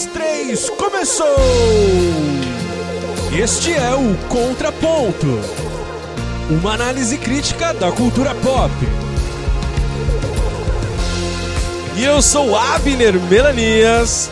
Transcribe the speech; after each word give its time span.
dois, 0.00 0.06
três, 0.06 0.70
começou! 0.70 1.26
Este 3.36 3.74
é 3.74 3.94
o 3.94 4.14
Contraponto 4.28 5.26
uma 6.50 6.74
análise 6.74 7.16
crítica 7.16 7.72
da 7.72 7.92
cultura 7.92 8.34
pop. 8.34 8.72
E 11.96 12.04
eu 12.04 12.20
sou 12.20 12.56
Abner 12.56 13.20
Melanias. 13.20 14.30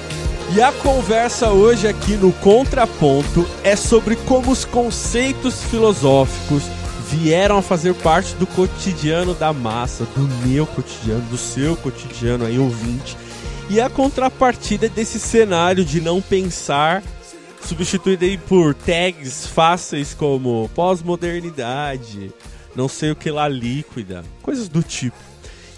E 0.55 0.63
a 0.63 0.73
conversa 0.73 1.51
hoje 1.51 1.87
aqui 1.87 2.17
no 2.17 2.33
Contraponto 2.33 3.47
é 3.63 3.77
sobre 3.77 4.17
como 4.17 4.51
os 4.51 4.65
conceitos 4.65 5.63
filosóficos 5.65 6.63
vieram 7.11 7.59
a 7.59 7.63
fazer 7.63 7.95
parte 7.95 8.35
do 8.35 8.47
cotidiano 8.47 9.35
da 9.35 9.53
massa, 9.53 10.05
do 10.17 10.49
meu 10.49 10.67
cotidiano, 10.67 11.21
do 11.31 11.37
seu 11.37 11.77
cotidiano 11.77 12.47
aí 12.47 12.59
ouvinte 12.59 13.17
e 13.71 13.81
a 13.81 13.91
contrapartida 13.91 14.89
desse 14.89 15.21
cenário 15.21 15.85
de 15.85 16.01
não 16.01 16.23
pensar, 16.23 17.03
substituído 17.63 18.25
aí 18.25 18.39
por 18.39 18.75
tags 18.75 19.47
fáceis 19.47 20.15
como 20.15 20.71
pós-modernidade, 20.75 22.33
não 22.75 22.89
sei 22.89 23.11
o 23.11 23.17
que 23.17 23.31
lá 23.31 23.47
líquida, 23.47 24.25
coisas 24.43 24.69
do 24.69 24.83
tipo. 24.83 25.17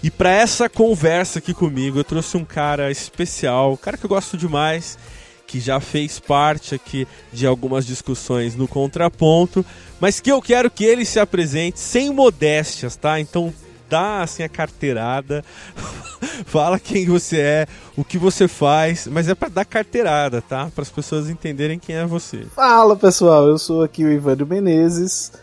E 0.01 0.09
para 0.09 0.31
essa 0.31 0.69
conversa 0.69 1.39
aqui 1.39 1.53
comigo, 1.53 1.99
eu 1.99 2.03
trouxe 2.03 2.37
um 2.37 2.45
cara 2.45 2.89
especial, 2.89 3.73
um 3.73 3.77
cara 3.77 3.97
que 3.97 4.05
eu 4.05 4.09
gosto 4.09 4.37
demais, 4.37 4.97
que 5.45 5.59
já 5.59 5.81
fez 5.81 6.17
parte 6.17 6.73
aqui 6.73 7.05
de 7.33 7.45
algumas 7.45 7.85
discussões 7.85 8.55
no 8.55 8.69
contraponto, 8.69 9.65
mas 9.99 10.21
que 10.21 10.31
eu 10.31 10.41
quero 10.41 10.71
que 10.71 10.85
ele 10.85 11.03
se 11.03 11.19
apresente 11.19 11.79
sem 11.79 12.09
modéstias, 12.09 12.95
tá? 12.95 13.19
Então 13.19 13.53
dá 13.91 14.21
assim 14.21 14.41
a 14.41 14.47
carteirada, 14.47 15.43
fala 16.47 16.79
quem 16.79 17.05
você 17.05 17.41
é, 17.41 17.67
o 17.97 18.05
que 18.05 18.17
você 18.17 18.47
faz, 18.47 19.05
mas 19.05 19.27
é 19.27 19.35
para 19.35 19.49
dar 19.49 19.65
carteirada, 19.65 20.41
tá? 20.41 20.69
Para 20.73 20.83
as 20.83 20.89
pessoas 20.89 21.29
entenderem 21.29 21.77
quem 21.77 21.97
é 21.97 22.05
você. 22.05 22.45
Fala 22.55 22.95
pessoal, 22.95 23.47
eu 23.47 23.57
sou 23.57 23.83
aqui 23.83 24.05
o 24.05 24.11
Ivânio 24.11 24.47
Menezes, 24.47 25.33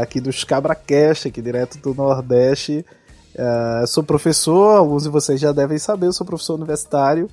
aqui 0.00 0.22
dos 0.22 0.42
Cabracast, 0.42 1.28
aqui 1.28 1.42
direto 1.42 1.78
do 1.78 1.94
Nordeste. 1.94 2.84
Uh, 3.34 3.86
sou 3.86 4.02
professor, 4.02 4.76
alguns 4.76 5.04
de 5.04 5.10
vocês 5.10 5.38
já 5.38 5.52
devem 5.52 5.78
saber, 5.78 6.06
eu 6.06 6.12
sou 6.12 6.26
professor 6.26 6.54
universitário 6.54 7.28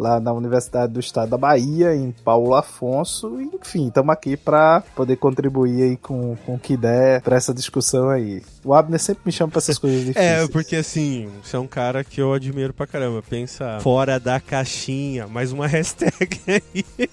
lá 0.00 0.18
na 0.18 0.32
Universidade 0.32 0.94
do 0.94 0.98
Estado 0.98 1.28
da 1.28 1.36
Bahia, 1.36 1.94
em 1.94 2.10
Paulo 2.10 2.54
Afonso. 2.54 3.38
Enfim, 3.38 3.88
estamos 3.88 4.10
aqui 4.10 4.34
para 4.34 4.82
poder 4.96 5.16
contribuir 5.16 5.82
aí 5.82 5.96
com, 5.98 6.36
com 6.46 6.54
o 6.54 6.58
que 6.58 6.74
der 6.74 7.20
para 7.20 7.36
essa 7.36 7.52
discussão 7.52 8.08
aí. 8.08 8.42
O 8.64 8.74
Abner 8.74 9.00
sempre 9.00 9.22
me 9.24 9.32
chama 9.32 9.50
para 9.50 9.58
essas 9.58 9.78
coisas 9.78 10.00
difíceis. 10.04 10.26
É, 10.26 10.46
porque 10.48 10.76
assim, 10.76 11.30
você 11.42 11.56
é 11.56 11.58
um 11.58 11.66
cara 11.66 12.04
que 12.04 12.20
eu 12.20 12.32
admiro 12.32 12.72
pra 12.72 12.86
caramba. 12.86 13.22
Pensa 13.22 13.78
fora 13.80 14.20
da 14.20 14.38
caixinha, 14.38 15.26
mais 15.26 15.52
uma 15.52 15.66
hashtag 15.68 16.40
aí. 16.46 16.84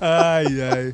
ai, 0.00 0.46
ai. 0.46 0.92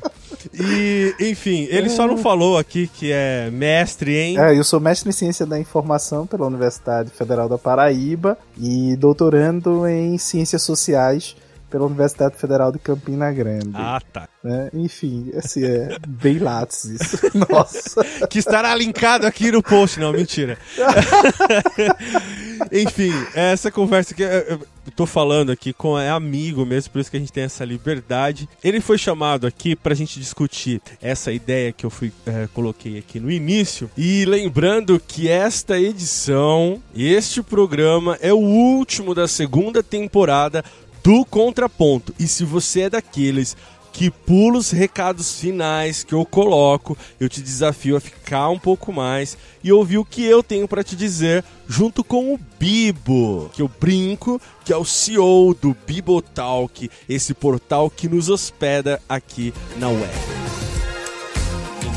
E, 0.53 1.15
enfim, 1.19 1.67
ele 1.69 1.89
só 1.89 2.07
não 2.07 2.17
falou 2.17 2.57
aqui 2.57 2.87
que 2.87 3.11
é 3.11 3.49
mestre 3.51 4.15
em. 4.15 4.39
É, 4.39 4.57
eu 4.57 4.63
sou 4.63 4.79
mestre 4.79 5.09
em 5.09 5.13
ciência 5.13 5.45
da 5.45 5.59
informação 5.59 6.25
pela 6.25 6.45
Universidade 6.45 7.09
Federal 7.09 7.49
da 7.49 7.57
Paraíba 7.57 8.37
e 8.57 8.95
doutorando 8.95 9.87
em 9.87 10.17
ciências 10.17 10.61
sociais 10.61 11.35
pela 11.69 11.85
Universidade 11.85 12.37
Federal 12.37 12.71
de 12.71 12.79
Campina 12.79 13.31
Grande. 13.31 13.71
Ah, 13.73 14.01
tá. 14.11 14.27
Né? 14.43 14.69
Enfim, 14.73 15.31
assim, 15.35 15.63
é 15.63 15.97
bem 16.07 16.39
lattes 16.39 16.85
isso. 16.85 17.19
Nossa. 17.49 18.27
que 18.27 18.39
estará 18.39 18.73
linkado 18.75 19.27
aqui 19.27 19.51
no 19.51 19.61
post, 19.61 19.99
não, 19.99 20.11
mentira. 20.11 20.57
Enfim, 22.71 23.11
essa 23.33 23.71
conversa 23.71 24.13
que 24.13 24.23
eu 24.23 24.59
tô 24.95 25.05
falando 25.05 25.51
aqui 25.51 25.71
com 25.71 25.97
é 25.97 26.09
amigo 26.09 26.65
mesmo, 26.65 26.91
por 26.91 26.99
isso 26.99 27.11
que 27.11 27.17
a 27.17 27.19
gente 27.19 27.31
tem 27.31 27.43
essa 27.43 27.63
liberdade. 27.63 28.49
Ele 28.63 28.81
foi 28.81 28.97
chamado 28.97 29.45
aqui 29.45 29.75
pra 29.75 29.93
gente 29.93 30.19
discutir 30.19 30.81
essa 31.01 31.31
ideia 31.31 31.71
que 31.71 31.85
eu 31.85 31.89
fui 31.89 32.11
é, 32.25 32.47
coloquei 32.53 32.97
aqui 32.97 33.19
no 33.19 33.31
início. 33.31 33.89
E 33.97 34.25
lembrando 34.25 34.99
que 34.99 35.29
esta 35.29 35.79
edição, 35.79 36.81
este 36.95 37.41
programa 37.41 38.17
é 38.21 38.33
o 38.33 38.37
último 38.37 39.13
da 39.13 39.27
segunda 39.27 39.83
temporada 39.83 40.63
do 41.03 41.25
contraponto. 41.25 42.13
E 42.19 42.27
se 42.27 42.43
você 42.43 42.81
é 42.81 42.89
daqueles 42.89 43.55
que 43.91 44.09
pula 44.09 44.57
os 44.57 44.71
recados 44.71 45.39
finais 45.39 46.03
que 46.03 46.13
eu 46.13 46.25
coloco, 46.25 46.97
eu 47.19 47.27
te 47.27 47.41
desafio 47.41 47.97
a 47.97 47.99
ficar 47.99 48.49
um 48.49 48.59
pouco 48.59 48.93
mais 48.93 49.37
e 49.63 49.71
ouvir 49.71 49.97
o 49.97 50.05
que 50.05 50.23
eu 50.23 50.41
tenho 50.41 50.67
para 50.67 50.83
te 50.83 50.95
dizer 50.95 51.43
junto 51.67 52.03
com 52.03 52.33
o 52.33 52.39
Bibo, 52.59 53.49
que 53.53 53.61
eu 53.61 53.69
brinco, 53.79 54.39
que 54.63 54.71
é 54.71 54.77
o 54.77 54.85
CEO 54.85 55.53
do 55.53 55.75
Bibotalk, 55.85 56.89
esse 57.07 57.33
portal 57.33 57.89
que 57.89 58.07
nos 58.07 58.29
hospeda 58.29 59.01
aqui 59.09 59.53
na 59.77 59.89
web. 59.89 60.38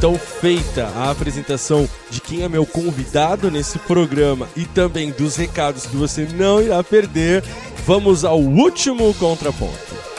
Então, 0.02 0.18
feita 0.18 0.88
a 0.96 1.12
apresentação 1.12 1.88
de 2.10 2.20
quem 2.20 2.42
é 2.42 2.48
meu 2.48 2.66
convidado 2.66 3.52
nesse 3.52 3.78
programa 3.78 4.48
e 4.56 4.64
também 4.64 5.12
dos 5.12 5.36
recados 5.36 5.86
que 5.86 5.94
você 5.94 6.26
não 6.34 6.60
irá 6.60 6.82
perder, 6.82 7.44
vamos 7.86 8.24
ao 8.24 8.40
último 8.40 9.14
contraponto. 9.14 10.11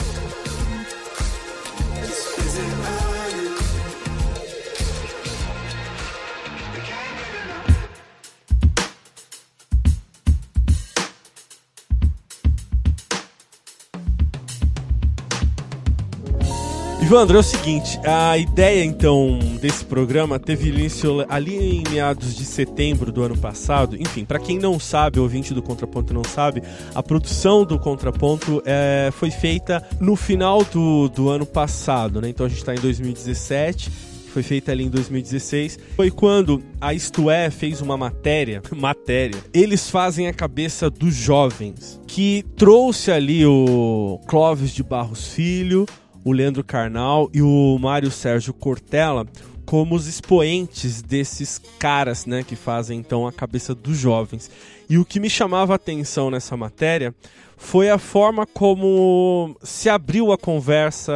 Ivandro, 17.13 17.37
é 17.37 17.41
o 17.41 17.43
seguinte, 17.43 17.99
a 18.03 18.35
ideia 18.39 18.83
então 18.83 19.37
desse 19.61 19.85
programa 19.85 20.39
teve 20.39 20.69
início 20.69 21.23
ali 21.29 21.77
em 21.77 21.83
meados 21.91 22.35
de 22.35 22.43
setembro 22.43 23.11
do 23.11 23.21
ano 23.21 23.37
passado. 23.37 23.95
Enfim, 23.99 24.25
para 24.25 24.39
quem 24.39 24.57
não 24.57 24.79
sabe, 24.79 25.19
ouvinte 25.19 25.53
do 25.53 25.61
Contraponto 25.61 26.11
não 26.11 26.23
sabe, 26.23 26.63
a 26.95 27.03
produção 27.03 27.63
do 27.63 27.77
Contraponto 27.77 28.63
é, 28.65 29.11
foi 29.13 29.29
feita 29.29 29.87
no 29.99 30.15
final 30.15 30.63
do, 30.63 31.07
do 31.07 31.29
ano 31.29 31.45
passado, 31.45 32.19
né? 32.19 32.29
Então 32.29 32.47
a 32.47 32.49
gente 32.49 32.57
está 32.57 32.73
em 32.73 32.79
2017 32.79 33.91
foi 34.33 34.41
feita 34.41 34.71
ali 34.71 34.83
em 34.85 34.89
2016, 34.89 35.77
foi 35.95 36.09
quando 36.09 36.63
a 36.81 36.91
Isto 36.91 37.29
É 37.29 37.51
fez 37.51 37.81
uma 37.81 37.95
matéria, 37.95 38.63
matéria. 38.75 39.39
Eles 39.53 39.87
fazem 39.87 40.27
a 40.27 40.33
cabeça 40.33 40.89
dos 40.89 41.13
jovens, 41.13 42.01
que 42.07 42.43
trouxe 42.57 43.11
ali 43.11 43.45
o 43.45 44.19
Clóvis 44.25 44.71
de 44.71 44.81
Barros 44.81 45.27
Filho, 45.27 45.85
o 46.23 46.31
Leandro 46.31 46.63
Carnal 46.63 47.29
e 47.33 47.41
o 47.41 47.77
Mário 47.79 48.11
Sérgio 48.11 48.53
Cortella 48.53 49.27
como 49.65 49.95
os 49.95 50.07
expoentes 50.07 51.01
desses 51.01 51.59
caras, 51.79 52.25
né, 52.25 52.43
que 52.43 52.55
fazem 52.55 52.99
então 52.99 53.25
a 53.25 53.31
cabeça 53.31 53.73
dos 53.73 53.97
jovens. 53.97 54.51
E 54.89 54.97
o 54.97 55.05
que 55.05 55.19
me 55.19 55.29
chamava 55.29 55.73
a 55.73 55.75
atenção 55.75 56.29
nessa 56.29 56.57
matéria 56.57 57.15
foi 57.55 57.89
a 57.89 57.97
forma 57.97 58.45
como 58.45 59.55
se 59.63 59.89
abriu 59.89 60.33
a 60.33 60.37
conversa, 60.37 61.13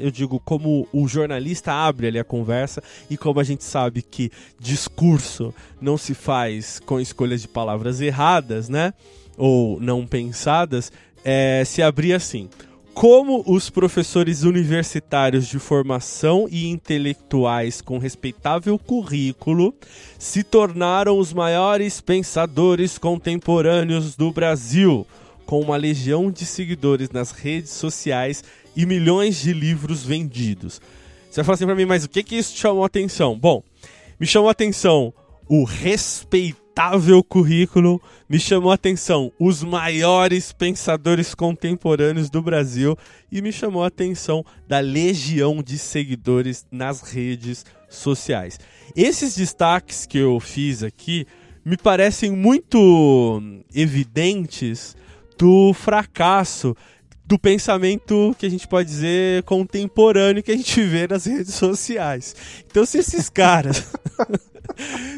eu 0.00 0.10
digo, 0.10 0.40
como 0.40 0.88
o 0.92 1.06
jornalista 1.06 1.72
abre 1.72 2.06
ali 2.06 2.18
a 2.18 2.24
conversa 2.24 2.82
e 3.10 3.16
como 3.16 3.40
a 3.40 3.44
gente 3.44 3.62
sabe 3.62 4.00
que 4.00 4.30
discurso 4.58 5.54
não 5.80 5.98
se 5.98 6.14
faz 6.14 6.80
com 6.80 6.98
escolhas 6.98 7.42
de 7.42 7.48
palavras 7.48 8.00
erradas, 8.00 8.70
né, 8.70 8.94
ou 9.36 9.78
não 9.80 10.06
pensadas, 10.06 10.90
é, 11.24 11.62
se 11.64 11.82
abria 11.82 12.16
assim 12.16 12.48
como 12.94 13.42
os 13.46 13.70
professores 13.70 14.42
universitários 14.42 15.48
de 15.48 15.58
formação 15.58 16.46
e 16.50 16.68
intelectuais 16.68 17.80
com 17.80 17.98
respeitável 17.98 18.78
currículo 18.78 19.74
se 20.18 20.42
tornaram 20.42 21.18
os 21.18 21.32
maiores 21.32 22.00
pensadores 22.00 22.98
contemporâneos 22.98 24.14
do 24.14 24.30
Brasil, 24.30 25.06
com 25.46 25.60
uma 25.60 25.76
legião 25.76 26.30
de 26.30 26.44
seguidores 26.44 27.10
nas 27.10 27.30
redes 27.30 27.72
sociais 27.72 28.44
e 28.76 28.86
milhões 28.86 29.40
de 29.40 29.52
livros 29.52 30.04
vendidos. 30.04 30.80
Você 31.30 31.36
vai 31.36 31.44
falar 31.44 31.54
assim 31.54 31.66
para 31.66 31.74
mim, 31.74 31.86
mas 31.86 32.04
o 32.04 32.08
que 32.08 32.22
que 32.22 32.36
isso 32.36 32.56
chamou 32.56 32.84
atenção? 32.84 33.38
Bom, 33.38 33.62
me 34.20 34.26
chamou 34.26 34.50
atenção 34.50 35.12
o 35.48 35.64
respeito 35.64 36.61
notável 36.72 37.22
currículo, 37.22 38.00
me 38.26 38.38
chamou 38.40 38.70
a 38.70 38.76
atenção 38.76 39.30
os 39.38 39.62
maiores 39.62 40.52
pensadores 40.52 41.34
contemporâneos 41.34 42.30
do 42.30 42.40
Brasil 42.40 42.96
e 43.30 43.42
me 43.42 43.52
chamou 43.52 43.84
a 43.84 43.88
atenção 43.88 44.42
da 44.66 44.80
legião 44.80 45.62
de 45.62 45.76
seguidores 45.76 46.64
nas 46.70 47.02
redes 47.02 47.66
sociais. 47.90 48.58
Esses 48.96 49.36
destaques 49.36 50.06
que 50.06 50.16
eu 50.16 50.40
fiz 50.40 50.82
aqui 50.82 51.26
me 51.62 51.76
parecem 51.76 52.32
muito 52.32 53.42
evidentes 53.74 54.96
do 55.38 55.74
fracasso 55.74 56.74
do 57.24 57.38
pensamento 57.38 58.34
que 58.38 58.46
a 58.46 58.50
gente 58.50 58.66
pode 58.66 58.88
dizer 58.88 59.42
contemporâneo 59.44 60.42
que 60.42 60.52
a 60.52 60.56
gente 60.56 60.82
vê 60.82 61.06
nas 61.06 61.26
redes 61.26 61.54
sociais. 61.54 62.34
Então, 62.66 62.84
se 62.86 62.98
esses 62.98 63.28
caras 63.28 63.86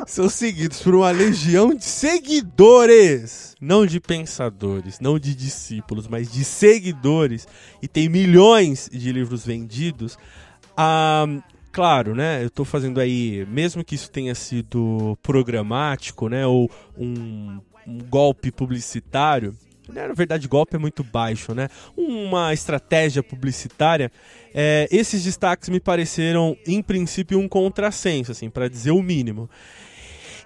são 0.06 0.28
seguidos 0.28 0.80
por 0.80 0.94
uma 0.94 1.10
legião 1.10 1.74
de 1.74 1.84
seguidores, 1.84 3.54
não 3.60 3.86
de 3.86 4.00
pensadores, 4.00 5.00
não 5.00 5.18
de 5.18 5.34
discípulos, 5.34 6.08
mas 6.08 6.30
de 6.30 6.44
seguidores, 6.44 7.46
e 7.82 7.88
tem 7.88 8.08
milhões 8.08 8.88
de 8.92 9.12
livros 9.12 9.44
vendidos, 9.44 10.16
ah, 10.76 11.26
claro, 11.72 12.14
né? 12.14 12.42
Eu 12.42 12.48
estou 12.48 12.64
fazendo 12.64 13.00
aí, 13.00 13.46
mesmo 13.48 13.84
que 13.84 13.94
isso 13.94 14.10
tenha 14.10 14.34
sido 14.34 15.18
programático, 15.22 16.28
né? 16.28 16.46
Ou 16.46 16.70
um, 16.96 17.60
um 17.86 17.98
golpe 17.98 18.50
publicitário, 18.50 19.56
na 19.92 20.12
verdade 20.14 20.48
golpe 20.48 20.76
é 20.76 20.78
muito 20.78 21.04
baixo, 21.04 21.54
né? 21.54 21.68
Uma 21.96 22.52
estratégia 22.52 23.22
publicitária. 23.22 24.10
É, 24.54 24.88
esses 24.90 25.24
destaques 25.24 25.68
me 25.68 25.80
pareceram, 25.80 26.56
em 26.66 26.82
princípio, 26.82 27.38
um 27.38 27.48
contrassenso, 27.48 28.32
assim, 28.32 28.48
para 28.48 28.68
dizer 28.68 28.92
o 28.92 29.02
mínimo. 29.02 29.48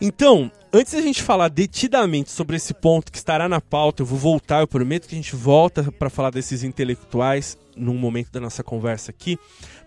Então, 0.01 0.51
antes 0.73 0.93
da 0.93 1.01
gente 1.01 1.23
falar 1.23 1.49
detidamente 1.49 2.31
sobre 2.31 2.57
esse 2.57 2.73
ponto 2.73 3.11
que 3.11 3.19
estará 3.19 3.49
na 3.49 3.61
pauta, 3.61 4.03
eu 4.03 4.07
vou 4.07 4.19
voltar, 4.19 4.61
eu 4.61 4.69
prometo 4.69 5.09
que 5.09 5.15
a 5.15 5.19
gente 5.19 5.35
volta 5.35 5.91
para 5.91 6.09
falar 6.09 6.31
desses 6.31 6.63
intelectuais 6.63 7.59
num 7.77 7.95
momento 7.95 8.31
da 8.31 8.41
nossa 8.41 8.63
conversa 8.63 9.11
aqui. 9.11 9.39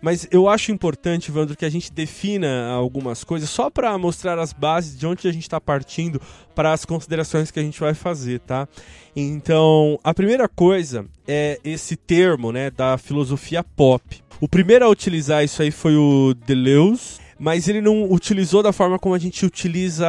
Mas 0.02 0.28
eu 0.32 0.50
acho 0.50 0.72
importante, 0.72 1.32
Vandro, 1.32 1.56
que 1.56 1.64
a 1.64 1.70
gente 1.70 1.92
defina 1.92 2.70
algumas 2.70 3.24
coisas 3.24 3.50
só 3.50 3.70
para 3.70 3.96
mostrar 3.98 4.40
as 4.40 4.52
bases 4.52 4.98
de 4.98 5.06
onde 5.06 5.28
a 5.28 5.32
gente 5.32 5.44
está 5.44 5.62
partindo 5.62 6.20
para 6.56 6.74
as 6.74 6.86
considerações 6.86 7.52
que 7.52 7.60
a 7.60 7.64
gente 7.64 7.80
vai 7.80 7.94
fazer, 7.94 8.40
tá? 8.40 8.68
Então, 9.16 10.00
a 10.04 10.14
primeira 10.14 10.50
coisa 10.50 11.06
é 11.28 11.60
esse 11.64 11.96
termo, 11.96 12.52
né, 12.52 12.72
da 12.72 12.98
filosofia 12.98 13.64
pop. 13.64 14.04
O 14.40 14.48
primeiro 14.48 14.86
a 14.86 14.90
utilizar 14.90 15.44
isso 15.44 15.62
aí 15.62 15.70
foi 15.70 15.96
o 15.96 16.34
Deleuze, 16.34 17.20
mas 17.38 17.68
ele 17.68 17.82
não 17.82 18.12
utilizou 18.12 18.64
da 18.64 18.74
forma 18.74 18.98
como 18.98 19.14
a 19.14 19.20
gente 19.20 19.46
utiliza 19.46 20.08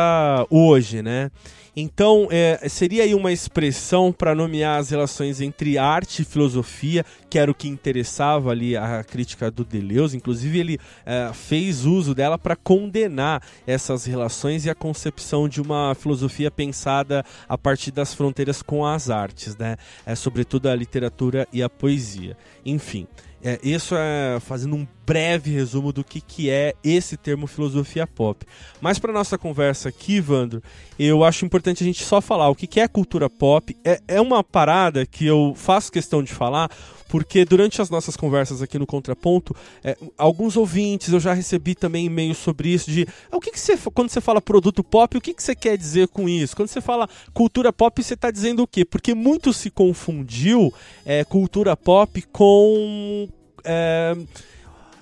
hoje, 0.48 1.02
né? 1.02 1.30
Então, 1.74 2.28
é, 2.30 2.68
seria 2.68 3.04
aí 3.04 3.14
uma 3.14 3.32
expressão 3.32 4.12
para 4.12 4.34
nomear 4.34 4.78
as 4.78 4.90
relações 4.90 5.40
entre 5.40 5.78
arte 5.78 6.20
e 6.20 6.24
filosofia, 6.24 7.04
que 7.30 7.38
era 7.38 7.50
o 7.50 7.54
que 7.54 7.66
interessava 7.66 8.50
ali 8.50 8.76
a 8.76 9.02
crítica 9.02 9.50
do 9.50 9.64
Deleuze. 9.64 10.16
Inclusive, 10.16 10.58
ele 10.58 10.78
é, 11.06 11.30
fez 11.32 11.86
uso 11.86 12.14
dela 12.14 12.36
para 12.36 12.54
condenar 12.54 13.42
essas 13.66 14.04
relações 14.04 14.66
e 14.66 14.70
a 14.70 14.74
concepção 14.74 15.48
de 15.48 15.62
uma 15.62 15.94
filosofia 15.94 16.50
pensada 16.50 17.24
a 17.48 17.56
partir 17.56 17.90
das 17.90 18.12
fronteiras 18.12 18.60
com 18.60 18.84
as 18.84 19.08
artes, 19.08 19.56
né? 19.56 19.76
É, 20.04 20.14
sobretudo 20.14 20.68
a 20.68 20.74
literatura 20.74 21.48
e 21.52 21.62
a 21.62 21.70
poesia. 21.70 22.36
Enfim. 22.66 23.06
É, 23.44 23.58
isso 23.62 23.94
é 23.96 24.38
fazendo 24.40 24.76
um 24.76 24.86
breve 25.04 25.50
resumo 25.50 25.92
do 25.92 26.04
que, 26.04 26.20
que 26.20 26.48
é 26.48 26.74
esse 26.84 27.16
termo 27.16 27.48
filosofia 27.48 28.06
pop. 28.06 28.46
Mas 28.80 29.00
para 29.00 29.12
nossa 29.12 29.36
conversa 29.36 29.88
aqui, 29.88 30.20
Vandro, 30.20 30.62
eu 30.96 31.24
acho 31.24 31.44
importante 31.44 31.82
a 31.82 31.86
gente 31.86 32.04
só 32.04 32.20
falar 32.20 32.48
o 32.48 32.54
que, 32.54 32.68
que 32.68 32.78
é 32.78 32.86
cultura 32.86 33.28
pop. 33.28 33.76
É, 33.84 34.00
é 34.06 34.20
uma 34.20 34.44
parada 34.44 35.04
que 35.04 35.26
eu 35.26 35.54
faço 35.56 35.90
questão 35.90 36.22
de 36.22 36.32
falar, 36.32 36.70
porque 37.12 37.44
durante 37.44 37.82
as 37.82 37.90
nossas 37.90 38.16
conversas 38.16 38.62
aqui 38.62 38.78
no 38.78 38.86
Contraponto, 38.86 39.54
é, 39.84 39.98
alguns 40.16 40.56
ouvintes, 40.56 41.12
eu 41.12 41.20
já 41.20 41.34
recebi 41.34 41.74
também 41.74 42.06
e-mails 42.06 42.38
sobre 42.38 42.70
isso, 42.70 42.90
de 42.90 43.06
ah, 43.30 43.36
o 43.36 43.38
que, 43.38 43.50
que 43.50 43.60
você, 43.60 43.76
quando 43.92 44.08
você 44.08 44.18
fala 44.18 44.40
produto 44.40 44.82
pop, 44.82 45.14
o 45.14 45.20
que, 45.20 45.34
que 45.34 45.42
você 45.42 45.54
quer 45.54 45.76
dizer 45.76 46.08
com 46.08 46.26
isso? 46.26 46.56
Quando 46.56 46.70
você 46.70 46.80
fala 46.80 47.06
cultura 47.34 47.70
pop, 47.70 48.02
você 48.02 48.14
está 48.14 48.30
dizendo 48.30 48.62
o 48.62 48.66
quê? 48.66 48.82
Porque 48.82 49.14
muito 49.14 49.52
se 49.52 49.68
confundiu 49.68 50.72
é, 51.04 51.22
cultura 51.22 51.76
pop 51.76 52.22
com 52.32 53.28
é, 53.62 54.16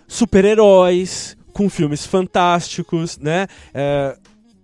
super-heróis, 0.09 1.37
com 1.53 1.71
filmes 1.71 2.05
fantásticos, 2.05 3.19
né? 3.19 3.47
É, 3.73 4.17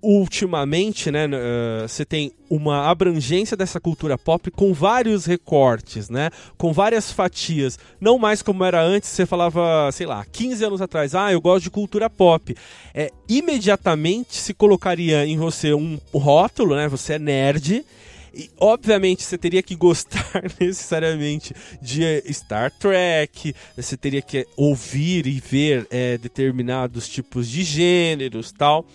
ultimamente, 0.06 1.10
né, 1.10 1.26
uh, 1.26 1.88
você 1.88 2.04
tem 2.04 2.30
uma 2.48 2.88
abrangência 2.88 3.56
dessa 3.56 3.80
cultura 3.80 4.16
pop 4.16 4.52
com 4.52 4.72
vários 4.72 5.26
recortes, 5.26 6.08
né, 6.08 6.30
com 6.56 6.72
várias 6.72 7.10
fatias, 7.10 7.76
não 8.00 8.16
mais 8.16 8.40
como 8.40 8.62
era 8.62 8.80
antes, 8.80 9.10
você 9.10 9.26
falava, 9.26 9.90
sei 9.90 10.06
lá, 10.06 10.24
15 10.24 10.64
anos 10.64 10.80
atrás, 10.80 11.16
ah, 11.16 11.32
eu 11.32 11.40
gosto 11.40 11.64
de 11.64 11.70
cultura 11.70 12.08
pop. 12.08 12.54
É, 12.94 13.10
imediatamente 13.28 14.36
se 14.36 14.54
colocaria 14.54 15.26
em 15.26 15.36
você 15.36 15.74
um 15.74 15.98
rótulo, 16.14 16.76
né, 16.76 16.86
você 16.86 17.14
é 17.14 17.18
nerd, 17.18 17.84
e, 18.32 18.48
obviamente, 18.60 19.24
você 19.24 19.36
teria 19.36 19.62
que 19.62 19.74
gostar 19.74 20.42
necessariamente 20.60 21.54
de 21.82 22.22
Star 22.32 22.70
Trek, 22.70 23.54
você 23.74 23.96
teria 23.96 24.22
que 24.22 24.46
ouvir 24.56 25.26
e 25.26 25.40
ver 25.40 25.86
é, 25.90 26.18
determinados 26.18 27.08
tipos 27.08 27.48
de 27.48 27.64
gêneros 27.64 28.52
tal. 28.52 28.86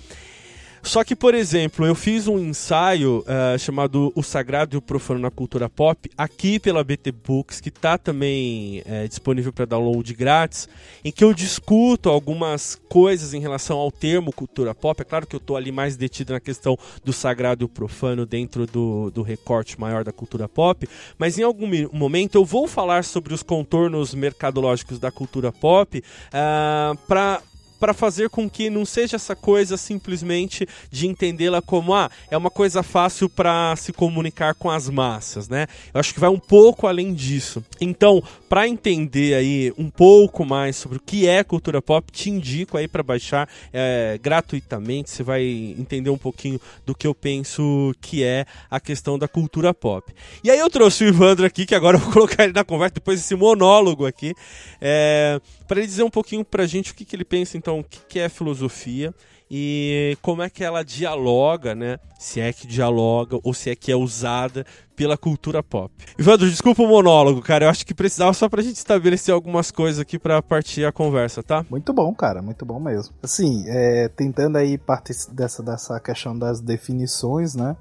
Só 0.83 1.03
que, 1.03 1.15
por 1.15 1.33
exemplo, 1.33 1.85
eu 1.85 1.95
fiz 1.95 2.27
um 2.27 2.39
ensaio 2.39 3.19
uh, 3.19 3.57
chamado 3.57 4.11
O 4.15 4.23
Sagrado 4.23 4.75
e 4.75 4.77
o 4.77 4.81
Profano 4.81 5.19
na 5.19 5.31
Cultura 5.31 5.69
Pop, 5.69 6.09
aqui 6.17 6.59
pela 6.59 6.83
BT 6.83 7.11
Books, 7.11 7.61
que 7.61 7.69
está 7.69 7.97
também 7.97 8.81
é, 8.85 9.07
disponível 9.07 9.53
para 9.53 9.65
download 9.65 10.13
grátis, 10.13 10.67
em 11.03 11.11
que 11.11 11.23
eu 11.23 11.33
discuto 11.33 12.09
algumas 12.09 12.79
coisas 12.89 13.33
em 13.33 13.39
relação 13.39 13.77
ao 13.77 13.91
termo 13.91 14.31
cultura 14.33 14.73
pop. 14.73 15.01
É 15.01 15.05
claro 15.05 15.27
que 15.27 15.35
eu 15.35 15.39
estou 15.39 15.55
ali 15.55 15.71
mais 15.71 15.95
detido 15.95 16.33
na 16.33 16.39
questão 16.39 16.77
do 17.03 17.13
sagrado 17.13 17.63
e 17.63 17.65
o 17.65 17.69
profano 17.69 18.25
dentro 18.25 18.65
do, 18.65 19.11
do 19.11 19.21
recorte 19.21 19.79
maior 19.79 20.03
da 20.03 20.11
cultura 20.11 20.49
pop, 20.49 20.87
mas 21.17 21.37
em 21.37 21.43
algum 21.43 21.67
momento 21.93 22.35
eu 22.35 22.45
vou 22.45 22.67
falar 22.67 23.03
sobre 23.03 23.33
os 23.33 23.43
contornos 23.43 24.13
mercadológicos 24.13 24.99
da 24.99 25.11
cultura 25.11 25.51
pop 25.51 25.99
uh, 25.99 26.03
ah, 26.33 26.95
para 27.07 27.41
para 27.81 27.95
fazer 27.95 28.29
com 28.29 28.47
que 28.47 28.69
não 28.69 28.85
seja 28.85 29.15
essa 29.15 29.35
coisa 29.35 29.75
simplesmente 29.75 30.67
de 30.91 31.07
entendê-la 31.07 31.63
como 31.63 31.95
ah, 31.95 32.11
é 32.29 32.37
uma 32.37 32.51
coisa 32.51 32.83
fácil 32.83 33.27
para 33.27 33.75
se 33.75 33.91
comunicar 33.91 34.53
com 34.53 34.69
as 34.69 34.87
massas, 34.87 35.49
né? 35.49 35.65
Eu 35.91 35.99
acho 35.99 36.13
que 36.13 36.19
vai 36.19 36.29
um 36.29 36.37
pouco 36.37 36.85
além 36.85 37.11
disso. 37.11 37.65
Então, 37.81 38.21
para 38.47 38.67
entender 38.67 39.33
aí 39.33 39.73
um 39.79 39.89
pouco 39.89 40.45
mais 40.45 40.75
sobre 40.75 40.99
o 40.99 41.01
que 41.01 41.27
é 41.27 41.43
cultura 41.43 41.81
pop, 41.81 42.11
te 42.11 42.29
indico 42.29 42.77
aí 42.77 42.87
para 42.87 43.01
baixar 43.01 43.49
é, 43.73 44.19
gratuitamente. 44.21 45.09
Você 45.09 45.23
vai 45.23 45.43
entender 45.43 46.11
um 46.11 46.17
pouquinho 46.19 46.61
do 46.85 46.93
que 46.93 47.07
eu 47.07 47.15
penso 47.15 47.95
que 47.99 48.23
é 48.23 48.45
a 48.69 48.79
questão 48.79 49.17
da 49.17 49.27
cultura 49.27 49.73
pop. 49.73 50.13
E 50.43 50.51
aí 50.51 50.59
eu 50.59 50.69
trouxe 50.69 51.03
o 51.03 51.07
Ivandro 51.07 51.47
aqui, 51.47 51.65
que 51.65 51.73
agora 51.73 51.97
eu 51.97 52.01
vou 52.01 52.13
colocar 52.13 52.43
ele 52.43 52.53
na 52.53 52.63
conversa 52.63 52.93
depois 52.93 53.19
desse 53.19 53.33
monólogo 53.33 54.05
aqui, 54.05 54.35
é, 54.79 55.41
para 55.71 55.79
ele 55.79 55.87
dizer 55.87 56.03
um 56.03 56.09
pouquinho 56.09 56.43
para 56.43 56.63
a 56.63 56.67
gente 56.67 56.91
o 56.91 56.93
que, 56.93 57.05
que 57.05 57.15
ele 57.15 57.23
pensa 57.23 57.55
então 57.55 57.79
o 57.79 57.83
que 57.85 58.19
é 58.19 58.27
filosofia 58.27 59.15
e 59.49 60.17
como 60.21 60.41
é 60.41 60.49
que 60.49 60.65
ela 60.65 60.83
dialoga, 60.83 61.73
né? 61.73 61.97
Se 62.19 62.41
é 62.41 62.51
que 62.51 62.67
dialoga 62.67 63.39
ou 63.41 63.53
se 63.53 63.69
é 63.69 63.75
que 63.75 63.89
é 63.89 63.95
usada 63.95 64.65
pela 64.97 65.17
cultura 65.17 65.63
pop. 65.63 65.93
Ivandro, 66.19 66.49
desculpa 66.49 66.83
o 66.83 66.87
monólogo, 66.89 67.41
cara. 67.41 67.63
Eu 67.63 67.69
acho 67.69 67.85
que 67.85 67.93
precisava 67.93 68.33
só 68.33 68.49
pra 68.49 68.61
gente 68.61 68.75
estabelecer 68.75 69.33
algumas 69.33 69.71
coisas 69.71 70.01
aqui 70.01 70.19
para 70.19 70.41
partir 70.41 70.83
a 70.83 70.91
conversa, 70.91 71.41
tá? 71.41 71.65
Muito 71.69 71.93
bom, 71.93 72.13
cara. 72.13 72.41
Muito 72.41 72.65
bom 72.65 72.77
mesmo. 72.77 73.15
Assim, 73.23 73.63
é, 73.67 74.09
tentando 74.09 74.57
aí 74.57 74.77
parte 74.77 75.13
dessa, 75.31 75.63
dessa 75.63 75.97
questão 76.01 76.37
das 76.37 76.59
definições, 76.59 77.55
né? 77.55 77.77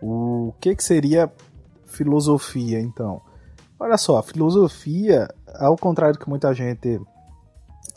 O 0.00 0.54
que, 0.58 0.74
que 0.74 0.82
seria 0.82 1.30
filosofia, 1.84 2.80
então? 2.80 3.20
Olha 3.78 3.98
só, 3.98 4.22
filosofia, 4.22 5.28
ao 5.54 5.76
contrário 5.76 6.14
do 6.14 6.18
que 6.18 6.30
muita 6.30 6.54
gente 6.54 6.98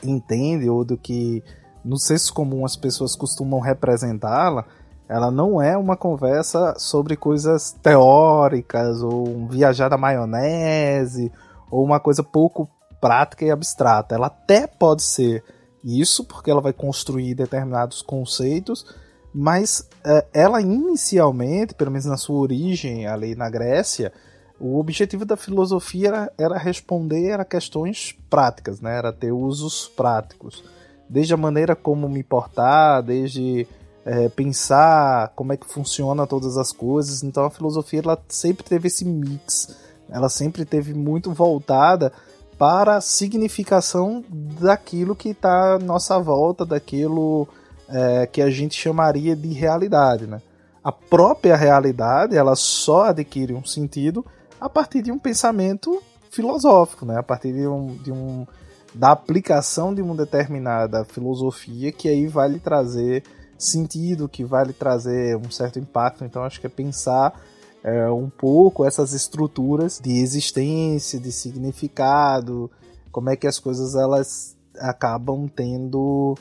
entende 0.04 0.70
ou 0.70 0.84
do 0.84 0.98
que 0.98 1.44
no 1.84 1.98
senso 1.98 2.34
comum 2.34 2.66
as 2.66 2.76
pessoas 2.76 3.16
costumam 3.16 3.60
representá-la, 3.60 4.66
ela 5.08 5.32
não 5.32 5.62
é 5.62 5.76
uma 5.76 5.98
conversa 5.98 6.76
sobre 6.78 7.16
coisas 7.16 7.72
teóricas 7.72 9.02
ou 9.02 9.28
um 9.28 9.48
viajar 9.48 9.90
da 9.90 9.98
maionese 9.98 11.32
ou 11.72 11.84
uma 11.84 12.00
coisa 12.00 12.24
pouco 12.24 12.70
prática 13.02 13.44
e 13.44 13.50
abstrata. 13.50 14.14
Ela 14.14 14.28
até 14.28 14.68
pode 14.68 15.02
ser 15.02 15.44
isso, 15.84 16.24
porque 16.24 16.52
ela 16.52 16.62
vai 16.62 16.74
construir 16.74 17.34
determinados 17.34 18.02
conceitos, 18.02 18.86
mas 19.34 19.88
é, 20.04 20.26
ela 20.34 20.62
inicialmente, 20.62 21.74
pelo 21.74 21.92
menos 21.92 22.06
na 22.06 22.18
sua 22.18 22.38
origem 22.40 23.08
ali 23.08 23.36
na 23.36 23.50
Grécia, 23.50 24.12
o 24.60 24.80
objetivo 24.80 25.26
da 25.26 25.38
filosofia 25.38 26.08
era, 26.08 26.34
era, 26.38 26.58
responder 26.58 27.40
a 27.40 27.46
questões 27.46 28.16
práticas, 28.30 28.82
né? 28.82 28.98
era 28.98 29.14
ter 29.14 29.32
usos 29.32 29.88
práticos. 29.88 30.64
Desde 31.08 31.34
a 31.34 31.38
maneira 31.38 31.76
como 31.76 32.08
me 32.10 32.22
portar, 32.22 33.02
desde 33.02 33.66
é, 34.06 34.30
pensar 34.30 35.32
como 35.36 35.54
é 35.54 35.58
que 35.58 35.66
funciona 35.66 36.28
todas 36.28 36.58
as 36.58 36.72
coisas. 36.72 37.24
Então 37.24 37.46
a 37.46 37.50
filosofia 37.50 38.02
ela 38.04 38.22
sempre 38.28 38.64
teve 38.64 38.88
esse 38.88 39.06
mix, 39.06 39.76
ela 40.10 40.30
sempre 40.30 40.66
teve 40.66 40.94
muito 40.94 41.32
voltada 41.32 42.12
para 42.58 42.98
a 42.98 43.02
significação 43.02 44.24
daquilo 44.30 45.16
que 45.16 45.30
está 45.30 45.76
à 45.76 45.80
nossa 45.80 46.20
volta, 46.20 46.66
daquilo 46.66 47.48
é, 47.88 48.28
que 48.28 48.42
a 48.42 48.50
gente 48.50 48.76
chamaria 48.76 49.36
de 49.36 49.54
realidade. 49.54 50.28
Né? 50.28 50.42
A 50.84 50.92
própria 50.92 51.56
realidade 51.56 52.36
ela 52.36 52.56
só 52.56 53.06
adquire 53.06 53.54
um 53.54 53.64
sentido 53.64 54.26
a 54.60 54.70
partir 54.70 55.02
de 55.02 55.12
um 55.12 55.20
pensamento 55.20 56.02
filosófico, 56.30 57.06
né? 57.06 57.18
A 57.18 57.24
partir 57.24 57.54
de 57.54 57.68
um, 57.68 57.96
de 57.98 58.12
um 58.12 58.46
da 58.94 59.12
aplicação 59.12 59.94
de 59.94 60.02
uma 60.02 60.16
determinada 60.16 61.06
filosofia 61.06 61.92
que 61.92 62.08
aí 62.08 62.28
vai 62.28 62.50
lhe 62.50 62.60
trazer 62.60 63.24
sentido, 63.58 64.30
que 64.30 64.44
vai 64.44 64.66
lhe 64.66 64.74
trazer 64.74 65.36
um 65.36 65.52
certo 65.52 65.80
impacto. 65.80 66.24
Então 66.24 66.44
acho 66.44 66.60
que 66.60 66.68
é 66.68 66.70
pensar 66.70 67.40
é, 67.84 68.10
um 68.10 68.30
pouco 68.30 68.86
essas 68.86 69.14
estruturas 69.14 70.00
de 70.02 70.20
existência, 70.20 71.20
de 71.20 71.32
significado, 71.32 72.70
como 73.12 73.30
é 73.30 73.36
que 73.36 73.48
as 73.48 73.60
coisas 73.60 73.96
elas 73.96 74.58
acabam 74.78 75.48
tendo 75.48 76.38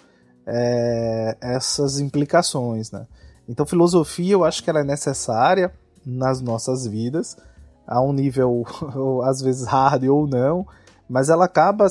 é, 0.46 1.36
essas 1.40 1.98
implicações, 1.98 2.90
né? 2.90 3.06
Então 3.48 3.66
filosofia 3.66 4.32
eu 4.34 4.44
acho 4.44 4.62
que 4.62 4.70
ela 4.70 4.80
é 4.80 4.84
necessária 4.84 5.72
nas 6.04 6.40
nossas 6.40 6.86
vidas 6.86 7.36
a 7.88 8.02
um 8.02 8.12
nível 8.12 8.64
às 9.24 9.40
vezes 9.40 9.66
hard 9.66 10.04
ou 10.04 10.26
não, 10.26 10.66
mas 11.08 11.30
ela 11.30 11.46
acaba 11.46 11.88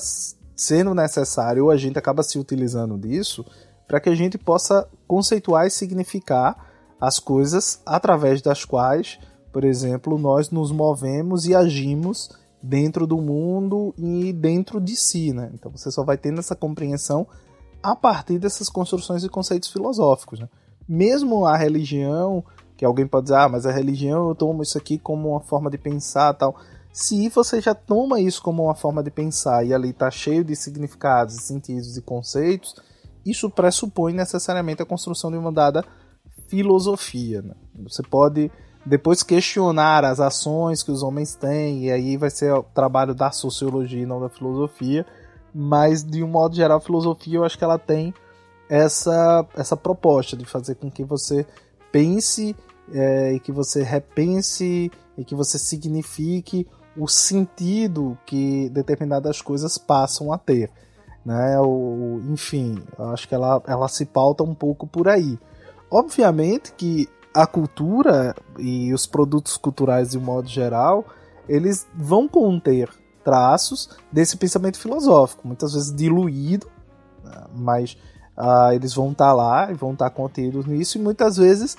sendo 0.55 0.93
necessária 0.93 1.63
ou 1.63 1.71
a 1.71 1.77
gente 1.77 1.97
acaba 1.97 2.21
se 2.21 2.37
utilizando 2.37 2.97
disso 2.97 3.43
para 3.87 3.99
que 3.99 4.09
a 4.09 4.15
gente 4.15 4.37
possa 4.37 4.87
conceituar 5.07 5.65
e 5.65 5.71
significar 5.71 6.67
as 6.99 7.19
coisas 7.19 7.81
através 7.85 8.41
das 8.41 8.63
quais, 8.63 9.19
por 9.51 9.63
exemplo, 9.63 10.17
nós 10.17 10.51
nos 10.51 10.71
movemos 10.71 11.47
e 11.47 11.55
agimos 11.55 12.29
dentro 12.61 13.07
do 13.07 13.17
mundo 13.17 13.93
e 13.97 14.33
dentro 14.33 14.81
de 14.81 14.95
si, 14.95 15.31
né? 15.31 15.49
Então 15.53 15.71
você 15.71 15.91
só 15.91 16.03
vai 16.03 16.17
tendo 16.17 16.39
essa 16.39 16.55
compreensão 16.55 17.27
a 17.81 17.95
partir 17.95 18.39
dessas 18.39 18.67
construções 18.67 19.23
e 19.23 19.29
conceitos 19.29 19.69
filosóficos, 19.69 20.39
né? 20.39 20.49
Mesmo 20.87 21.45
a 21.45 21.55
religião, 21.55 22.43
que 22.77 22.85
alguém 22.85 23.07
pode 23.07 23.25
dizer, 23.25 23.37
ah, 23.37 23.49
mas 23.49 23.65
a 23.65 23.71
religião 23.71 24.29
eu 24.29 24.35
tomo 24.35 24.61
isso 24.61 24.77
aqui 24.77 24.99
como 24.99 25.31
uma 25.31 25.41
forma 25.41 25.69
de 25.69 25.77
pensar 25.77 26.33
tal. 26.35 26.55
Se 26.93 27.27
você 27.29 27.59
já 27.59 27.75
toma 27.75 28.21
isso 28.21 28.41
como 28.41 28.63
uma 28.63 28.75
forma 28.75 29.03
de 29.03 29.11
pensar 29.11 29.65
e 29.65 29.73
ali 29.73 29.89
está 29.89 30.09
cheio 30.09 30.43
de 30.43 30.55
significados, 30.55 31.35
sentidos 31.35 31.97
e 31.97 32.01
conceitos, 32.01 32.75
isso 33.25 33.49
pressupõe 33.49 34.13
necessariamente 34.13 34.81
a 34.81 34.85
construção 34.85 35.29
de 35.31 35.37
uma 35.37 35.51
dada 35.51 35.83
filosofia. 36.47 37.41
Né? 37.41 37.53
Você 37.83 38.01
pode 38.03 38.49
depois 38.85 39.21
questionar 39.21 40.05
as 40.05 40.19
ações 40.19 40.81
que 40.81 40.91
os 40.91 41.03
homens 41.03 41.35
têm, 41.35 41.85
e 41.85 41.91
aí 41.91 42.15
vai 42.15 42.29
ser 42.29 42.53
o 42.53 42.63
trabalho 42.63 43.13
da 43.13 43.31
sociologia 43.31 44.01
e 44.01 44.05
não 44.05 44.21
da 44.21 44.29
filosofia, 44.29 45.05
mas 45.53 46.03
de 46.03 46.23
um 46.23 46.27
modo 46.27 46.55
geral, 46.55 46.77
a 46.77 46.81
filosofia 46.81 47.37
eu 47.37 47.43
acho 47.43 47.57
que 47.57 47.63
ela 47.63 47.77
tem 47.77 48.13
essa, 48.69 49.45
essa 49.55 49.75
proposta 49.75 50.37
de 50.37 50.45
fazer 50.45 50.75
com 50.75 50.89
que 50.89 51.03
você 51.03 51.45
pense 51.91 52.55
é, 52.93 53.33
e 53.33 53.39
que 53.39 53.51
você 53.51 53.83
repense 53.83 54.91
e 55.17 55.25
que 55.25 55.35
você 55.35 55.57
signifique 55.57 56.67
o 56.95 57.07
sentido 57.07 58.17
que 58.25 58.69
determinadas 58.69 59.41
coisas 59.41 59.77
passam 59.77 60.31
a 60.33 60.37
ter. 60.37 60.71
Né? 61.25 61.59
O, 61.59 62.21
enfim, 62.29 62.81
acho 63.13 63.27
que 63.27 63.35
ela, 63.35 63.61
ela 63.67 63.87
se 63.87 64.05
pauta 64.05 64.43
um 64.43 64.55
pouco 64.55 64.87
por 64.87 65.07
aí. 65.07 65.37
Obviamente 65.91 66.73
que 66.73 67.07
a 67.33 67.45
cultura 67.45 68.35
e 68.57 68.91
os 68.93 69.05
produtos 69.05 69.57
culturais 69.57 70.11
de 70.11 70.17
um 70.17 70.21
modo 70.21 70.47
geral, 70.47 71.05
eles 71.47 71.85
vão 71.93 72.27
conter 72.27 72.89
traços 73.23 73.89
desse 74.11 74.37
pensamento 74.37 74.79
filosófico, 74.79 75.47
muitas 75.47 75.73
vezes 75.73 75.93
diluído, 75.93 76.67
né? 77.23 77.43
mas 77.53 77.97
uh, 78.37 78.71
eles 78.73 78.93
vão 78.93 79.11
estar 79.11 79.27
tá 79.27 79.33
lá 79.33 79.71
e 79.71 79.75
vão 79.75 79.93
estar 79.93 80.09
tá 80.09 80.15
contidos 80.15 80.65
nisso, 80.65 80.97
e 80.97 81.01
muitas 81.01 81.37
vezes 81.37 81.77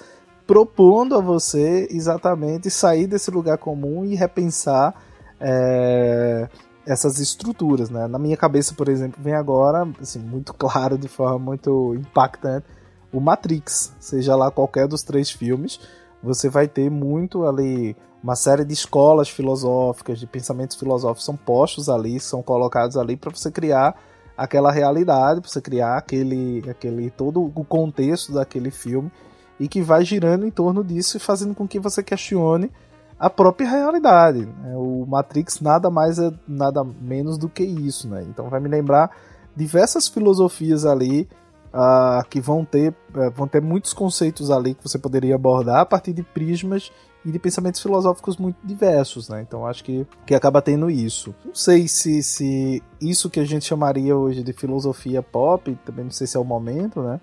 propondo 0.49 1.15
a 1.15 1.21
você 1.21 1.87
exatamente 1.91 2.71
sair 2.71 3.07
desse 3.07 3.31
lugar 3.31 3.59
comum 3.59 4.03
e 4.07 4.15
repensar 4.15 4.95
é, 5.39 6.49
essas 6.87 7.19
estruturas, 7.21 7.91
né? 7.91 8.07
Na 8.07 8.19
minha 8.19 8.37
cabeça, 8.37 8.73
por 8.73 8.89
exemplo, 8.89 9.23
vem 9.23 9.35
agora, 9.35 9.87
assim, 10.01 10.19
muito 10.19 10.55
claro, 10.55 10.97
de 10.97 11.07
forma 11.07 11.39
muito 11.39 11.95
impactante, 11.95 12.65
o 13.13 13.21
Matrix, 13.21 13.95
seja 14.01 14.35
lá 14.35 14.51
qualquer 14.51 14.89
dos 14.89 15.03
três 15.03 15.31
filmes, 15.31 15.79
você 16.23 16.49
vai 16.49 16.67
ter 16.67 16.91
muito 16.91 17.45
ali 17.45 17.95
uma 18.23 18.35
série 18.35 18.65
de 18.65 18.73
escolas 18.73 19.29
filosóficas, 19.29 20.19
de 20.19 20.27
pensamentos 20.27 20.79
filosóficos 20.79 21.27
são 21.27 21.37
postos 21.37 21.91
ali, 21.91 22.19
são 22.19 22.43
colocados 22.43 22.97
ali 22.97 23.19
para 23.19 23.31
você 23.31 23.51
criar 23.51 23.95
aquela 24.35 24.73
realidade, 24.73 25.43
para 25.43 25.51
você 25.51 25.61
criar 25.61 25.99
aquele, 25.99 26.65
aquele 26.71 27.11
todo 27.11 27.53
o 27.55 27.65
contexto 27.65 28.33
daquele 28.33 28.71
filme 28.71 29.13
e 29.59 29.69
que 29.69 29.83
vai 29.83 30.05
girando 30.05 30.47
em 30.47 30.51
torno 30.51 30.85
disso 30.85 31.17
e 31.17 31.21
fazendo 31.21 31.55
com 31.55 31.67
que 31.67 31.81
você 31.81 32.03
questione 32.03 32.71
a 33.19 33.29
própria 33.29 33.69
realidade. 33.69 34.47
Né? 34.47 34.77
O 34.77 35.05
Matrix 35.07 35.61
nada 35.61 35.91
mais 35.91 36.19
é 36.19 36.33
nada 36.47 36.85
menos 36.85 37.37
do 37.37 37.49
que 37.49 37.65
isso, 37.65 38.09
né? 38.09 38.25
Então 38.29 38.49
vai 38.49 38.61
me 38.61 38.69
lembrar 38.69 39.11
diversas 39.57 40.07
filosofias 40.07 40.87
ali 40.87 41.29
uh, 41.75 42.27
que 42.29 42.41
vão 42.41 42.65
ter, 42.65 42.95
uh, 43.15 43.31
vão 43.35 43.49
ter 43.49 43.61
muitos 43.61 43.93
conceitos 43.93 44.51
ali 44.51 44.75
que 44.75 44.83
você 44.83 44.99
poderia 44.99 45.35
abordar 45.35 45.81
a 45.81 45.87
partir 45.87 46.13
de 46.13 46.23
prismas 46.23 46.93
e 47.25 47.33
de 47.33 47.39
pensamentos 47.39 47.83
filosóficos 47.83 48.37
muito 48.37 48.57
diversos, 48.63 49.29
né? 49.29 49.43
Então 49.43 49.67
acho 49.67 49.83
que, 49.83 50.07
que 50.25 50.35
acaba 50.35 50.63
tendo 50.63 50.89
isso. 50.89 51.35
Não 51.45 51.55
sei 51.55 51.89
se, 51.89 52.23
se 52.23 52.83
isso 53.01 53.29
que 53.29 53.41
a 53.41 53.45
gente 53.45 53.65
chamaria 53.65 54.17
hoje 54.17 54.45
de 54.45 54.53
filosofia 54.53 55.21
pop, 55.23 55.77
também 55.85 56.05
não 56.05 56.13
sei 56.13 56.27
se 56.27 56.37
é 56.37 56.41
o 56.41 56.45
momento, 56.45 57.03
né? 57.03 57.21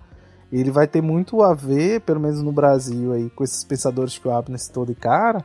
Ele 0.60 0.72
vai 0.72 0.88
ter 0.88 1.02
muito 1.02 1.42
a 1.42 1.54
ver, 1.54 2.02
pelo 2.02 2.20
menos 2.20 2.42
no 2.42 2.52
Brasil, 2.52 3.12
aí, 3.14 3.30
com 3.30 3.44
esses 3.44 3.64
pensadores 3.64 4.18
que 4.18 4.28
o 4.28 4.32
Abner 4.32 4.60
citou 4.60 4.86
de 4.86 4.96
cara. 4.96 5.44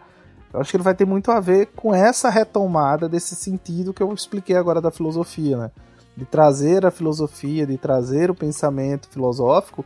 Eu 0.53 0.61
acho 0.61 0.71
que 0.71 0.77
ele 0.77 0.85
vai 0.85 0.95
ter 0.95 1.05
muito 1.05 1.31
a 1.31 1.41
ver 1.41 1.67
com 1.75 1.95
essa 1.95 2.29
retomada 2.29 3.09
desse 3.09 3.35
sentido 3.35 3.95
que 3.95 4.03
eu 4.03 4.13
expliquei 4.13 4.57
agora 4.57 4.81
da 4.81 4.91
filosofia, 4.91 5.57
né? 5.57 5.71
De 6.17 6.25
trazer 6.25 6.85
a 6.85 6.91
filosofia, 6.91 7.67
de 7.67 7.79
trazer 7.79 8.31
o 8.31 8.35
pensamento 8.35 9.09
filosófico 9.09 9.85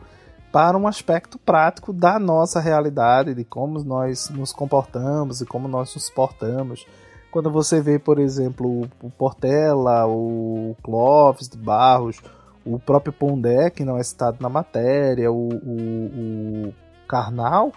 para 0.51 0.77
um 0.77 0.87
aspecto 0.87 1.37
prático 1.37 1.91
da 1.91 2.17
nossa 2.17 2.59
realidade, 2.59 3.33
de 3.33 3.43
como 3.43 3.83
nós 3.83 4.29
nos 4.29 4.53
comportamos 4.53 5.41
e 5.41 5.45
como 5.45 5.67
nós 5.67 5.93
nos 5.93 6.09
portamos. 6.09 6.87
Quando 7.31 7.51
você 7.51 7.81
vê, 7.81 7.99
por 7.99 8.19
exemplo, 8.19 8.87
o 9.03 9.09
Portela, 9.09 10.07
o 10.07 10.75
Clóvis 10.81 11.49
de 11.49 11.57
Barros, 11.57 12.21
o 12.65 12.79
próprio 12.79 13.13
Pondé, 13.13 13.69
que 13.69 13.85
não 13.85 13.97
é 13.97 14.03
citado 14.03 14.37
na 14.41 14.49
matéria, 14.49 15.31
o, 15.31 15.49
o, 15.49 16.67
o 16.67 16.73
Karnal, 17.07 17.71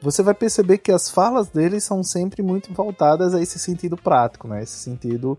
você 0.00 0.22
vai 0.22 0.34
perceber 0.34 0.78
que 0.78 0.90
as 0.90 1.08
falas 1.08 1.48
deles 1.48 1.84
são 1.84 2.02
sempre 2.02 2.42
muito 2.42 2.74
voltadas 2.74 3.34
a 3.34 3.40
esse 3.40 3.58
sentido 3.58 3.96
prático, 3.96 4.48
né? 4.48 4.62
esse 4.62 4.76
sentido 4.78 5.38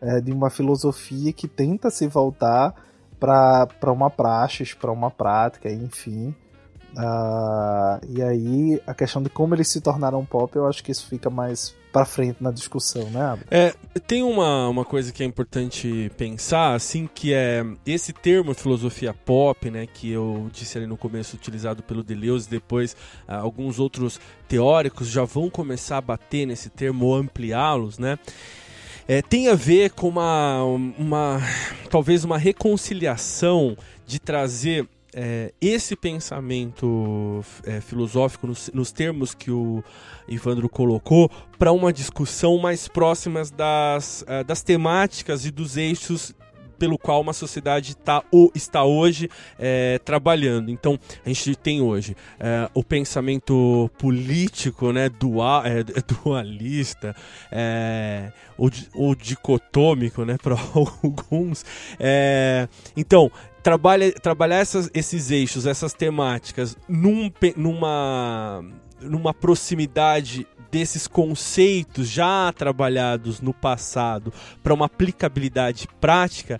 é, 0.00 0.20
de 0.20 0.30
uma 0.30 0.50
filosofia 0.50 1.32
que 1.32 1.48
tenta 1.48 1.90
se 1.90 2.06
voltar 2.06 2.74
para 3.18 3.92
uma 3.92 4.10
praxis, 4.10 4.74
para 4.74 4.92
uma 4.92 5.10
prática, 5.10 5.70
enfim. 5.70 6.34
Uh, 6.94 8.04
e 8.06 8.22
aí 8.22 8.82
a 8.86 8.92
questão 8.92 9.22
de 9.22 9.30
como 9.30 9.54
eles 9.54 9.68
se 9.68 9.80
tornaram 9.80 10.26
pop, 10.26 10.54
eu 10.54 10.66
acho 10.66 10.84
que 10.84 10.92
isso 10.92 11.06
fica 11.06 11.30
mais 11.30 11.74
para 11.92 12.06
frente 12.06 12.38
na 12.40 12.50
discussão, 12.50 13.10
né? 13.10 13.38
É, 13.50 13.74
tem 14.06 14.22
uma, 14.22 14.68
uma 14.68 14.84
coisa 14.84 15.12
que 15.12 15.22
é 15.22 15.26
importante 15.26 16.10
pensar, 16.16 16.74
assim, 16.74 17.08
que 17.12 17.34
é 17.34 17.64
esse 17.84 18.12
termo 18.12 18.54
filosofia 18.54 19.12
pop, 19.12 19.70
né, 19.70 19.86
que 19.86 20.10
eu 20.10 20.48
disse 20.52 20.78
ali 20.78 20.86
no 20.86 20.96
começo 20.96 21.36
utilizado 21.36 21.82
pelo 21.82 22.02
Deleuze, 22.02 22.48
depois 22.48 22.96
ah, 23.28 23.36
alguns 23.36 23.78
outros 23.78 24.18
teóricos 24.48 25.08
já 25.08 25.24
vão 25.24 25.50
começar 25.50 25.98
a 25.98 26.00
bater 26.00 26.46
nesse 26.46 26.70
termo 26.70 27.06
ou 27.06 27.14
ampliá-los, 27.14 27.98
né? 27.98 28.18
É, 29.06 29.20
tem 29.20 29.48
a 29.48 29.54
ver 29.54 29.90
com 29.90 30.08
uma, 30.08 30.62
uma 30.62 31.40
talvez 31.90 32.24
uma 32.24 32.38
reconciliação 32.38 33.76
de 34.06 34.18
trazer 34.20 34.88
é, 35.14 35.52
esse 35.60 35.94
pensamento 35.94 37.44
é, 37.64 37.80
filosófico, 37.80 38.46
nos, 38.46 38.70
nos, 38.72 38.92
termos 38.92 39.34
que 39.34 39.50
o 39.50 39.84
Ivandro 40.26 40.68
colocou, 40.68 41.30
para 41.58 41.72
uma 41.72 41.92
discussão 41.92 42.58
mais 42.58 42.88
próximas 42.88 43.50
das, 43.50 44.24
é, 44.26 44.42
das 44.42 44.62
temáticas 44.62 45.44
e 45.44 45.50
dos 45.50 45.76
eixos 45.76 46.34
pelo 46.82 46.98
qual 46.98 47.20
uma 47.20 47.32
sociedade 47.32 47.96
tá, 47.96 48.24
ou, 48.32 48.50
está 48.56 48.82
hoje 48.82 49.30
é, 49.56 50.00
trabalhando. 50.04 50.68
Então, 50.68 50.98
a 51.24 51.28
gente 51.28 51.54
tem 51.54 51.80
hoje 51.80 52.16
é, 52.40 52.68
o 52.74 52.82
pensamento 52.82 53.88
político, 53.96 54.90
né, 54.90 55.08
dual, 55.08 55.62
é, 55.64 55.84
dualista, 56.24 57.14
é, 57.52 58.32
ou, 58.58 58.68
ou 58.94 59.14
dicotômico, 59.14 60.24
né, 60.24 60.36
para 60.42 60.56
alguns. 60.74 61.64
É, 62.00 62.66
então, 62.96 63.30
trabalha, 63.62 64.12
trabalhar 64.12 64.56
essas, 64.56 64.90
esses 64.92 65.30
eixos, 65.30 65.66
essas 65.66 65.92
temáticas 65.92 66.76
num, 66.88 67.30
numa, 67.56 68.64
numa 69.00 69.32
proximidade 69.32 70.46
desses 70.70 71.06
conceitos 71.06 72.08
já 72.08 72.52
trabalhados 72.56 73.40
no 73.40 73.52
passado 73.52 74.32
para 74.62 74.72
uma 74.72 74.86
aplicabilidade 74.86 75.86
prática, 76.00 76.58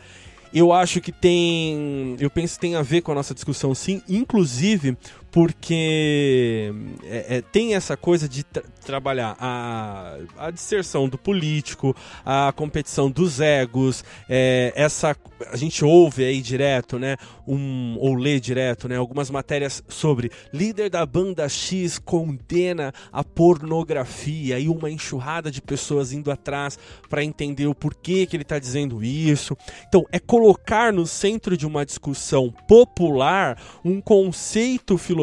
eu 0.52 0.70
acho 0.70 1.00
que 1.00 1.10
tem, 1.10 2.14
eu 2.20 2.28
penso 2.28 2.54
que 2.54 2.60
tem 2.60 2.76
a 2.76 2.82
ver 2.82 3.00
com 3.00 3.10
a 3.10 3.14
nossa 3.14 3.32
discussão 3.32 3.74
sim, 3.74 4.02
inclusive 4.06 4.96
porque 5.32 6.70
é, 7.04 7.38
é, 7.38 7.40
tem 7.40 7.74
essa 7.74 7.96
coisa 7.96 8.28
de 8.28 8.44
tra 8.44 8.62
trabalhar 8.84 9.36
a, 9.38 10.18
a 10.36 10.50
disserção 10.50 11.08
do 11.08 11.16
político, 11.16 11.96
a 12.24 12.52
competição 12.54 13.10
dos 13.10 13.40
egos, 13.40 14.04
é, 14.28 14.72
essa 14.76 15.16
a 15.50 15.56
gente 15.56 15.84
ouve 15.84 16.24
aí 16.24 16.40
direto, 16.40 16.98
né, 16.98 17.16
um, 17.46 17.96
ou 17.98 18.14
lê 18.14 18.38
direto, 18.38 18.88
né, 18.88 18.96
algumas 18.96 19.30
matérias 19.30 19.82
sobre 19.88 20.30
líder 20.52 20.90
da 20.90 21.04
banda 21.04 21.48
X 21.48 21.98
condena 21.98 22.92
a 23.12 23.24
pornografia 23.24 24.58
e 24.58 24.68
uma 24.68 24.90
enxurrada 24.90 25.50
de 25.50 25.60
pessoas 25.60 26.12
indo 26.12 26.30
atrás 26.30 26.78
para 27.08 27.24
entender 27.24 27.66
o 27.66 27.74
porquê 27.74 28.26
que 28.26 28.36
ele 28.36 28.42
está 28.42 28.58
dizendo 28.58 29.02
isso. 29.02 29.56
Então, 29.88 30.04
é 30.12 30.18
colocar 30.18 30.92
no 30.92 31.06
centro 31.06 31.56
de 31.56 31.66
uma 31.66 31.84
discussão 31.86 32.52
popular 32.68 33.58
um 33.84 34.00
conceito 34.00 34.98
filosófico, 34.98 35.21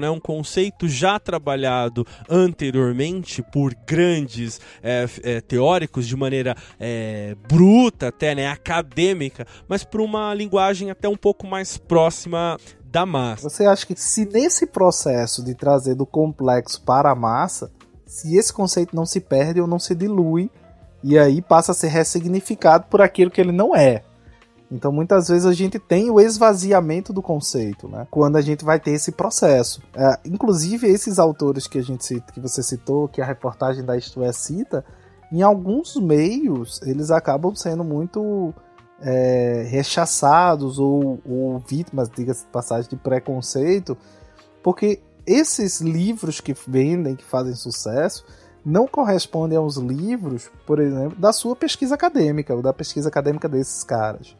né, 0.00 0.10
um 0.10 0.20
conceito 0.20 0.88
já 0.88 1.18
trabalhado 1.18 2.06
anteriormente 2.28 3.42
por 3.42 3.74
grandes 3.86 4.60
é, 4.82 5.06
é, 5.22 5.40
teóricos 5.40 6.06
de 6.06 6.16
maneira 6.16 6.56
é, 6.78 7.36
bruta, 7.48 8.08
até 8.08 8.34
né, 8.34 8.48
acadêmica, 8.48 9.46
mas 9.68 9.84
por 9.84 10.00
uma 10.00 10.32
linguagem 10.34 10.90
até 10.90 11.08
um 11.08 11.16
pouco 11.16 11.46
mais 11.46 11.76
próxima 11.76 12.58
da 12.84 13.04
massa. 13.04 13.48
Você 13.48 13.66
acha 13.66 13.84
que 13.86 13.96
se 13.96 14.24
nesse 14.26 14.66
processo 14.66 15.44
de 15.44 15.54
trazer 15.54 15.94
do 15.94 16.06
complexo 16.06 16.80
para 16.82 17.10
a 17.10 17.14
massa, 17.14 17.70
se 18.06 18.36
esse 18.36 18.52
conceito 18.52 18.94
não 18.94 19.04
se 19.04 19.20
perde 19.20 19.60
ou 19.60 19.66
não 19.66 19.78
se 19.78 19.94
dilui, 19.94 20.50
e 21.02 21.18
aí 21.18 21.42
passa 21.42 21.72
a 21.72 21.74
ser 21.74 21.88
ressignificado 21.88 22.86
por 22.88 23.02
aquilo 23.02 23.30
que 23.30 23.40
ele 23.40 23.52
não 23.52 23.74
é. 23.74 24.02
Então 24.74 24.90
muitas 24.90 25.28
vezes 25.28 25.46
a 25.46 25.52
gente 25.52 25.78
tem 25.78 26.10
o 26.10 26.20
esvaziamento 26.20 27.12
do 27.12 27.22
conceito, 27.22 27.86
né? 27.86 28.08
Quando 28.10 28.34
a 28.34 28.40
gente 28.40 28.64
vai 28.64 28.80
ter 28.80 28.90
esse 28.90 29.12
processo. 29.12 29.80
É, 29.94 30.18
inclusive 30.24 30.88
esses 30.88 31.20
autores 31.20 31.68
que 31.68 31.78
a 31.78 31.82
gente 31.82 32.20
que 32.32 32.40
você 32.40 32.60
citou, 32.60 33.06
que 33.06 33.22
a 33.22 33.24
reportagem 33.24 33.84
da 33.84 33.96
Isto 33.96 34.24
é 34.24 34.32
cita, 34.32 34.84
em 35.30 35.42
alguns 35.42 35.94
meios 35.94 36.82
eles 36.82 37.12
acabam 37.12 37.54
sendo 37.54 37.84
muito 37.84 38.52
é, 39.00 39.64
rechaçados 39.68 40.80
ou, 40.80 41.20
ou 41.24 41.60
vítimas, 41.60 42.10
diga-se 42.10 42.44
de 42.44 42.50
passagem, 42.50 42.90
de 42.90 42.96
preconceito, 42.96 43.96
porque 44.60 45.00
esses 45.24 45.80
livros 45.80 46.40
que 46.40 46.52
vendem, 46.66 47.14
que 47.14 47.24
fazem 47.24 47.54
sucesso, 47.54 48.24
não 48.64 48.88
correspondem 48.88 49.56
aos 49.56 49.76
livros, 49.76 50.50
por 50.66 50.80
exemplo, 50.80 51.16
da 51.16 51.32
sua 51.32 51.54
pesquisa 51.54 51.94
acadêmica, 51.94 52.54
ou 52.54 52.62
da 52.62 52.72
pesquisa 52.72 53.08
acadêmica 53.08 53.48
desses 53.48 53.84
caras. 53.84 54.34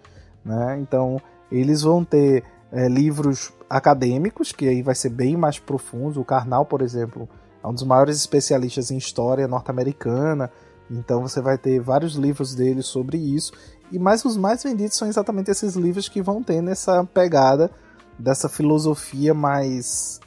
Né? 0.45 0.79
Então, 0.81 1.21
eles 1.51 1.83
vão 1.83 2.05
ter 2.05 2.45
é, 2.71 2.89
livros 2.89 3.53
acadêmicos, 3.71 4.53
que 4.53 4.69
aí 4.69 4.83
vai 4.83 4.95
ser 4.95 5.11
bem 5.11 5.37
mais 5.37 5.59
profundo. 5.59 6.21
O 6.21 6.25
Karnal, 6.25 6.65
por 6.67 6.83
exemplo, 6.83 7.29
é 7.63 7.67
um 7.67 7.73
dos 7.73 7.85
maiores 7.85 8.17
especialistas 8.17 8.91
em 8.91 8.97
história 8.97 9.49
norte-americana, 9.49 10.51
então 10.91 11.23
você 11.23 11.41
vai 11.41 11.57
ter 11.57 11.81
vários 11.81 12.15
livros 12.15 12.55
dele 12.55 12.83
sobre 12.83 13.17
isso. 13.17 13.53
E 13.91 13.99
mais 13.99 14.25
os 14.25 14.37
mais 14.37 14.63
vendidos 14.63 14.97
são 14.97 15.09
exatamente 15.09 15.51
esses 15.51 15.75
livros 15.75 16.09
que 16.09 16.21
vão 16.21 16.43
ter 16.43 16.61
nessa 16.61 17.05
pegada 17.05 17.71
dessa 18.19 18.49
filosofia 18.49 19.33
mais 19.35 20.21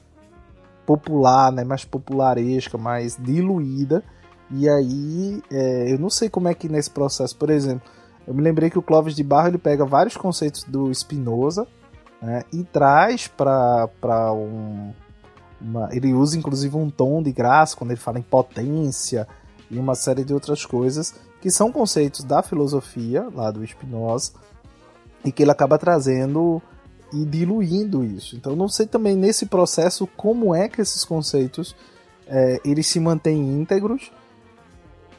popular, 0.86 1.51
né, 1.51 1.63
mais 1.63 1.83
popularesca, 1.86 2.77
mais 2.77 3.17
diluída. 3.17 4.03
E 4.50 4.69
aí, 4.69 5.43
é, 5.51 5.91
eu 5.91 6.00
não 6.00 6.09
sei 6.09 6.29
como 6.29 6.47
é 6.47 6.53
que 6.53 6.69
nesse 6.69 6.89
processo, 6.89 7.36
por 7.36 7.50
exemplo, 7.50 7.88
eu 8.27 8.34
me 8.34 8.41
lembrei 8.41 8.69
que 8.69 8.77
o 8.77 8.81
Clóvis 8.81 9.15
de 9.15 9.24
Barro 9.24 9.48
ele 9.48 9.57
pega 9.57 9.86
vários 9.86 10.17
conceitos 10.17 10.65
do 10.65 10.93
Spinoza 10.93 11.65
né, 12.22 12.43
e 12.51 12.63
traz 12.63 13.27
para 13.27 14.34
um. 14.34 14.93
Uma, 15.60 15.89
ele 15.91 16.13
usa 16.13 16.38
inclusive 16.38 16.75
um 16.75 16.88
tom 16.88 17.24
de 17.24 17.31
graça 17.31 17.75
quando 17.75 17.89
ele 17.89 18.00
fala 18.00 18.19
em 18.19 18.22
potência 18.22 19.27
e 19.72 19.79
uma 19.79 19.96
série 19.96 20.24
de 20.24 20.31
outras 20.31 20.63
coisas 20.63 21.15
que 21.41 21.50
são 21.50 21.72
conceitos 21.72 22.24
da 22.24 22.43
filosofia 22.43 23.27
lá 23.34 23.50
do 23.50 23.65
Spinoza 23.65 24.34
e 25.25 25.31
que 25.31 25.41
ele 25.41 25.50
acaba 25.50 25.79
trazendo 25.79 26.62
e 27.12 27.25
diluindo 27.25 28.03
isso. 28.03 28.36
Então 28.36 28.55
não 28.55 28.67
sei 28.67 28.86
também 28.86 29.15
nesse 29.15 29.48
processo 29.48 30.05
como 30.15 30.53
é 30.53 30.67
que 30.67 30.81
esses 30.81 31.03
conceitos 31.03 31.75
é, 32.27 32.60
eles 32.63 32.86
se 32.86 33.00
mantêm 33.00 33.39
íntegros 33.39 34.12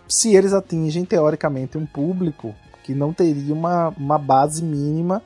se 0.07 0.37
eles 0.37 0.53
atingem 0.53 1.05
teoricamente 1.05 1.77
um 1.77 1.85
público 1.85 2.55
que 2.89 2.95
não 2.95 3.13
teria 3.13 3.53
uma, 3.53 3.91
uma 3.99 4.17
base 4.17 4.65
mínima 4.65 5.23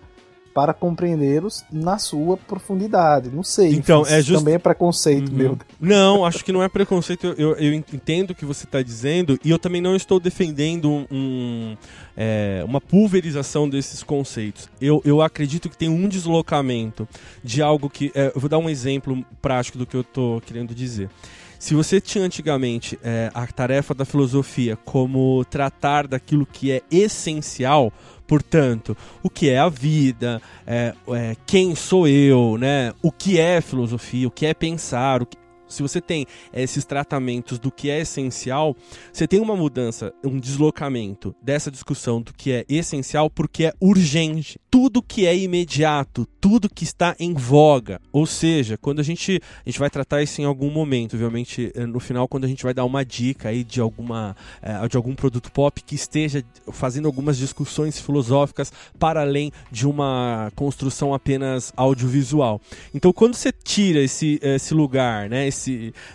para 0.52 0.74
compreendê-los 0.74 1.64
na 1.70 1.96
sua 1.96 2.36
profundidade. 2.36 3.30
Não 3.30 3.44
sei. 3.44 3.70
Então, 3.70 4.04
é 4.04 4.20
just... 4.20 4.36
também 4.40 4.54
é 4.54 4.58
preconceito, 4.58 5.30
uhum. 5.30 5.38
meu. 5.38 5.58
Não, 5.80 6.26
acho 6.26 6.44
que 6.44 6.50
não 6.50 6.60
é 6.60 6.68
preconceito. 6.68 7.28
Eu, 7.38 7.52
eu, 7.52 7.72
entendo 7.72 8.32
o 8.32 8.34
que 8.34 8.44
você 8.44 8.64
está 8.64 8.82
dizendo 8.82 9.38
e 9.44 9.50
eu 9.50 9.60
também 9.60 9.80
não 9.80 9.94
estou 9.94 10.18
defendendo 10.18 11.06
um, 11.08 11.76
é, 12.16 12.64
uma 12.66 12.80
pulverização 12.80 13.68
desses 13.68 14.02
conceitos. 14.02 14.68
Eu, 14.80 15.00
eu 15.04 15.22
acredito 15.22 15.70
que 15.70 15.76
tem 15.76 15.88
um 15.88 16.08
deslocamento 16.08 17.06
de 17.44 17.62
algo 17.62 17.88
que. 17.88 18.10
É, 18.12 18.32
eu 18.34 18.40
vou 18.40 18.50
dar 18.50 18.58
um 18.58 18.68
exemplo 18.68 19.24
prático 19.40 19.78
do 19.78 19.86
que 19.86 19.96
eu 19.96 20.00
estou 20.00 20.40
querendo 20.40 20.74
dizer. 20.74 21.08
Se 21.62 21.74
você 21.74 22.00
tinha 22.00 22.24
antigamente 22.24 22.98
é, 23.04 23.30
a 23.32 23.46
tarefa 23.46 23.94
da 23.94 24.04
filosofia 24.04 24.76
como 24.84 25.44
tratar 25.44 26.08
daquilo 26.08 26.44
que 26.44 26.72
é 26.72 26.82
essencial, 26.90 27.92
Portanto, 28.26 28.96
o 29.22 29.28
que 29.28 29.50
é 29.50 29.58
a 29.58 29.68
vida, 29.68 30.40
é, 30.66 30.94
é, 31.08 31.36
quem 31.44 31.74
sou 31.74 32.08
eu, 32.08 32.56
né? 32.56 32.94
O 33.02 33.12
que 33.12 33.38
é 33.38 33.60
filosofia, 33.60 34.26
o 34.26 34.30
que 34.30 34.46
é 34.46 34.54
pensar, 34.54 35.20
o 35.22 35.26
que, 35.26 35.36
se 35.72 35.82
você 35.82 36.00
tem 36.00 36.26
esses 36.52 36.84
tratamentos 36.84 37.58
do 37.58 37.70
que 37.70 37.90
é 37.90 38.00
essencial, 38.00 38.76
você 39.12 39.26
tem 39.26 39.40
uma 39.40 39.56
mudança, 39.56 40.12
um 40.24 40.38
deslocamento 40.38 41.34
dessa 41.42 41.70
discussão 41.70 42.20
do 42.20 42.32
que 42.32 42.52
é 42.52 42.64
essencial 42.68 43.30
porque 43.30 43.66
é 43.66 43.72
urgente. 43.80 44.58
Tudo 44.70 45.02
que 45.02 45.26
é 45.26 45.36
imediato, 45.36 46.26
tudo 46.40 46.68
que 46.68 46.84
está 46.84 47.14
em 47.18 47.34
voga. 47.34 48.00
Ou 48.12 48.26
seja, 48.26 48.78
quando 48.78 49.00
a 49.00 49.02
gente 49.02 49.40
a 49.64 49.68
gente 49.68 49.78
vai 49.78 49.90
tratar 49.90 50.22
isso 50.22 50.40
em 50.40 50.44
algum 50.44 50.70
momento, 50.70 51.14
obviamente 51.14 51.70
eh, 51.74 51.86
no 51.86 52.00
final 52.00 52.26
quando 52.26 52.44
a 52.44 52.48
gente 52.48 52.62
vai 52.62 52.72
dar 52.72 52.84
uma 52.84 53.04
dica 53.04 53.50
aí 53.50 53.64
de 53.64 53.80
alguma 53.80 54.34
eh, 54.62 54.88
de 54.88 54.96
algum 54.96 55.14
produto 55.14 55.52
pop 55.52 55.82
que 55.82 55.94
esteja 55.94 56.44
fazendo 56.72 57.06
algumas 57.06 57.36
discussões 57.36 58.00
filosóficas 58.00 58.72
para 58.98 59.20
além 59.20 59.52
de 59.70 59.86
uma 59.86 60.50
construção 60.54 61.12
apenas 61.12 61.72
audiovisual. 61.76 62.60
Então, 62.94 63.12
quando 63.12 63.34
você 63.34 63.52
tira 63.52 64.00
esse 64.00 64.38
esse 64.42 64.74
lugar, 64.74 65.28
né, 65.28 65.46
esse 65.46 65.61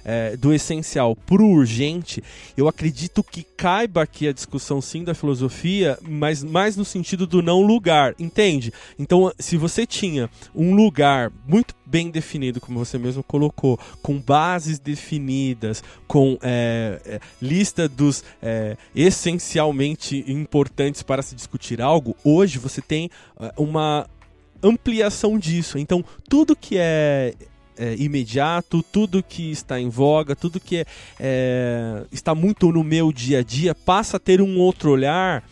é, 0.05 0.36
do 0.38 0.53
essencial 0.53 1.15
para 1.15 1.41
o 1.41 1.51
urgente, 1.51 2.23
eu 2.55 2.67
acredito 2.67 3.23
que 3.23 3.43
caiba 3.43 4.01
aqui 4.03 4.27
a 4.27 4.33
discussão 4.33 4.81
sim 4.81 5.03
da 5.03 5.13
filosofia, 5.13 5.97
mas 6.01 6.43
mais 6.43 6.75
no 6.75 6.86
sentido 6.86 7.25
do 7.25 7.41
não 7.41 7.62
lugar, 7.62 8.15
entende? 8.19 8.71
Então, 8.97 9.31
se 9.39 9.57
você 9.57 9.86
tinha 9.86 10.29
um 10.55 10.75
lugar 10.75 11.31
muito 11.47 11.75
bem 11.86 12.10
definido, 12.10 12.60
como 12.60 12.77
você 12.77 12.97
mesmo 12.97 13.23
colocou, 13.23 13.79
com 14.01 14.19
bases 14.19 14.77
definidas, 14.77 15.83
com 16.07 16.38
é, 16.41 17.01
é, 17.05 17.19
lista 17.41 17.88
dos 17.88 18.23
é, 18.41 18.75
essencialmente 18.95 20.23
importantes 20.27 21.01
para 21.01 21.21
se 21.21 21.33
discutir 21.33 21.81
algo, 21.81 22.15
hoje 22.23 22.60
você 22.60 22.81
tem 22.81 23.10
é, 23.39 23.53
uma 23.57 24.07
ampliação 24.62 25.38
disso. 25.38 25.77
Então, 25.77 26.03
tudo 26.29 26.55
que 26.55 26.75
é 26.77 27.33
é, 27.77 27.95
imediato, 27.97 28.83
tudo 28.91 29.23
que 29.23 29.51
está 29.51 29.79
em 29.79 29.89
voga, 29.89 30.35
tudo 30.35 30.59
que 30.59 30.77
é, 30.77 30.85
é, 31.19 32.05
está 32.11 32.33
muito 32.33 32.71
no 32.71 32.83
meu 32.83 33.11
dia 33.11 33.39
a 33.39 33.43
dia 33.43 33.75
passa 33.75 34.17
a 34.17 34.19
ter 34.19 34.41
um 34.41 34.57
outro 34.59 34.91
olhar 34.91 35.43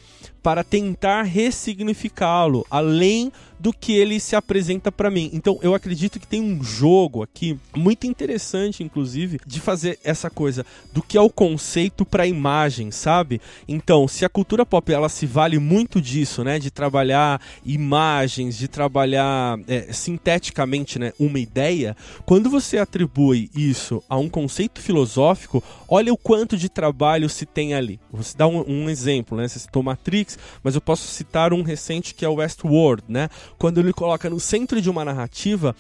para 0.42 0.64
tentar 0.64 1.24
ressignificá-lo, 1.24 2.66
além 2.70 3.32
do 3.60 3.74
que 3.74 3.94
ele 3.94 4.20
se 4.20 4.36
apresenta 4.36 4.92
para 4.92 5.12
mim. 5.12 5.30
Então 5.34 5.60
eu 5.62 5.74
acredito 5.74 6.20
que 6.20 6.28
tem 6.28 6.42
um 6.42 6.64
jogo 6.64 7.24
aqui 7.24 7.58
muito 7.76 8.08
interessante, 8.08 8.84
inclusive, 8.84 9.40
de 9.46 9.60
fazer 9.60 10.00
essa 10.04 10.30
coisa 10.30 10.66
do 10.94 11.02
que 11.02 11.18
é 11.18 11.22
o 11.22 11.30
conceito 11.30 12.06
para 12.06 12.24
a 12.24 12.28
imagem, 12.28 12.92
sabe? 12.92 13.42
Então, 13.68 14.08
se 14.08 14.26
a 14.26 14.30
cultura 14.30 14.66
pop 14.66 14.92
ela 14.92 15.10
se 15.10 15.26
vale 15.26 15.60
muito 15.60 16.02
disso, 16.02 16.44
né, 16.44 16.60
de 16.60 16.72
trabalhar 16.72 17.42
imagens, 17.66 18.58
de 18.58 18.68
trabalhar 18.68 19.60
é, 19.68 19.92
sinteticamente, 19.92 21.00
né, 21.00 21.14
uma 21.20 21.40
ideia, 21.40 21.96
quando 22.26 22.50
você 22.50 22.78
atribui 22.78 23.50
isso 23.56 24.04
a 24.10 24.18
um 24.18 24.30
conceito 24.30 24.82
filosófico, 24.82 25.64
olha 25.88 26.14
o 26.14 26.18
quanto 26.18 26.58
de 26.58 26.70
trabalho 26.70 27.30
se 27.30 27.46
tem 27.46 27.74
ali. 27.74 28.00
Vou 28.12 28.24
dar 28.38 28.48
um, 28.48 28.64
um 28.68 28.90
exemplo, 28.90 29.38
né? 29.38 29.48
Você 29.48 29.60
citou 29.60 29.84
Matrix, 29.84 30.38
mas 30.64 30.76
eu 30.76 30.82
posso 30.82 31.08
citar 31.08 31.54
um 31.54 31.62
recente 31.62 32.14
que 32.14 32.26
é 32.26 32.30
o 32.30 32.36
Westworld, 32.36 33.04
né? 33.08 33.30
Quando 33.58 33.80
ele 33.80 33.94
coloca 33.94 34.30
no 34.30 34.40
centro 34.40 34.82
de 34.82 34.90
uma 34.90 35.06
narrativa 35.06 35.76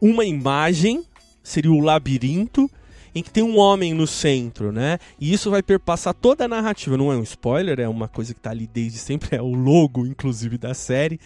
uma 0.00 0.24
imagem, 0.24 1.04
seria 1.42 1.70
o 1.70 1.80
labirinto, 1.80 2.70
em 3.14 3.22
que 3.22 3.30
tem 3.30 3.42
um 3.42 3.58
homem 3.58 3.92
no 3.92 4.06
centro, 4.06 4.70
né? 4.70 4.98
E 5.18 5.32
isso 5.32 5.50
vai 5.50 5.62
perpassar 5.62 6.14
toda 6.14 6.44
a 6.44 6.48
narrativa. 6.48 6.96
Não 6.96 7.12
é 7.12 7.16
um 7.16 7.22
spoiler, 7.22 7.80
é 7.80 7.88
uma 7.88 8.08
coisa 8.08 8.32
que 8.32 8.38
está 8.38 8.50
ali 8.50 8.66
desde 8.66 8.98
sempre, 8.98 9.36
é 9.36 9.42
o 9.42 9.52
logo, 9.52 10.06
inclusive, 10.06 10.56
da 10.56 10.74
série. 10.74 11.18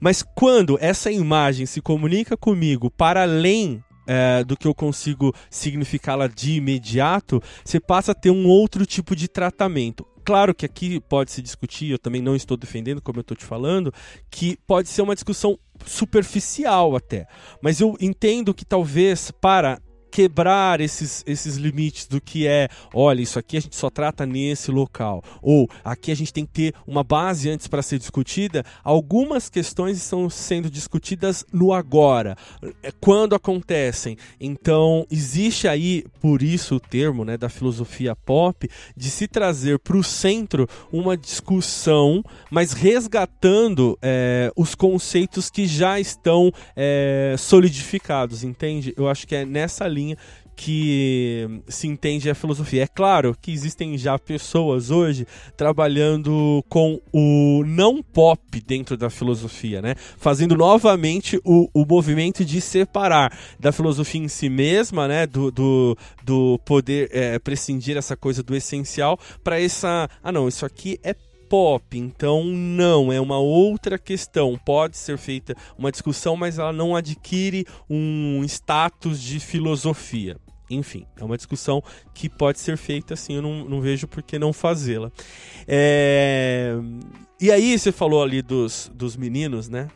Mas 0.00 0.22
quando 0.22 0.78
essa 0.80 1.10
imagem 1.10 1.66
se 1.66 1.80
comunica 1.80 2.36
comigo 2.36 2.90
para 2.90 3.22
além 3.22 3.82
é, 4.06 4.44
do 4.44 4.56
que 4.56 4.66
eu 4.66 4.74
consigo 4.74 5.34
significá-la 5.50 6.26
de 6.26 6.54
imediato, 6.54 7.42
você 7.64 7.80
passa 7.80 8.12
a 8.12 8.14
ter 8.14 8.30
um 8.30 8.46
outro 8.46 8.86
tipo 8.86 9.14
de 9.16 9.28
tratamento. 9.28 10.06
Claro 10.26 10.52
que 10.52 10.66
aqui 10.66 10.98
pode 10.98 11.30
se 11.30 11.40
discutir, 11.40 11.88
eu 11.88 12.00
também 12.00 12.20
não 12.20 12.34
estou 12.34 12.56
defendendo, 12.56 13.00
como 13.00 13.20
eu 13.20 13.20
estou 13.20 13.36
te 13.36 13.44
falando, 13.44 13.94
que 14.28 14.58
pode 14.66 14.88
ser 14.88 15.02
uma 15.02 15.14
discussão 15.14 15.56
superficial 15.86 16.96
até. 16.96 17.28
Mas 17.62 17.80
eu 17.80 17.96
entendo 18.00 18.52
que 18.52 18.64
talvez 18.64 19.30
para 19.30 19.80
quebrar 20.10 20.80
esses, 20.80 21.22
esses 21.26 21.56
limites 21.56 22.06
do 22.06 22.20
que 22.20 22.46
é, 22.46 22.68
olha, 22.94 23.20
isso 23.20 23.38
aqui 23.38 23.56
a 23.56 23.60
gente 23.60 23.76
só 23.76 23.90
trata 23.90 24.24
nesse 24.24 24.70
local, 24.70 25.22
ou 25.42 25.68
aqui 25.84 26.10
a 26.10 26.14
gente 26.14 26.32
tem 26.32 26.44
que 26.44 26.52
ter 26.52 26.74
uma 26.86 27.04
base 27.04 27.50
antes 27.50 27.66
para 27.66 27.82
ser 27.82 27.98
discutida, 27.98 28.64
algumas 28.82 29.48
questões 29.48 29.98
estão 29.98 30.28
sendo 30.30 30.70
discutidas 30.70 31.44
no 31.52 31.72
agora, 31.72 32.36
é, 32.82 32.90
quando 33.00 33.34
acontecem. 33.34 34.16
Então, 34.40 35.06
existe 35.10 35.68
aí, 35.68 36.04
por 36.20 36.42
isso 36.42 36.76
o 36.76 36.80
termo 36.80 37.24
né, 37.24 37.36
da 37.36 37.48
filosofia 37.48 38.14
pop, 38.14 38.68
de 38.96 39.10
se 39.10 39.26
trazer 39.26 39.78
para 39.78 39.96
o 39.96 40.04
centro 40.04 40.68
uma 40.92 41.16
discussão, 41.16 42.22
mas 42.50 42.72
resgatando 42.72 43.98
é, 44.02 44.50
os 44.56 44.74
conceitos 44.74 45.50
que 45.50 45.66
já 45.66 45.98
estão 45.98 46.52
é, 46.74 47.34
solidificados, 47.38 48.44
entende? 48.44 48.94
Eu 48.96 49.08
acho 49.08 49.26
que 49.26 49.34
é 49.34 49.44
nessa 49.44 49.86
linha 49.96 50.16
que 50.56 51.46
se 51.68 51.86
entende 51.86 52.30
a 52.30 52.34
filosofia. 52.34 52.84
É 52.84 52.86
claro 52.86 53.36
que 53.40 53.52
existem 53.52 53.96
já 53.98 54.18
pessoas 54.18 54.90
hoje 54.90 55.26
trabalhando 55.54 56.64
com 56.68 56.98
o 57.12 57.62
não 57.66 58.02
pop 58.02 58.40
dentro 58.66 58.96
da 58.96 59.10
filosofia, 59.10 59.82
né? 59.82 59.94
Fazendo 60.16 60.56
novamente 60.56 61.38
o, 61.44 61.68
o 61.74 61.84
movimento 61.84 62.42
de 62.42 62.60
separar 62.62 63.36
da 63.60 63.70
filosofia 63.70 64.22
em 64.22 64.28
si 64.28 64.48
mesma, 64.48 65.06
né? 65.06 65.26
Do, 65.26 65.50
do, 65.50 65.98
do 66.24 66.58
poder 66.64 67.10
é, 67.12 67.38
prescindir 67.38 67.98
essa 67.98 68.16
coisa 68.16 68.42
do 68.42 68.56
essencial 68.56 69.18
para 69.44 69.60
essa. 69.60 70.08
Ah, 70.24 70.32
não, 70.32 70.48
isso 70.48 70.64
aqui 70.64 70.98
é 71.02 71.14
pop, 71.48 71.96
então 71.96 72.44
não, 72.44 73.12
é 73.12 73.20
uma 73.20 73.38
outra 73.38 73.98
questão. 73.98 74.58
Pode 74.64 74.96
ser 74.96 75.16
feita 75.18 75.54
uma 75.78 75.90
discussão, 75.90 76.36
mas 76.36 76.58
ela 76.58 76.72
não 76.72 76.94
adquire 76.94 77.66
um 77.88 78.42
status 78.44 79.20
de 79.20 79.40
filosofia. 79.40 80.36
Enfim, 80.68 81.06
é 81.16 81.24
uma 81.24 81.36
discussão 81.36 81.82
que 82.12 82.28
pode 82.28 82.58
ser 82.58 82.76
feita 82.76 83.14
assim, 83.14 83.34
eu 83.34 83.42
não, 83.42 83.64
não 83.64 83.80
vejo 83.80 84.08
por 84.08 84.22
que 84.22 84.38
não 84.38 84.52
fazê-la. 84.52 85.12
É... 85.66 86.74
E 87.40 87.50
aí, 87.50 87.78
você 87.78 87.92
falou 87.92 88.22
ali 88.22 88.40
dos, 88.42 88.90
dos 88.94 89.16
meninos, 89.16 89.68
né? 89.68 89.88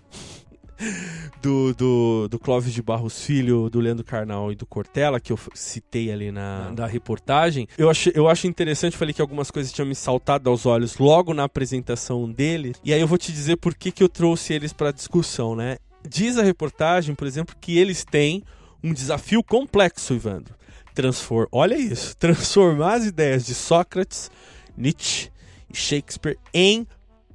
do, 1.43 1.75
do, 1.75 2.29
do 2.29 2.39
Clóvis 2.39 2.73
de 2.73 2.83
Barros 2.83 3.23
Filho, 3.23 3.69
do 3.71 3.81
Leandro 3.81 4.05
Carnal 4.05 4.53
e 4.53 4.55
do 4.55 4.67
Cortella, 4.67 5.21
que 5.21 5.33
eu 5.33 5.39
citei 5.55 6.11
ali 6.11 6.31
na 6.31 6.71
da 6.71 6.87
reportagem, 6.87 7.67
eu, 7.77 7.91
achei, 7.91 8.13
eu 8.15 8.29
acho 8.29 8.47
interessante, 8.47 8.97
falei 8.97 9.15
que 9.15 9.21
algumas 9.21 9.51
coisas 9.51 9.73
tinham 9.73 9.87
me 9.87 9.95
saltado 9.95 10.49
aos 10.49 10.67
olhos 10.67 10.99
logo 10.99 11.35
na 11.35 11.45
apresentação 11.45 12.31
dele, 12.31 12.75
e 12.85 12.93
aí 12.93 13.01
eu 13.01 13.07
vou 13.09 13.19
te 13.19 13.33
dizer 13.33 13.57
por 13.57 13.75
que, 13.75 13.91
que 13.91 14.03
eu 14.03 14.09
trouxe 14.09 14.53
eles 14.53 14.73
para 14.73 14.93
discussão, 14.93 15.55
né? 15.55 15.79
Diz 16.09 16.39
a 16.39 16.43
reportagem, 16.43 17.15
por 17.15 17.27
exemplo, 17.27 17.55
que 17.61 17.79
eles 17.79 18.05
têm 18.05 18.43
um 18.83 18.93
desafio 18.93 19.43
complexo, 19.43 20.15
Ivandro. 20.15 20.55
Transform, 20.95 21.47
olha 21.53 21.77
isso, 21.77 22.17
transformar 22.19 22.95
as 22.95 23.07
ideias 23.07 23.45
de 23.45 23.55
Sócrates, 23.55 24.31
Nietzsche 24.77 25.31
e 25.73 25.77
Shakespeare 25.77 26.39
em 26.53 26.87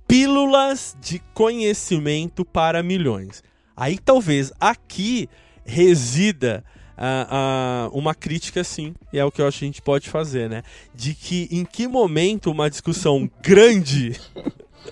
pílulas 0.08 0.96
de 1.02 1.20
conhecimento 1.34 2.46
para 2.46 2.84
milhões. 2.84 3.44
Aí 3.76 3.98
talvez 3.98 4.52
aqui 4.60 5.30
resida 5.66 6.64
uh, 6.98 7.90
uh, 7.90 7.98
uma 7.98 8.14
crítica 8.14 8.64
sim, 8.64 8.94
e 9.12 9.20
é 9.20 9.26
o 9.26 9.32
que 9.32 9.42
eu 9.42 9.48
acho 9.48 9.60
que 9.60 9.66
a 9.66 9.68
gente 9.68 9.82
pode 9.82 10.10
fazer, 10.10 10.50
né? 10.50 10.64
De 10.94 11.14
que 11.14 11.48
em 11.52 11.66
que 11.66 11.88
momento 11.88 12.52
uma 12.52 12.70
discussão 12.70 13.30
grande 13.42 14.20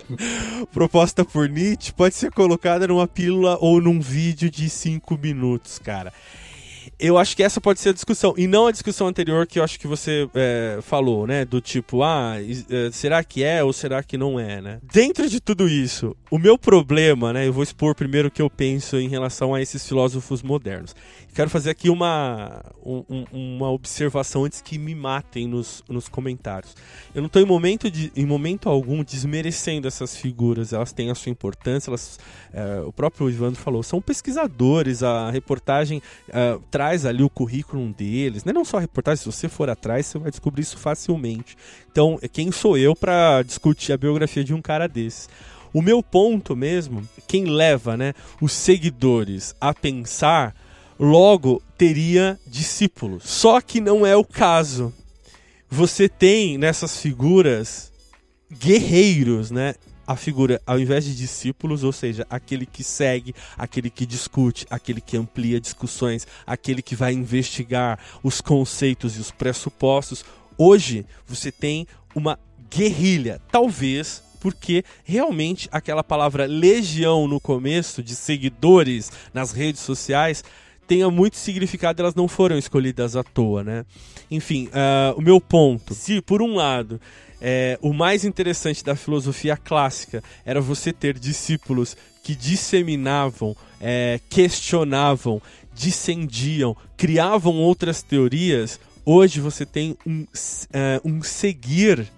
proposta 0.72 1.24
por 1.24 1.48
Nietzsche 1.48 1.92
pode 1.92 2.14
ser 2.14 2.30
colocada 2.32 2.86
numa 2.86 3.06
pílula 3.06 3.56
ou 3.60 3.80
num 3.80 4.00
vídeo 4.00 4.50
de 4.50 4.68
5 4.68 5.18
minutos, 5.18 5.78
cara 5.78 6.12
eu 7.06 7.18
acho 7.18 7.36
que 7.36 7.42
essa 7.42 7.60
pode 7.60 7.80
ser 7.80 7.90
a 7.90 7.92
discussão. 7.92 8.34
E 8.36 8.46
não 8.46 8.66
a 8.66 8.72
discussão 8.72 9.06
anterior 9.06 9.46
que 9.46 9.58
eu 9.58 9.64
acho 9.64 9.78
que 9.78 9.86
você 9.86 10.28
é, 10.34 10.78
falou, 10.82 11.26
né? 11.26 11.44
Do 11.44 11.60
tipo, 11.60 12.02
ah, 12.02 12.36
é, 12.38 12.90
será 12.90 13.22
que 13.22 13.42
é 13.44 13.62
ou 13.62 13.72
será 13.72 14.02
que 14.02 14.16
não 14.16 14.40
é, 14.40 14.60
né? 14.60 14.78
Dentro 14.82 15.28
de 15.28 15.40
tudo 15.40 15.68
isso, 15.68 16.16
o 16.30 16.38
meu 16.38 16.56
problema, 16.56 17.32
né? 17.32 17.46
Eu 17.46 17.52
vou 17.52 17.62
expor 17.62 17.94
primeiro 17.94 18.28
o 18.28 18.30
que 18.30 18.40
eu 18.40 18.48
penso 18.48 18.96
em 18.96 19.08
relação 19.08 19.54
a 19.54 19.60
esses 19.60 19.86
filósofos 19.86 20.42
modernos. 20.42 20.94
Quero 21.34 21.50
fazer 21.50 21.70
aqui 21.70 21.90
uma, 21.90 22.62
um, 22.80 23.24
uma 23.32 23.68
observação 23.68 24.44
antes 24.44 24.62
que 24.62 24.78
me 24.78 24.94
matem 24.94 25.48
nos, 25.48 25.82
nos 25.88 26.06
comentários. 26.06 26.76
Eu 27.12 27.22
não 27.22 27.26
estou 27.26 27.42
em 27.42 27.44
momento, 27.44 27.90
de, 27.90 28.12
em 28.14 28.24
momento 28.24 28.68
algum 28.68 29.02
desmerecendo 29.02 29.88
essas 29.88 30.16
figuras, 30.16 30.72
elas 30.72 30.92
têm 30.92 31.10
a 31.10 31.14
sua 31.14 31.30
importância, 31.30 31.90
elas, 31.90 32.20
é, 32.52 32.80
o 32.82 32.92
próprio 32.92 33.28
Ivandro 33.28 33.60
falou, 33.60 33.82
são 33.82 34.00
pesquisadores, 34.00 35.02
a 35.02 35.28
reportagem 35.28 36.00
é, 36.28 36.56
traz 36.70 37.04
ali 37.04 37.24
o 37.24 37.28
currículo 37.28 37.92
deles, 37.92 38.44
né? 38.44 38.52
não 38.52 38.64
só 38.64 38.76
a 38.76 38.80
reportagem, 38.80 39.24
se 39.24 39.26
você 39.26 39.48
for 39.48 39.68
atrás, 39.68 40.06
você 40.06 40.18
vai 40.20 40.30
descobrir 40.30 40.62
isso 40.62 40.78
facilmente. 40.78 41.56
Então, 41.90 42.16
quem 42.32 42.52
sou 42.52 42.78
eu 42.78 42.94
para 42.94 43.42
discutir 43.42 43.92
a 43.92 43.96
biografia 43.96 44.44
de 44.44 44.54
um 44.54 44.62
cara 44.62 44.86
desses? 44.86 45.28
O 45.72 45.82
meu 45.82 46.00
ponto 46.00 46.54
mesmo, 46.54 47.02
quem 47.26 47.46
leva 47.46 47.96
né, 47.96 48.14
os 48.40 48.52
seguidores 48.52 49.56
a 49.60 49.74
pensar 49.74 50.54
logo 51.04 51.62
teria 51.76 52.38
discípulos. 52.46 53.24
Só 53.24 53.60
que 53.60 53.80
não 53.80 54.06
é 54.06 54.16
o 54.16 54.24
caso. 54.24 54.92
Você 55.68 56.08
tem 56.08 56.56
nessas 56.56 57.00
figuras 57.00 57.92
guerreiros, 58.50 59.50
né? 59.50 59.74
A 60.06 60.16
figura, 60.16 60.60
ao 60.66 60.78
invés 60.78 61.04
de 61.04 61.16
discípulos, 61.16 61.82
ou 61.82 61.92
seja, 61.92 62.26
aquele 62.28 62.66
que 62.66 62.84
segue, 62.84 63.34
aquele 63.56 63.88
que 63.88 64.04
discute, 64.04 64.66
aquele 64.68 65.00
que 65.00 65.16
amplia 65.16 65.58
discussões, 65.58 66.26
aquele 66.46 66.82
que 66.82 66.94
vai 66.94 67.14
investigar 67.14 67.98
os 68.22 68.40
conceitos 68.40 69.16
e 69.16 69.20
os 69.20 69.30
pressupostos. 69.30 70.24
Hoje 70.58 71.06
você 71.26 71.50
tem 71.50 71.86
uma 72.14 72.38
guerrilha, 72.70 73.40
talvez 73.50 74.22
porque 74.44 74.84
realmente 75.04 75.70
aquela 75.72 76.04
palavra 76.04 76.44
legião 76.44 77.26
no 77.26 77.40
começo 77.40 78.02
de 78.02 78.14
seguidores 78.14 79.10
nas 79.32 79.52
redes 79.52 79.80
sociais 79.80 80.44
tenha 80.86 81.10
muito 81.10 81.36
significado, 81.36 82.00
elas 82.00 82.14
não 82.14 82.28
foram 82.28 82.58
escolhidas 82.58 83.16
à 83.16 83.22
toa, 83.22 83.64
né? 83.64 83.84
Enfim, 84.30 84.68
uh, 84.68 85.18
o 85.18 85.22
meu 85.22 85.40
ponto, 85.40 85.94
se 85.94 86.20
por 86.20 86.42
um 86.42 86.54
lado 86.54 87.00
é, 87.46 87.78
o 87.82 87.92
mais 87.92 88.24
interessante 88.24 88.82
da 88.82 88.96
filosofia 88.96 89.54
clássica 89.54 90.24
era 90.46 90.62
você 90.62 90.94
ter 90.94 91.18
discípulos 91.18 91.94
que 92.22 92.34
disseminavam, 92.34 93.54
é, 93.78 94.18
questionavam, 94.30 95.42
discendiam, 95.74 96.74
criavam 96.96 97.56
outras 97.56 98.00
teorias. 98.00 98.80
Hoje 99.04 99.40
você 99.40 99.66
tem 99.66 99.94
um, 100.06 100.22
uh, 100.22 100.26
um 101.04 101.22
seguir 101.22 102.10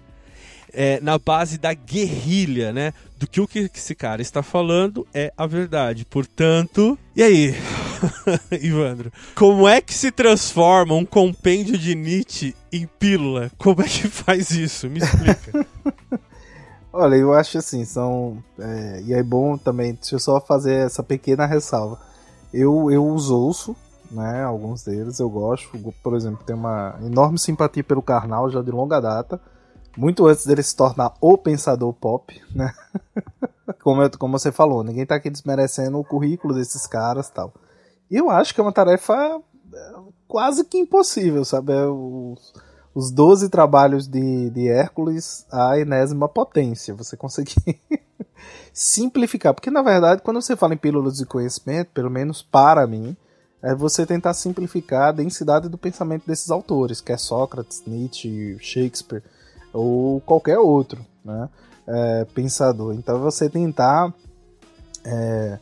é, 0.79 0.99
na 1.01 1.17
base 1.17 1.57
da 1.57 1.73
guerrilha, 1.73 2.71
né? 2.71 2.93
Do 3.17 3.25
que 3.25 3.41
o 3.41 3.47
que 3.47 3.67
esse 3.73 3.95
cara 3.95 4.21
está 4.21 4.43
falando 4.43 5.07
é 5.11 5.33
a 5.35 5.47
verdade. 5.47 6.05
Portanto, 6.05 6.95
e 7.15 7.23
aí, 7.23 7.55
Ivandro? 8.61 9.11
Como 9.33 9.67
é 9.67 9.81
que 9.81 9.91
se 9.91 10.11
transforma 10.11 10.93
um 10.93 11.03
compêndio 11.03 11.79
de 11.79 11.95
Nietzsche 11.95 12.55
em 12.71 12.85
pílula? 12.85 13.49
Como 13.57 13.81
é 13.81 13.85
que 13.85 14.05
faz 14.07 14.51
isso? 14.51 14.87
Me 14.87 14.99
explica. 14.99 15.65
Olha, 16.93 17.15
eu 17.15 17.33
acho 17.33 17.57
assim, 17.57 17.83
são. 17.83 18.37
É, 18.59 19.01
e 19.03 19.13
é 19.13 19.23
bom 19.23 19.57
também, 19.57 19.95
deixa 19.95 20.13
eu 20.13 20.19
só 20.19 20.39
fazer 20.39 20.85
essa 20.85 21.01
pequena 21.01 21.47
ressalva. 21.47 21.99
Eu, 22.53 22.91
eu 22.91 23.03
os 23.03 23.31
ouço, 23.31 23.75
né? 24.11 24.43
Alguns 24.43 24.83
deles 24.83 25.19
eu 25.19 25.29
gosto. 25.29 25.69
Por 26.03 26.15
exemplo, 26.15 26.45
tenho 26.45 26.59
uma 26.59 26.99
enorme 27.03 27.39
simpatia 27.39 27.83
pelo 27.83 28.03
Karnal 28.03 28.51
já 28.51 28.61
de 28.61 28.69
longa 28.69 28.99
data 28.99 29.41
muito 29.97 30.27
antes 30.27 30.45
dele 30.45 30.61
se 30.61 30.75
tornar 30.75 31.13
o 31.19 31.37
pensador 31.37 31.91
pop, 31.91 32.39
né? 32.53 32.71
como, 33.81 34.03
eu, 34.03 34.11
como 34.17 34.37
você 34.37 34.51
falou, 34.51 34.83
ninguém 34.83 35.05
tá 35.05 35.15
aqui 35.15 35.29
desmerecendo 35.29 35.97
o 35.97 36.03
currículo 36.03 36.53
desses 36.53 36.85
caras 36.85 37.29
tal. 37.29 37.51
E 38.09 38.15
eu 38.15 38.29
acho 38.29 38.53
que 38.53 38.61
é 38.61 38.63
uma 38.63 38.71
tarefa 38.71 39.41
é, 39.73 39.95
quase 40.27 40.63
que 40.63 40.77
impossível, 40.77 41.43
sabe? 41.43 41.73
É 41.73 41.85
os, 41.87 42.53
os 42.93 43.11
12 43.11 43.49
trabalhos 43.49 44.07
de, 44.07 44.51
de 44.51 44.69
Hércules 44.69 45.45
à 45.51 45.79
enésima 45.79 46.29
potência. 46.29 46.93
Você 46.93 47.17
conseguir 47.17 47.55
simplificar. 48.71 49.53
Porque, 49.53 49.71
na 49.71 49.81
verdade, 49.81 50.21
quando 50.21 50.41
você 50.41 50.55
fala 50.55 50.75
em 50.75 50.77
pílulas 50.77 51.17
de 51.17 51.25
conhecimento, 51.25 51.89
pelo 51.91 52.11
menos 52.11 52.43
para 52.43 52.85
mim, 52.85 53.17
é 53.63 53.73
você 53.73 54.05
tentar 54.05 54.35
simplificar 54.35 55.09
a 55.09 55.11
densidade 55.11 55.67
do 55.67 55.77
pensamento 55.77 56.27
desses 56.27 56.51
autores, 56.51 57.01
que 57.01 57.11
é 57.11 57.17
Sócrates, 57.17 57.83
Nietzsche, 57.85 58.57
Shakespeare 58.59 59.23
ou 59.77 60.21
qualquer 60.21 60.59
outro 60.59 61.05
né, 61.23 61.49
é, 61.87 62.25
pensador. 62.33 62.93
Então 62.93 63.19
você 63.19 63.49
tentar 63.49 64.13
é, 65.05 65.59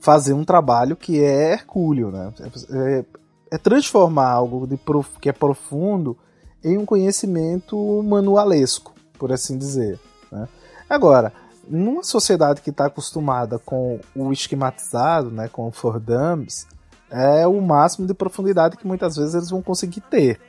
fazer 0.00 0.32
um 0.32 0.44
trabalho 0.44 0.96
que 0.96 1.22
é 1.22 1.52
hercúleo, 1.52 2.10
né? 2.10 2.32
É, 2.70 3.04
é 3.50 3.58
transformar 3.58 4.30
algo 4.30 4.66
de 4.66 4.76
prof, 4.76 5.18
que 5.20 5.28
é 5.28 5.32
profundo 5.32 6.16
em 6.62 6.76
um 6.76 6.84
conhecimento 6.84 8.02
manualesco, 8.02 8.92
por 9.18 9.32
assim 9.32 9.56
dizer. 9.56 9.98
Né? 10.30 10.46
Agora, 10.88 11.32
numa 11.66 12.02
sociedade 12.02 12.60
que 12.60 12.70
está 12.70 12.86
acostumada 12.86 13.58
com 13.58 14.00
o 14.14 14.32
esquematizado, 14.32 15.30
né, 15.30 15.48
com 15.48 15.68
o 15.68 15.72
for 15.72 16.00
dummies, 16.00 16.66
é 17.10 17.46
o 17.46 17.60
máximo 17.60 18.06
de 18.06 18.14
profundidade 18.14 18.76
que 18.76 18.86
muitas 18.86 19.16
vezes 19.16 19.34
eles 19.34 19.50
vão 19.50 19.62
conseguir 19.62 20.00
ter. 20.02 20.40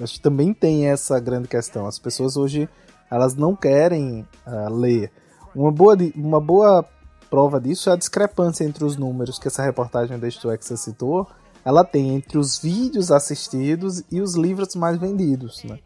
Acho 0.00 0.14
que 0.14 0.20
também 0.20 0.54
tem 0.54 0.86
essa 0.86 1.18
grande 1.20 1.48
questão. 1.48 1.86
As 1.86 1.98
pessoas 1.98 2.36
hoje 2.36 2.68
elas 3.10 3.34
não 3.34 3.54
querem 3.54 4.26
uh, 4.46 4.74
ler. 4.74 5.12
Uma 5.54 5.70
boa, 5.70 5.96
uma 6.16 6.40
boa 6.40 6.84
prova 7.28 7.60
disso 7.60 7.90
é 7.90 7.92
a 7.92 7.96
discrepância 7.96 8.64
entre 8.64 8.84
os 8.84 8.96
números 8.96 9.38
que 9.38 9.48
essa 9.48 9.62
reportagem 9.62 10.18
da 10.18 10.28
você 10.28 10.76
citou, 10.76 11.26
ela 11.64 11.84
tem 11.84 12.14
entre 12.14 12.38
os 12.38 12.58
vídeos 12.58 13.10
assistidos 13.10 14.02
e 14.10 14.20
os 14.20 14.34
livros 14.34 14.74
mais 14.74 14.98
vendidos. 14.98 15.62
Né? 15.64 15.78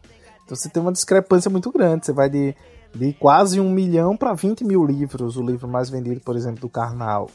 Então 0.43 0.55
você 0.55 0.69
tem 0.69 0.81
uma 0.81 0.91
discrepância 0.91 1.51
muito 1.51 1.71
grande. 1.71 2.05
Você 2.05 2.13
vai 2.13 2.29
de, 2.29 2.55
de 2.95 3.13
quase 3.13 3.59
um 3.59 3.69
milhão 3.69 4.15
para 4.15 4.33
20 4.33 4.63
mil 4.63 4.85
livros, 4.85 5.37
o 5.37 5.41
livro 5.41 5.67
mais 5.67 5.89
vendido, 5.89 6.21
por 6.21 6.35
exemplo, 6.35 6.61
do 6.61 6.69
Karnal. 6.69 7.29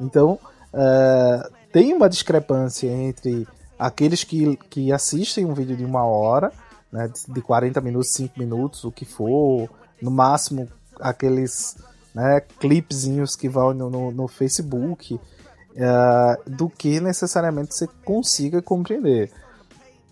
Então 0.00 0.38
uh, 0.72 1.52
tem 1.72 1.94
uma 1.94 2.08
discrepância 2.08 2.88
entre 2.88 3.46
aqueles 3.78 4.24
que, 4.24 4.56
que 4.68 4.92
assistem 4.92 5.44
um 5.44 5.54
vídeo 5.54 5.76
de 5.76 5.84
uma 5.84 6.04
hora, 6.04 6.52
né, 6.90 7.10
de 7.28 7.40
40 7.40 7.80
minutos, 7.80 8.10
5 8.10 8.38
minutos, 8.38 8.84
o 8.84 8.90
que 8.90 9.04
for, 9.04 9.70
no 10.00 10.10
máximo 10.10 10.68
aqueles 11.00 11.76
né, 12.14 12.40
clipezinhos 12.40 13.36
que 13.36 13.48
vão 13.48 13.72
no, 13.72 13.88
no, 13.88 14.10
no 14.10 14.28
Facebook, 14.28 15.14
uh, 15.14 16.50
do 16.50 16.68
que 16.68 17.00
necessariamente 17.00 17.74
você 17.74 17.86
consiga 18.04 18.60
compreender. 18.60 19.30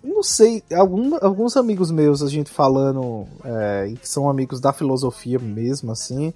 Não 0.02 0.22
sei, 0.22 0.62
algum, 0.72 1.16
alguns 1.20 1.57
amigos 1.57 1.90
meus, 1.90 2.22
a 2.22 2.29
gente 2.29 2.48
falando, 2.48 3.26
é, 3.44 3.92
que 4.00 4.09
são 4.09 4.31
amigos 4.31 4.61
da 4.61 4.72
filosofia 4.72 5.37
mesmo, 5.37 5.90
assim, 5.90 6.29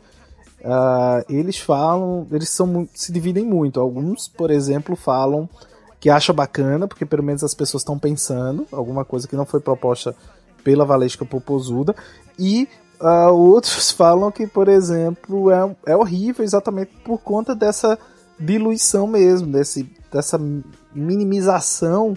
uh, 0.63 1.25
eles 1.29 1.57
falam, 1.57 2.27
eles 2.33 2.49
são, 2.49 2.89
se 2.93 3.13
dividem 3.13 3.45
muito. 3.45 3.79
Alguns, 3.79 4.27
por 4.27 4.51
exemplo, 4.51 4.97
falam 4.97 5.49
que 6.01 6.09
acha 6.09 6.33
bacana, 6.33 6.89
porque 6.89 7.05
pelo 7.05 7.23
menos 7.23 7.45
as 7.45 7.55
pessoas 7.55 7.83
estão 7.83 7.99
pensando, 7.99 8.67
alguma 8.73 9.05
coisa 9.05 9.29
que 9.29 9.37
não 9.37 9.45
foi 9.45 9.61
proposta 9.61 10.17
pela 10.65 10.85
Valesca 10.85 11.25
Popozuda, 11.25 11.95
e 12.39 12.67
uh, 13.01 13.33
outros 13.33 13.91
falam 13.93 14.33
que, 14.33 14.47
por 14.47 14.69
exemplo, 14.69 15.51
é, 15.51 15.77
é 15.87 15.97
horrível 15.97 16.45
exatamente 16.45 16.91
por 17.05 17.19
conta 17.19 17.55
dessa 17.55 17.99
diluição 18.39 19.07
mesmo, 19.07 19.53
desse, 19.53 19.89
dessa 20.11 20.41
minimização 20.95 22.17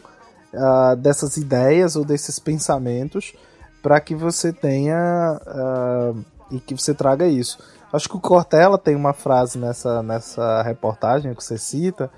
uh, 0.54 0.96
dessas 0.96 1.36
ideias 1.36 1.96
ou 1.96 2.06
desses 2.06 2.40
pensamentos 2.40 3.34
para 3.82 4.00
que 4.00 4.16
você 4.16 4.54
tenha 4.54 5.40
uh, 5.46 6.26
e 6.50 6.60
que 6.60 6.74
você 6.74 6.94
traga 6.94 7.28
isso. 7.28 7.58
Acho 7.92 8.08
que 8.08 8.16
o 8.16 8.20
Cortella 8.20 8.78
tem 8.78 8.96
uma 8.96 9.14
frase 9.14 9.58
nessa, 9.58 10.02
nessa 10.02 10.62
reportagem 10.64 11.34
que 11.36 11.44
você 11.44 11.58
cita, 11.58 12.10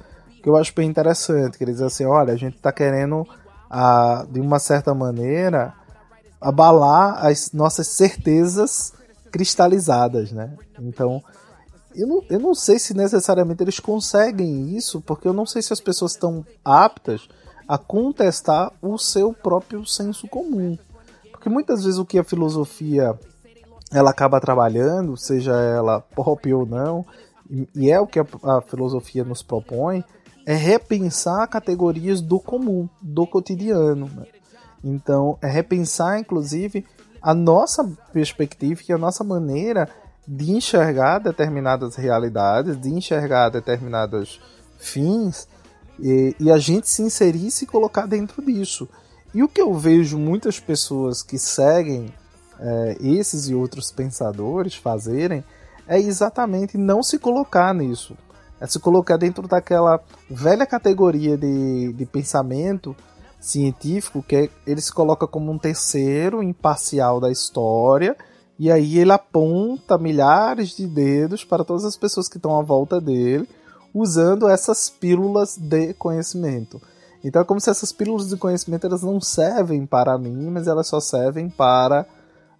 que 0.45 0.49
eu 0.49 0.55
acho 0.55 0.75
bem 0.75 0.87
interessante, 0.87 1.57
que 1.57 1.63
ele 1.63 1.71
diz 1.71 1.81
assim, 1.81 2.05
olha, 2.05 2.31
a 2.31 2.35
gente 2.35 2.55
está 2.55 2.71
querendo, 2.71 3.27
ah, 3.67 4.27
de 4.29 4.39
uma 4.39 4.59
certa 4.59 4.93
maneira, 4.93 5.73
abalar 6.39 7.25
as 7.25 7.51
nossas 7.51 7.87
certezas 7.87 8.93
cristalizadas, 9.31 10.31
né? 10.31 10.55
Então, 10.79 11.19
eu 11.95 12.05
não, 12.05 12.23
eu 12.29 12.39
não 12.39 12.53
sei 12.53 12.77
se 12.77 12.93
necessariamente 12.93 13.63
eles 13.63 13.79
conseguem 13.79 14.77
isso, 14.77 15.01
porque 15.01 15.27
eu 15.27 15.33
não 15.33 15.47
sei 15.47 15.63
se 15.63 15.73
as 15.73 15.79
pessoas 15.79 16.11
estão 16.11 16.45
aptas 16.63 17.27
a 17.67 17.79
contestar 17.79 18.71
o 18.83 18.99
seu 18.99 19.33
próprio 19.33 19.83
senso 19.83 20.27
comum. 20.27 20.77
Porque 21.31 21.49
muitas 21.49 21.85
vezes 21.85 21.97
o 21.97 22.05
que 22.05 22.19
a 22.19 22.23
filosofia 22.23 23.19
ela 23.91 24.11
acaba 24.11 24.39
trabalhando, 24.39 25.17
seja 25.17 25.53
ela 25.59 26.01
pop 26.01 26.53
ou 26.53 26.67
não, 26.67 27.03
e 27.73 27.89
é 27.89 27.99
o 27.99 28.05
que 28.05 28.19
a, 28.19 28.25
a 28.43 28.61
filosofia 28.61 29.23
nos 29.23 29.41
propõe, 29.41 30.03
é 30.45 30.53
repensar 30.53 31.47
categorias 31.47 32.21
do 32.21 32.39
comum, 32.39 32.87
do 33.01 33.25
cotidiano. 33.25 34.09
Né? 34.15 34.25
Então, 34.83 35.37
é 35.41 35.47
repensar, 35.47 36.19
inclusive, 36.19 36.85
a 37.21 37.33
nossa 37.33 37.83
perspectiva 38.13 38.81
e 38.87 38.93
a 38.93 38.97
nossa 38.97 39.23
maneira 39.23 39.89
de 40.27 40.51
enxergar 40.51 41.19
determinadas 41.19 41.95
realidades, 41.95 42.79
de 42.79 42.89
enxergar 42.89 43.49
determinados 43.49 44.39
fins, 44.77 45.47
e, 45.99 46.35
e, 46.39 46.51
a 46.51 46.57
gente 46.57 46.89
se 46.89 47.01
inserir 47.01 47.47
e 47.47 47.51
se 47.51 47.65
colocar 47.65 48.05
dentro 48.05 48.43
disso. 48.45 48.87
E 49.33 49.41
o 49.41 49.47
que 49.47 49.61
eu 49.61 49.73
vejo 49.73 50.17
muitas 50.17 50.59
pessoas 50.59 51.23
que 51.23 51.39
seguem 51.39 52.13
é, 52.59 52.97
esses 52.99 53.47
e 53.47 53.55
outros 53.55 53.91
pensadores 53.91 54.75
fazerem 54.75 55.43
é 55.87 55.97
exatamente 55.97 56.77
não 56.77 57.01
se 57.01 57.17
colocar 57.17 57.73
nisso 57.73 58.17
é 58.59 58.67
se 58.67 58.79
colocar 58.79 59.17
dentro 59.17 59.47
daquela 59.47 59.99
velha 60.29 60.65
categoria 60.65 61.37
de, 61.37 61.93
de 61.93 62.05
pensamento 62.05 62.95
científico 63.39 64.23
que 64.23 64.35
é, 64.35 64.49
ele 64.65 64.81
se 64.81 64.91
coloca 64.91 65.27
como 65.27 65.51
um 65.51 65.57
terceiro 65.57 66.41
imparcial 66.41 67.19
da 67.19 67.31
história 67.31 68.15
e 68.57 68.71
aí 68.71 68.97
ele 68.97 69.11
aponta 69.11 69.97
milhares 69.97 70.69
de 70.75 70.87
dedos 70.87 71.43
para 71.43 71.63
todas 71.63 71.83
as 71.83 71.97
pessoas 71.97 72.27
que 72.27 72.37
estão 72.37 72.57
à 72.57 72.63
volta 72.63 72.99
dele 72.99 73.47
usando 73.93 74.47
essas 74.47 74.89
pílulas 74.89 75.57
de 75.57 75.93
conhecimento. 75.93 76.81
Então 77.23 77.41
é 77.41 77.45
como 77.45 77.59
se 77.59 77.69
essas 77.69 77.91
pílulas 77.91 78.29
de 78.29 78.37
conhecimento 78.37 78.85
elas 78.85 79.03
não 79.03 79.19
servem 79.19 79.85
para 79.85 80.17
mim, 80.17 80.49
mas 80.49 80.67
elas 80.67 80.87
só 80.87 80.99
servem 80.99 81.49
para 81.49 82.05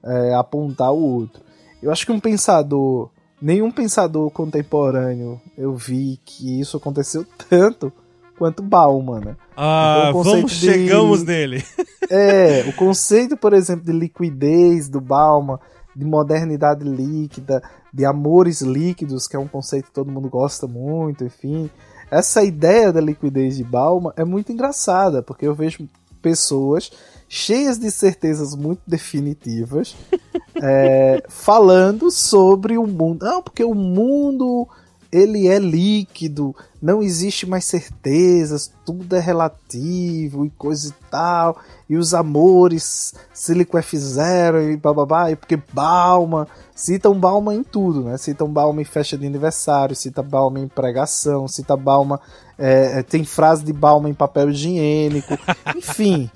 é, 0.04 0.34
apontar 0.34 0.92
o 0.92 1.02
outro. 1.02 1.44
Eu 1.82 1.92
acho 1.92 2.06
que 2.06 2.12
um 2.12 2.20
pensador 2.20 3.10
nenhum 3.46 3.70
pensador 3.70 4.32
contemporâneo 4.32 5.40
eu 5.56 5.76
vi 5.76 6.20
que 6.26 6.60
isso 6.60 6.78
aconteceu 6.78 7.24
tanto 7.48 7.94
quanto 8.40 8.64
Bauman, 8.64 9.22
né? 9.22 9.36
Ah, 9.56 10.08
então, 10.10 10.24
vamos, 10.24 10.52
de... 10.52 10.66
chegamos 10.66 11.24
nele. 11.24 11.64
é, 12.10 12.66
o 12.68 12.74
conceito, 12.74 13.38
por 13.38 13.54
exemplo, 13.54 13.86
de 13.86 13.94
liquidez 13.94 14.90
do 14.90 15.00
Bauman, 15.00 15.60
de 15.96 16.04
modernidade 16.04 16.84
líquida, 16.84 17.64
de 17.94 18.04
amores 18.04 18.62
líquidos, 18.62 19.28
que 19.28 19.38
é 19.38 19.40
um 19.40 19.48
conceito 19.48 19.86
que 19.86 19.94
todo 19.94 20.12
mundo 20.12 20.28
gosta 20.28 20.68
muito, 20.68 21.24
enfim. 21.24 21.70
Essa 22.12 22.44
ideia 22.44 22.92
da 22.92 23.00
liquidez 23.00 23.56
de 23.56 23.64
Bauman 23.64 24.12
é 24.18 24.26
muito 24.26 24.52
engraçada, 24.52 25.22
porque 25.22 25.48
eu 25.48 25.54
vejo 25.54 25.88
pessoas 26.22 26.92
cheias 27.28 27.78
de 27.78 27.92
certezas 27.92 28.56
muito 28.56 28.82
definitivas, 28.86 29.96
é, 30.62 31.24
falando 31.28 32.12
sobre 32.12 32.78
o 32.78 32.88
mundo. 32.88 33.26
Não, 33.26 33.42
porque 33.42 33.64
o 33.64 33.74
mundo 33.74 34.68
ele 35.12 35.48
é 35.48 35.58
líquido, 35.58 36.54
não 36.82 37.02
existe 37.02 37.46
mais 37.46 37.64
certezas, 37.64 38.72
tudo 38.86 39.16
é 39.16 39.20
relativo 39.20 40.46
e 40.46 40.50
coisa 40.50 40.90
e 40.90 41.10
tal, 41.10 41.58
e 41.90 41.96
os 41.96 42.14
amores 42.14 43.14
se 43.34 43.54
liquefizeram 43.54 44.62
e 44.70 44.76
bababá, 44.76 45.32
e 45.32 45.36
porque 45.38 45.58
Balma, 45.72 46.48
citam 46.76 47.18
Balma 47.18 47.56
em 47.56 47.64
tudo, 47.64 48.04
né? 48.04 48.18
Citam 48.18 48.52
Balma 48.52 48.82
em 48.82 48.86
festa 48.86 49.18
de 49.18 49.26
aniversário, 49.26 49.96
cita 49.96 50.22
Balma 50.22 50.60
em 50.60 50.68
pregação, 50.68 51.48
cita 51.48 51.78
Balma, 51.78 52.20
é, 52.60 53.00
é 53.00 53.04
tem 53.04 53.24
frase 53.24 53.64
de 53.64 53.72
Balma 53.74 54.10
em 54.10 54.14
papel 54.14 54.50
higiênico, 54.50 55.36
enfim, 55.76 56.30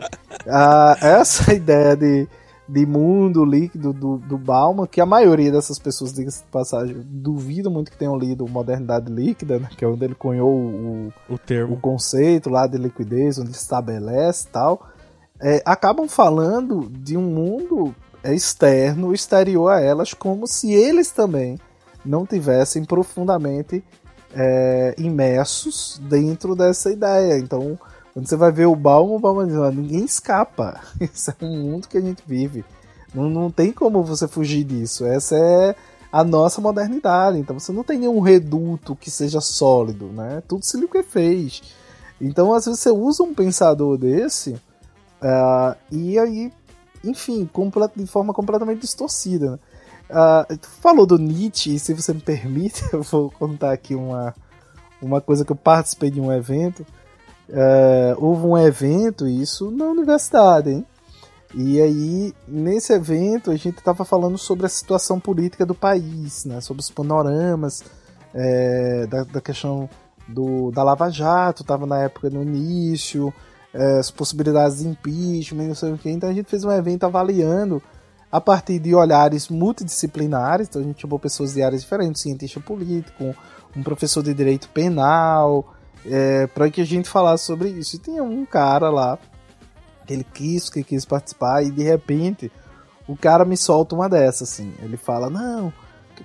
uh, 0.47 1.05
essa 1.05 1.51
ideia 1.53 1.95
de 1.95 2.27
de 2.69 2.85
mundo 2.85 3.43
líquido 3.43 3.91
do, 3.91 4.17
do 4.17 4.37
Bauman, 4.37 4.85
que 4.85 5.01
a 5.01 5.05
maioria 5.05 5.51
dessas 5.51 5.79
pessoas, 5.79 6.13
diga-se 6.13 6.43
de 6.43 6.49
passagem, 6.49 6.95
duvido 7.03 7.71
muito 7.71 7.89
que 7.89 7.97
tenham 7.97 8.15
lido 8.15 8.47
Modernidade 8.47 9.11
Líquida, 9.11 9.57
né, 9.57 9.67
que 9.75 9.83
é 9.83 9.87
onde 9.87 10.05
ele 10.05 10.13
cunhou 10.13 10.53
o, 10.53 11.13
o, 11.27 11.37
termo. 11.39 11.73
o 11.73 11.79
conceito 11.79 12.47
lá 12.47 12.67
de 12.67 12.77
liquidez, 12.77 13.39
onde 13.39 13.49
ele 13.49 13.57
estabelece 13.57 14.47
e 14.47 14.51
tal, 14.51 14.87
é, 15.41 15.63
acabam 15.65 16.07
falando 16.07 16.87
de 16.91 17.17
um 17.17 17.23
mundo 17.23 17.95
externo, 18.23 19.13
exterior 19.13 19.71
a 19.71 19.81
elas, 19.81 20.13
como 20.13 20.47
se 20.47 20.71
eles 20.73 21.11
também 21.11 21.59
não 22.05 22.25
tivessem 22.25 22.83
profundamente 22.83 23.83
é, 24.33 24.95
imersos 24.97 25.99
dentro 26.03 26.55
dessa 26.55 26.91
ideia. 26.91 27.37
Então, 27.37 27.77
quando 28.13 28.27
você 28.27 28.35
vai 28.35 28.51
ver 28.51 28.65
o 28.65 28.75
Balmo, 28.75 29.15
o 29.15 29.19
Balmo 29.19 29.45
diz, 29.45 29.55
ninguém 29.75 30.03
escapa. 30.05 30.81
Isso 30.99 31.31
é 31.31 31.45
um 31.45 31.61
mundo 31.61 31.87
que 31.87 31.97
a 31.97 32.01
gente 32.01 32.23
vive. 32.25 32.65
Não, 33.13 33.29
não 33.29 33.51
tem 33.51 33.71
como 33.71 34.03
você 34.03 34.27
fugir 34.27 34.63
disso. 34.63 35.05
Essa 35.05 35.35
é 35.35 35.75
a 36.11 36.23
nossa 36.23 36.61
modernidade. 36.61 37.39
Então 37.39 37.57
você 37.57 37.71
não 37.71 37.83
tem 37.83 37.99
nenhum 37.99 38.19
reduto 38.19 38.95
que 38.95 39.09
seja 39.09 39.41
sólido, 39.41 40.07
né? 40.07 40.43
Tudo 40.47 40.63
se 40.63 40.77
fez. 41.03 41.61
Então, 42.21 42.53
às 42.53 42.65
vezes, 42.65 42.81
você 42.81 42.91
usa 42.91 43.23
um 43.23 43.33
pensador 43.33 43.97
desse 43.97 44.51
uh, 44.51 45.75
e 45.89 46.19
aí, 46.19 46.51
enfim, 47.03 47.49
de 47.95 48.07
forma 48.07 48.33
completamente 48.33 48.81
distorcida. 48.81 49.59
Uh, 50.09 50.59
falou 50.81 51.05
do 51.05 51.17
Nietzsche, 51.17 51.75
e 51.75 51.79
se 51.79 51.93
você 51.93 52.13
me 52.13 52.21
permite, 52.21 52.83
eu 52.91 53.03
vou 53.03 53.29
contar 53.31 53.71
aqui 53.71 53.95
uma, 53.95 54.33
uma 55.01 55.21
coisa 55.21 55.45
que 55.45 55.51
eu 55.51 55.55
participei 55.55 56.09
de 56.09 56.19
um 56.19 56.31
evento. 56.31 56.85
É, 57.51 58.15
houve 58.17 58.45
um 58.45 58.57
evento, 58.57 59.27
isso 59.27 59.71
na 59.71 59.85
universidade, 59.85 60.69
hein? 60.69 60.85
E 61.55 61.81
aí, 61.81 62.33
nesse 62.47 62.93
evento, 62.93 63.49
a 63.49 63.55
gente 63.55 63.79
estava 63.79 64.05
falando 64.05 64.37
sobre 64.37 64.67
a 64.67 64.69
situação 64.69 65.19
política 65.19 65.65
do 65.65 65.73
país, 65.73 66.45
né? 66.45 66.61
sobre 66.61 66.81
os 66.81 66.91
panoramas, 66.91 67.83
é, 68.35 69.07
da, 69.07 69.23
da, 69.23 69.41
questão 69.41 69.89
do, 70.27 70.69
da 70.69 70.83
Lava 70.83 71.09
Jato, 71.09 71.63
estava 71.63 71.87
na 71.87 72.03
época 72.03 72.29
no 72.29 72.43
início, 72.43 73.33
é, 73.73 73.99
as 73.99 74.09
possibilidades 74.09 74.79
de 74.79 74.87
impeachment, 74.87 75.67
não 75.67 75.75
sei 75.75 75.91
o 75.91 75.97
que. 75.97 76.09
Então 76.09 76.29
a 76.29 76.33
gente 76.33 76.49
fez 76.49 76.63
um 76.63 76.71
evento 76.71 77.05
avaliando 77.05 77.81
a 78.31 78.39
partir 78.39 78.79
de 78.79 78.93
olhares 78.93 79.49
multidisciplinares, 79.49 80.67
então 80.67 80.81
a 80.81 80.85
gente 80.85 81.01
chamou 81.01 81.17
pessoas 81.17 81.53
de 81.53 81.63
áreas 81.63 81.81
diferentes, 81.81 82.21
cientista 82.21 82.59
político, 82.59 83.35
um 83.75 83.81
professor 83.83 84.21
de 84.21 84.33
direito 84.33 84.69
penal, 84.69 85.73
é, 86.05 86.47
para 86.47 86.69
que 86.69 86.81
a 86.81 86.85
gente 86.85 87.09
falasse 87.09 87.45
sobre 87.45 87.69
isso. 87.69 87.95
E 87.95 87.99
tinha 87.99 88.23
um 88.23 88.45
cara 88.45 88.89
lá 88.89 89.17
que 90.05 90.13
ele 90.13 90.23
quis, 90.23 90.69
que 90.69 90.83
quis 90.83 91.05
participar 91.05 91.63
e 91.63 91.71
de 91.71 91.83
repente 91.83 92.51
o 93.07 93.15
cara 93.15 93.45
me 93.45 93.57
solta 93.57 93.95
uma 93.95 94.07
dessas 94.07 94.51
assim. 94.51 94.73
Ele 94.81 94.97
fala: 94.97 95.29
"Não, 95.29 95.73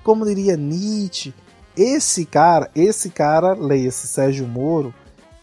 como 0.03 0.27
diria 0.27 0.57
Nietzsche, 0.57 1.35
esse 1.77 2.25
cara, 2.25 2.71
esse 2.75 3.11
cara, 3.11 3.55
leia-se 3.55 4.07
Sérgio 4.07 4.47
Moro, 4.47 4.95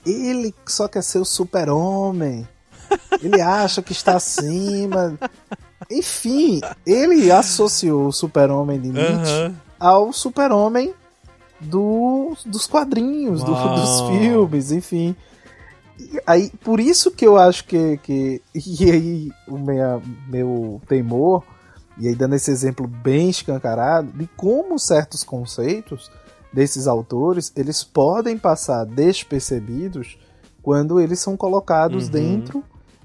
ele 0.05 0.53
só 0.65 0.87
quer 0.87 1.03
ser 1.03 1.19
o 1.19 1.25
super-homem. 1.25 2.47
Ele 3.21 3.39
acha 3.41 3.81
que 3.81 3.91
está 3.91 4.15
acima. 4.15 5.17
Enfim, 5.89 6.61
ele 6.85 7.31
associou 7.31 8.07
o 8.07 8.11
super-homem 8.11 8.79
de 8.79 8.89
Nietzsche 8.89 9.47
uhum. 9.47 9.55
ao 9.79 10.13
super-homem 10.13 10.93
do, 11.59 12.35
dos 12.45 12.67
quadrinhos, 12.67 13.43
do, 13.43 13.53
dos 13.53 14.01
filmes, 14.09 14.71
enfim 14.71 15.15
aí, 16.25 16.49
por 16.63 16.79
isso 16.79 17.11
que 17.11 17.25
eu 17.25 17.37
acho 17.37 17.65
que. 17.65 17.97
que 17.97 18.41
e 18.53 18.91
aí, 18.91 19.31
o 19.47 19.57
minha, 19.57 20.01
meu 20.27 20.81
temor, 20.87 21.43
e 21.97 22.07
aí 22.07 22.15
dando 22.15 22.35
esse 22.35 22.51
exemplo 22.51 22.87
bem 22.87 23.29
escancarado, 23.29 24.11
de 24.11 24.27
como 24.35 24.77
certos 24.79 25.23
conceitos 25.23 26.11
desses 26.53 26.87
autores 26.87 27.51
eles 27.55 27.83
podem 27.83 28.37
passar 28.37 28.85
despercebidos 28.85 30.17
quando 30.61 30.99
eles 30.99 31.19
são 31.19 31.35
colocados 31.35 32.05
uhum. 32.05 32.11
dentro 32.11 32.63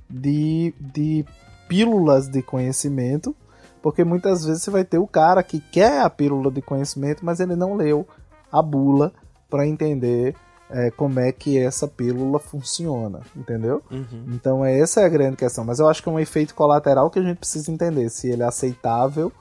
de, 0.09 0.75
de 0.79 1.25
pílulas 1.69 2.29
de 2.29 2.43
conhecimento, 2.43 3.35
porque 3.83 4.05
muitas 4.05 4.45
vezes 4.45 4.63
você 4.63 4.71
vai 4.71 4.85
ter 4.85 4.99
o 4.99 5.07
cara 5.07 5.43
que 5.43 5.61
quer 5.61 6.03
a 6.03 6.11
pílula 6.11 6.51
de 6.51 6.61
conhecimento, 6.61 7.25
mas 7.25 7.41
ele 7.41 7.57
não 7.57 7.75
leu 7.75 8.07
a 8.51 8.61
bula 8.61 9.13
para 9.49 9.67
entender 9.67 10.35
é, 10.69 10.91
como 10.91 11.21
é 11.21 11.31
que 11.33 11.59
essa 11.59 11.87
pílula 11.87 12.39
funciona, 12.39 13.21
entendeu? 13.35 13.83
Uhum. 13.91 14.27
Então 14.29 14.65
essa 14.65 15.01
é 15.01 15.05
a 15.05 15.09
grande 15.09 15.37
questão. 15.37 15.65
Mas 15.65 15.79
eu 15.79 15.89
acho 15.89 16.03
que 16.03 16.09
é 16.09 16.13
um 16.13 16.19
efeito 16.19 16.55
colateral 16.55 17.11
que 17.11 17.19
a 17.19 17.23
gente 17.23 17.39
precisa 17.39 17.71
entender 17.71 18.09
se 18.11 18.29
ele 18.29 18.43
é 18.43 18.47
aceitável 18.47 19.33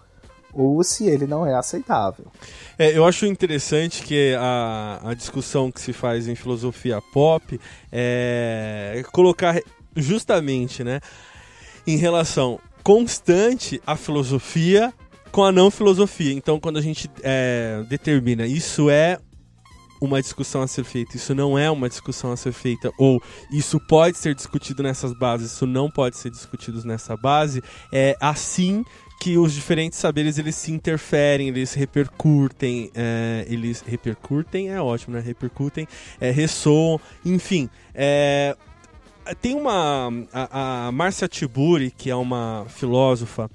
ou 0.56 0.82
se 0.84 1.06
ele 1.06 1.28
não 1.28 1.46
é 1.46 1.54
aceitável. 1.54 2.26
É, 2.80 2.98
eu 2.98 3.06
acho 3.06 3.26
interessante 3.26 4.02
que 4.02 4.34
a, 4.40 5.02
a 5.04 5.14
discussão 5.14 5.72
que 5.72 5.82
se 5.82 5.94
faz 5.94 6.28
em 6.28 6.36
filosofia 6.36 7.02
pop 7.14 7.60
é 7.92 9.04
colocar 9.12 9.60
justamente, 9.96 10.84
né, 10.84 11.00
em 11.86 11.98
relação 11.98 12.60
constante 12.84 13.82
à 13.86 13.96
filosofia 13.96 14.94
com 15.32 15.44
a 15.44 15.52
não 15.52 15.70
filosofia. 15.70 16.32
Então, 16.32 16.60
quando 16.60 16.78
a 16.78 16.82
gente 16.82 17.10
é, 17.22 17.84
determina 17.90 18.48
isso 18.48 18.90
é 18.90 19.18
uma 20.00 20.22
discussão 20.22 20.62
a 20.62 20.68
ser 20.68 20.84
feita, 20.84 21.18
isso 21.18 21.34
não 21.34 21.58
é 21.58 21.70
uma 21.70 21.90
discussão 21.90 22.32
a 22.32 22.38
ser 22.38 22.52
feita, 22.52 22.92
ou 22.98 23.22
isso 23.52 23.80
pode 23.80 24.18
ser 24.18 24.36
discutido 24.36 24.84
nessas 24.84 25.18
bases, 25.18 25.52
isso 25.52 25.66
não 25.66 25.90
pode 25.90 26.18
ser 26.18 26.30
discutido 26.30 26.86
nessa 26.86 27.16
base, 27.18 27.64
é 27.92 28.16
assim 28.20 28.84
que 29.20 29.38
os 29.38 29.54
diferentes 29.54 29.98
saberes 29.98 30.38
eles 30.38 30.56
se 30.56 30.72
interferem, 30.72 31.48
eles 31.48 31.74
repercutem, 31.74 32.92
é, 32.94 33.46
eles 33.50 33.84
repercutem 33.86 34.70
é 34.70 34.82
ótimo, 34.82 35.16
né? 35.16 35.22
Repercutem, 35.22 35.88
é, 36.20 36.32
ressoam, 36.32 37.00
enfim. 37.24 37.70
É, 37.94 38.56
tem 39.42 39.56
uma 39.56 40.12
a, 40.32 40.88
a 40.88 40.92
Marcia 40.92 41.28
Tiburi, 41.28 41.92
que 41.92 42.10
é 42.10 42.16
uma 42.16 42.66
filósofa, 42.70 43.50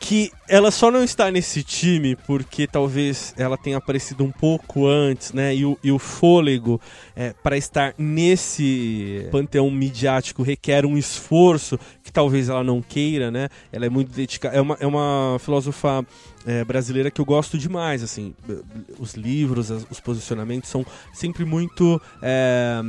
que 0.00 0.32
ela 0.48 0.70
só 0.70 0.90
não 0.90 1.04
está 1.04 1.30
nesse 1.30 1.62
time 1.62 2.16
porque 2.26 2.66
talvez 2.66 3.34
ela 3.36 3.58
tenha 3.58 3.76
aparecido 3.76 4.24
um 4.24 4.32
pouco 4.32 4.86
antes, 4.86 5.34
né? 5.34 5.54
E 5.54 5.66
o, 5.66 5.78
e 5.84 5.92
o 5.92 5.98
fôlego 5.98 6.80
é, 7.14 7.34
para 7.42 7.56
estar 7.58 7.94
nesse 7.98 9.28
panteão 9.30 9.70
midiático 9.70 10.42
requer 10.42 10.86
um 10.86 10.96
esforço 10.96 11.78
que 12.02 12.10
talvez 12.10 12.48
ela 12.48 12.64
não 12.64 12.80
queira, 12.80 13.30
né? 13.30 13.50
Ela 13.70 13.86
é 13.86 13.88
muito 13.90 14.10
dedicada. 14.10 14.56
É 14.56 14.60
uma, 14.60 14.76
é 14.80 14.86
uma 14.86 15.36
filósofa 15.38 16.04
é, 16.46 16.64
brasileira 16.64 17.10
que 17.10 17.20
eu 17.20 17.24
gosto 17.26 17.58
demais, 17.58 18.02
assim. 18.02 18.34
Os 18.98 19.14
livros, 19.14 19.70
os 19.70 20.00
posicionamentos 20.00 20.70
são 20.70 20.84
sempre 21.12 21.44
muito. 21.44 22.00
É, 22.22 22.80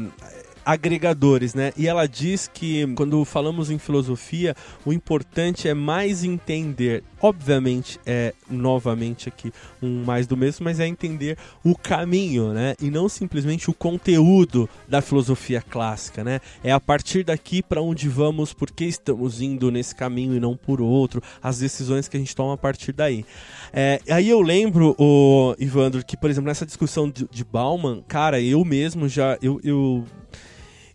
agregadores, 0.65 1.53
né? 1.53 1.71
E 1.77 1.87
ela 1.87 2.07
diz 2.07 2.49
que 2.51 2.85
quando 2.95 3.23
falamos 3.25 3.69
em 3.69 3.77
filosofia, 3.77 4.55
o 4.85 4.93
importante 4.93 5.67
é 5.67 5.73
mais 5.73 6.23
entender, 6.23 7.03
obviamente 7.21 7.99
é 8.05 8.33
novamente 8.49 9.29
aqui 9.29 9.53
um 9.81 10.03
mais 10.03 10.25
do 10.27 10.35
mesmo, 10.35 10.63
mas 10.63 10.79
é 10.79 10.87
entender 10.87 11.37
o 11.63 11.75
caminho, 11.75 12.53
né? 12.53 12.75
E 12.81 12.89
não 12.89 13.07
simplesmente 13.07 13.69
o 13.69 13.73
conteúdo 13.73 14.69
da 14.87 15.01
filosofia 15.01 15.61
clássica, 15.61 16.23
né? 16.23 16.39
É 16.63 16.71
a 16.71 16.79
partir 16.79 17.23
daqui 17.23 17.61
para 17.61 17.81
onde 17.81 18.09
vamos, 18.09 18.53
por 18.53 18.71
que 18.71 18.85
estamos 18.85 19.41
indo 19.41 19.71
nesse 19.71 19.95
caminho 19.95 20.35
e 20.35 20.39
não 20.39 20.57
por 20.57 20.81
outro, 20.81 21.21
as 21.41 21.59
decisões 21.59 22.07
que 22.07 22.17
a 22.17 22.19
gente 22.19 22.35
toma 22.35 22.55
a 22.55 22.57
partir 22.57 22.91
daí. 22.91 23.25
É, 23.71 23.99
aí 24.09 24.29
eu 24.29 24.41
lembro, 24.41 24.95
o 24.97 25.55
Ivandro, 25.59 26.03
que 26.03 26.17
por 26.17 26.29
exemplo 26.29 26.47
nessa 26.47 26.65
discussão 26.65 27.09
de, 27.09 27.27
de 27.29 27.43
Bauman, 27.43 28.03
cara, 28.07 28.41
eu 28.41 28.65
mesmo 28.65 29.07
já 29.07 29.37
eu, 29.41 29.59
eu 29.63 30.05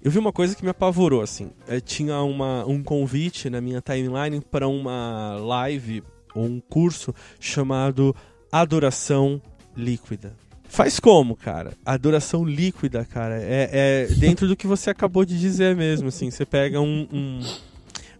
eu 0.07 0.11
vi 0.13 0.19
uma 0.19 0.33
coisa 0.33 0.55
que 0.55 0.63
me 0.63 0.71
apavorou, 0.71 1.21
assim. 1.21 1.51
É, 1.67 1.81
tinha 1.81 2.21
uma, 2.23 2.65
um 2.65 2.81
convite 2.81 3.51
na 3.51 3.61
minha 3.61 3.81
timeline 3.81 4.41
para 4.41 4.69
uma 4.69 5.37
live 5.41 6.01
ou 6.37 6.45
um 6.45 6.61
curso 6.61 7.15
chamado 7.41 8.15
Adoração 8.53 9.41
Líquida. 9.77 10.35
Faz 10.69 10.99
como, 11.01 11.37
cara? 11.37 11.73
Adoração 11.85 12.45
líquida, 12.45 13.05
cara. 13.05 13.37
É, 13.41 13.71
é 13.73 14.15
dentro 14.17 14.49
do 14.49 14.57
que 14.57 14.67
você 14.67 14.91
acabou 14.91 15.25
de 15.25 15.39
dizer 15.39 15.77
mesmo, 15.77 16.09
assim. 16.09 16.31
Você 16.31 16.45
pega 16.45 16.81
um, 16.81 17.07
um 17.13 17.41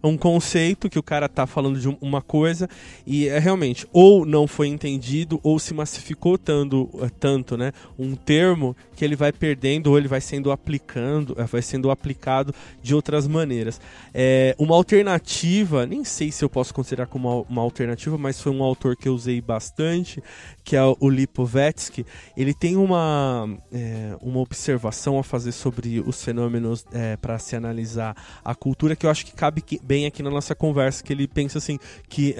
um 0.03 0.17
conceito 0.17 0.89
que 0.89 0.99
o 0.99 1.03
cara 1.03 1.27
tá 1.27 1.45
falando 1.45 1.79
de 1.79 1.87
uma 2.01 2.21
coisa 2.21 2.69
e 3.05 3.27
é 3.27 3.39
realmente 3.39 3.85
ou 3.91 4.25
não 4.25 4.47
foi 4.47 4.67
entendido 4.67 5.39
ou 5.43 5.59
se 5.59 5.73
massificou 5.73 6.37
tanto, 6.37 6.89
eh, 7.01 7.09
tanto 7.19 7.57
né, 7.57 7.71
um 7.97 8.15
termo 8.15 8.75
que 8.97 9.05
ele 9.05 9.15
vai 9.15 9.31
perdendo 9.31 9.91
ou 9.91 9.97
ele 9.97 10.07
vai 10.07 10.19
sendo 10.19 10.51
aplicando, 10.51 11.35
eh, 11.37 11.43
vai 11.43 11.61
sendo 11.61 11.91
aplicado 11.91 12.53
de 12.81 12.95
outras 12.95 13.27
maneiras. 13.27 13.79
É, 14.11 14.55
uma 14.57 14.75
alternativa, 14.75 15.85
nem 15.85 16.03
sei 16.03 16.31
se 16.31 16.43
eu 16.43 16.49
posso 16.49 16.73
considerar 16.73 17.05
como 17.05 17.29
uma, 17.29 17.45
uma 17.47 17.61
alternativa, 17.61 18.17
mas 18.17 18.41
foi 18.41 18.51
um 18.51 18.63
autor 18.63 18.95
que 18.95 19.07
eu 19.07 19.13
usei 19.13 19.39
bastante, 19.39 20.21
que 20.63 20.75
é 20.75 20.81
o 20.83 21.09
Lipovetsky, 21.09 22.07
ele 22.35 22.55
tem 22.55 22.75
uma, 22.75 23.47
é, 23.71 24.17
uma 24.19 24.39
observação 24.39 25.19
a 25.19 25.23
fazer 25.23 25.51
sobre 25.51 25.99
os 25.99 26.23
fenômenos 26.23 26.83
é, 26.91 27.15
para 27.17 27.37
se 27.37 27.55
analisar 27.55 28.15
a 28.43 28.55
cultura 28.55 28.95
que 28.95 29.05
eu 29.05 29.11
acho 29.11 29.23
que 29.23 29.31
cabe 29.31 29.63
bem 29.83 30.07
aqui 30.07 30.23
na 30.23 30.31
nossa 30.31 30.55
conversa, 30.55 31.03
que 31.03 31.13
ele 31.13 31.27
pensa 31.27 31.59
assim 31.59 31.77
que 32.09 32.35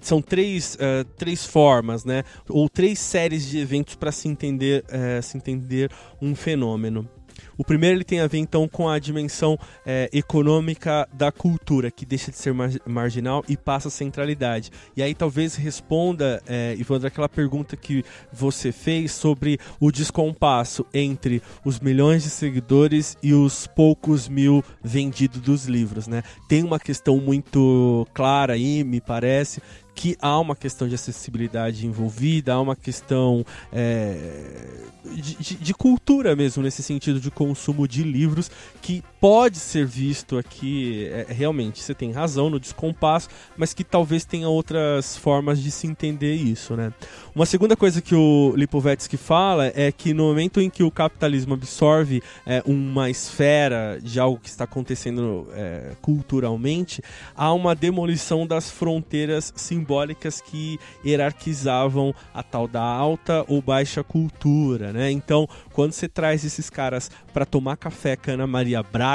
são 0.00 0.22
três, 0.22 0.74
uh, 0.76 1.04
três 1.16 1.44
formas, 1.44 2.04
né? 2.04 2.24
Ou 2.48 2.68
três 2.68 2.98
séries 2.98 3.46
de 3.46 3.58
eventos 3.58 3.94
para 3.94 4.12
se 4.12 4.28
entender, 4.28 4.84
uh, 4.84 5.22
se 5.22 5.36
entender 5.36 5.90
um 6.20 6.34
fenômeno. 6.34 7.08
O 7.56 7.64
primeiro 7.64 7.96
ele 7.96 8.04
tem 8.04 8.20
a 8.20 8.26
ver 8.26 8.38
então 8.38 8.66
com 8.68 8.88
a 8.88 8.98
dimensão 8.98 9.58
é, 9.84 10.08
econômica 10.12 11.08
da 11.12 11.30
cultura, 11.30 11.90
que 11.90 12.06
deixa 12.06 12.30
de 12.30 12.36
ser 12.36 12.52
mar 12.52 12.70
marginal 12.86 13.44
e 13.48 13.56
passa 13.56 13.88
a 13.88 13.90
centralidade. 13.90 14.70
E 14.96 15.02
aí 15.02 15.14
talvez 15.14 15.54
responda, 15.54 16.42
é, 16.46 16.74
Ivandro, 16.78 17.06
aquela 17.06 17.28
pergunta 17.28 17.76
que 17.76 18.04
você 18.32 18.72
fez 18.72 19.12
sobre 19.12 19.58
o 19.80 19.90
descompasso 19.90 20.86
entre 20.92 21.42
os 21.64 21.80
milhões 21.80 22.22
de 22.22 22.30
seguidores 22.30 23.16
e 23.22 23.34
os 23.34 23.66
poucos 23.66 24.28
mil 24.28 24.64
vendidos 24.82 25.40
dos 25.40 25.66
livros, 25.66 26.06
né? 26.06 26.22
Tem 26.48 26.62
uma 26.62 26.78
questão 26.78 27.18
muito 27.18 28.06
clara 28.12 28.54
aí, 28.54 28.84
me 28.84 29.00
parece, 29.00 29.60
que 29.94 30.16
há 30.20 30.38
uma 30.38 30.56
questão 30.56 30.88
de 30.88 30.94
acessibilidade 30.94 31.86
envolvida, 31.86 32.54
há 32.54 32.60
uma 32.60 32.74
questão 32.76 33.44
é, 33.72 34.16
de, 35.14 35.36
de, 35.36 35.54
de, 35.56 35.74
cultura 35.74 36.34
mesmo, 36.34 36.62
nesse 36.62 36.82
sentido 36.82 37.20
de 37.20 37.30
consumo 37.30 37.86
de 37.86 38.02
livros, 38.02 38.50
que 38.80 39.02
pode 39.22 39.58
ser 39.58 39.86
visto 39.86 40.36
aqui, 40.36 41.06
é, 41.12 41.26
realmente, 41.28 41.80
você 41.80 41.94
tem 41.94 42.10
razão 42.10 42.50
no 42.50 42.58
descompasso, 42.58 43.28
mas 43.56 43.72
que 43.72 43.84
talvez 43.84 44.24
tenha 44.24 44.48
outras 44.48 45.16
formas 45.16 45.62
de 45.62 45.70
se 45.70 45.86
entender 45.86 46.34
isso, 46.34 46.74
né? 46.74 46.92
Uma 47.32 47.46
segunda 47.46 47.76
coisa 47.76 48.02
que 48.02 48.16
o 48.16 48.52
Lipovetsky 48.56 49.16
fala 49.16 49.70
é 49.76 49.92
que 49.92 50.12
no 50.12 50.24
momento 50.24 50.60
em 50.60 50.68
que 50.68 50.82
o 50.82 50.90
capitalismo 50.90 51.54
absorve 51.54 52.20
é, 52.44 52.64
uma 52.66 53.10
esfera 53.10 54.00
de 54.02 54.18
algo 54.18 54.40
que 54.40 54.48
está 54.48 54.64
acontecendo 54.64 55.46
é, 55.52 55.92
culturalmente, 56.02 57.00
há 57.36 57.52
uma 57.52 57.76
demolição 57.76 58.44
das 58.44 58.72
fronteiras 58.72 59.52
simbólicas 59.54 60.40
que 60.40 60.80
hierarquizavam 61.06 62.12
a 62.34 62.42
tal 62.42 62.66
da 62.66 62.82
alta 62.82 63.44
ou 63.46 63.62
baixa 63.62 64.02
cultura, 64.02 64.92
né? 64.92 65.12
Então, 65.12 65.48
quando 65.72 65.92
você 65.92 66.08
traz 66.08 66.44
esses 66.44 66.68
caras 66.68 67.08
para 67.32 67.46
tomar 67.46 67.76
café 67.76 68.16
Cana 68.16 68.48
Maria 68.48 68.82
Braga, 68.82 69.11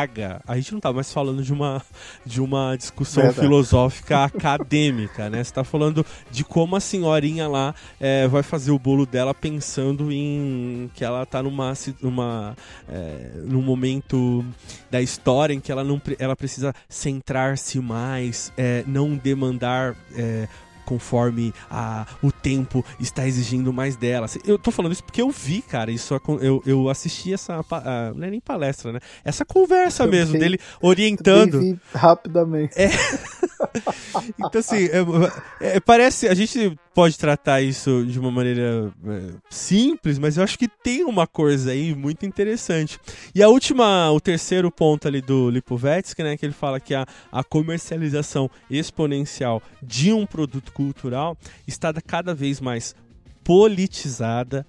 a 0.48 0.56
gente 0.56 0.74
não 0.74 0.80
tá 0.80 0.92
mais 0.92 1.12
falando 1.12 1.44
de 1.44 1.54
uma, 1.54 1.82
de 2.26 2.42
uma 2.42 2.76
discussão 2.76 3.24
Verdade. 3.24 3.48
filosófica 3.48 4.24
acadêmica, 4.26 5.30
né? 5.30 5.44
Você 5.44 5.54
tá 5.54 5.64
falando 5.64 6.06
de 6.30 6.44
como 6.44 6.76
a 6.76 6.80
senhorinha 6.80 7.48
lá 7.48 7.74
é, 8.00 8.28
vai 8.28 8.44
fazer 8.44 8.72
o 8.72 8.80
bolo 8.80 9.06
dela 9.06 9.34
pensando 9.34 10.12
em 10.12 10.90
que 10.94 11.04
ela 11.04 11.26
tá 11.26 11.42
numa, 11.42 11.74
numa 12.02 12.56
é, 12.90 13.32
num 13.44 13.62
momento 13.62 14.46
da 14.90 15.02
história 15.02 15.54
em 15.54 15.60
que 15.60 15.72
ela 15.72 15.84
não 15.84 16.02
ela 16.20 16.36
precisa 16.36 16.74
centrar-se 16.88 17.80
mais, 17.80 18.52
é, 18.58 18.84
não 18.88 19.16
demandar 19.16 19.96
é, 20.16 20.48
conforme 20.88 21.54
a, 21.70 22.08
o 22.24 22.32
tempo 22.32 22.84
está 22.98 23.28
exigindo 23.28 23.74
mais 23.74 23.98
dela. 23.98 24.26
Eu 24.46 24.58
tô 24.58 24.72
falando 24.72 24.94
isso 24.94 25.04
porque 25.04 25.22
eu 25.22 25.30
vi, 25.30 25.62
cara, 25.62 25.92
isso 25.92 26.20
eu, 26.42 26.64
eu 26.66 26.90
assisti 26.90 27.34
essa. 27.34 27.60
A, 27.70 28.14
não 28.16 28.26
é 28.26 28.32
nem 28.32 28.40
palestra, 28.40 28.94
né? 28.94 29.00
Essa 29.24 29.44
conversa 29.44 30.04
eu 30.06 30.10
mesmo, 30.10 30.34
vi, 30.34 30.40
dele 30.40 30.60
orientando. 30.82 31.60
Vi 31.60 31.78
rapidamente. 31.94 32.74
É. 32.80 32.88
então, 34.40 34.60
assim, 34.60 34.86
é, 34.86 35.76
é, 35.76 35.80
parece. 35.80 36.28
A 36.28 36.34
gente 36.34 36.78
pode 36.94 37.18
tratar 37.18 37.62
isso 37.62 38.06
de 38.06 38.20
uma 38.20 38.32
maneira 38.32 38.92
é, 39.06 39.34
simples, 39.50 40.18
mas 40.18 40.38
eu 40.38 40.44
acho 40.44 40.58
que 40.58 40.68
tem 40.68 41.04
uma 41.04 41.28
coisa 41.28 41.72
aí 41.72 41.94
muito 41.94 42.26
interessante. 42.26 43.00
E 43.34 43.44
a 43.44 43.50
última, 43.50 44.12
o 44.12 44.20
terceiro 44.20 44.72
ponto 44.72 45.08
ali 45.08 45.22
do 45.22 45.50
Lipovetsky, 45.50 46.24
né, 46.24 46.38
que 46.38 46.46
ele 46.46 46.54
fala 46.54 46.80
que 46.80 46.94
a, 46.96 47.06
a 47.32 47.44
comercialização 47.44 48.50
exponencial 48.70 49.62
de 49.82 50.12
um 50.12 50.26
produto 50.26 50.72
cultural 50.72 51.38
está 51.68 51.94
cada 52.02 52.34
vez 52.34 52.60
mais 52.60 52.96
politizada, 53.44 54.66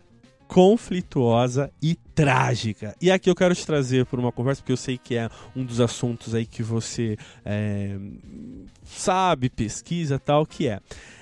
conflituosa 0.49 1.71
e 1.81 1.95
trágica. 2.15 2.97
E 3.01 3.11
aqui 3.11 3.31
eu 3.31 3.35
quero 3.35 3.55
te 3.55 3.65
trazer 3.65 4.07
por 4.07 4.19
uma 4.19 4.33
conversa, 4.33 4.61
porque 4.61 4.73
eu 4.73 4.77
sei 4.77 4.99
que 4.99 5.15
é 5.15 5.29
um 5.55 5.63
dos 5.63 5.81
assuntos 5.81 6.35
aí 6.35 6.47
que 6.47 6.63
você 6.63 7.17
é, 7.45 7.97
sabe, 8.85 9.49
pesquisa 9.51 10.19
tal, 10.19 10.45
que 10.45 10.67
é 10.67 10.81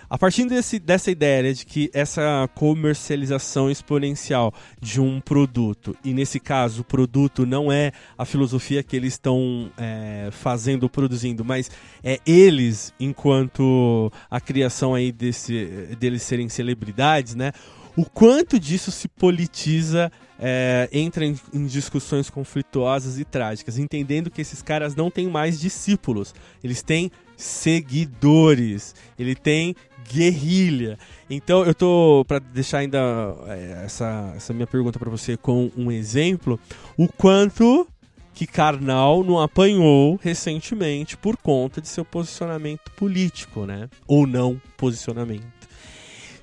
a 0.09 0.17
partir 0.17 0.45
desse, 0.47 0.79
dessa 0.79 1.11
ideia 1.11 1.43
né, 1.43 1.53
de 1.53 1.67
que 1.67 1.91
essa 1.93 2.49
comercialização 2.55 3.71
exponencial 3.71 4.55
de 4.81 5.01
um 5.01 5.21
produto, 5.21 5.97
e 6.05 6.15
nesse 6.15 6.39
caso 6.39 6.83
o 6.83 6.85
produto 6.85 7.45
não 7.45 7.73
é 7.73 7.91
a 8.17 8.25
filosofia 8.25 8.83
que 8.83 8.95
eles 8.95 9.15
estão 9.15 9.71
é, 9.77 10.29
fazendo, 10.31 10.89
produzindo, 10.89 11.45
mas 11.45 11.71
é 12.05 12.21
eles, 12.25 12.95
enquanto 13.01 14.13
a 14.31 14.41
criação 14.41 14.95
aí 14.95 15.11
desse, 15.11 15.97
deles 15.99 16.23
serem 16.23 16.49
celebridades, 16.49 17.35
né? 17.35 17.53
O 17.97 18.05
quanto 18.05 18.61
disso 18.61 18.91
se 18.91 19.09
politiza 19.09 20.13
é, 20.39 20.89
entra 20.93 21.25
em, 21.25 21.35
em, 21.53 21.67
discussões 21.67 22.29
conflituosas 22.29 23.19
e 23.19 23.25
trágicas, 23.25 23.79
entendendo 23.79 24.31
que 24.31 24.41
esses 24.43 24.61
caras 24.61 24.95
não 24.95 25.11
têm 25.11 25.29
mais 25.29 25.59
discípulos, 25.59 26.35
eles 26.63 26.83
têm 26.83 27.11
seguidores, 27.37 28.95
ele 29.19 29.35
tem 29.35 29.75
guerrilha. 30.13 30.99
Então 31.29 31.65
eu 31.65 31.75
tô 31.75 32.25
para 32.29 32.39
deixar 32.39 32.79
ainda 32.79 32.99
é, 33.47 33.83
essa, 33.85 34.35
essa 34.37 34.53
minha 34.53 34.67
pergunta 34.67 34.99
para 34.99 35.11
você 35.11 35.37
com 35.37 35.71
um 35.77 35.91
exemplo, 35.91 36.61
o 36.99 37.09
quanto 37.09 37.89
que 38.35 38.47
Karnal 38.47 39.25
não 39.25 39.41
apanhou 39.41 40.21
recentemente 40.23 41.17
por 41.17 41.39
conta 41.39 41.81
de 41.81 41.89
seu 41.89 42.05
posicionamento 42.05 42.91
político, 42.91 43.65
né? 43.65 43.89
Ou 44.07 44.27
não 44.27 44.61
posicionamento. 44.77 45.56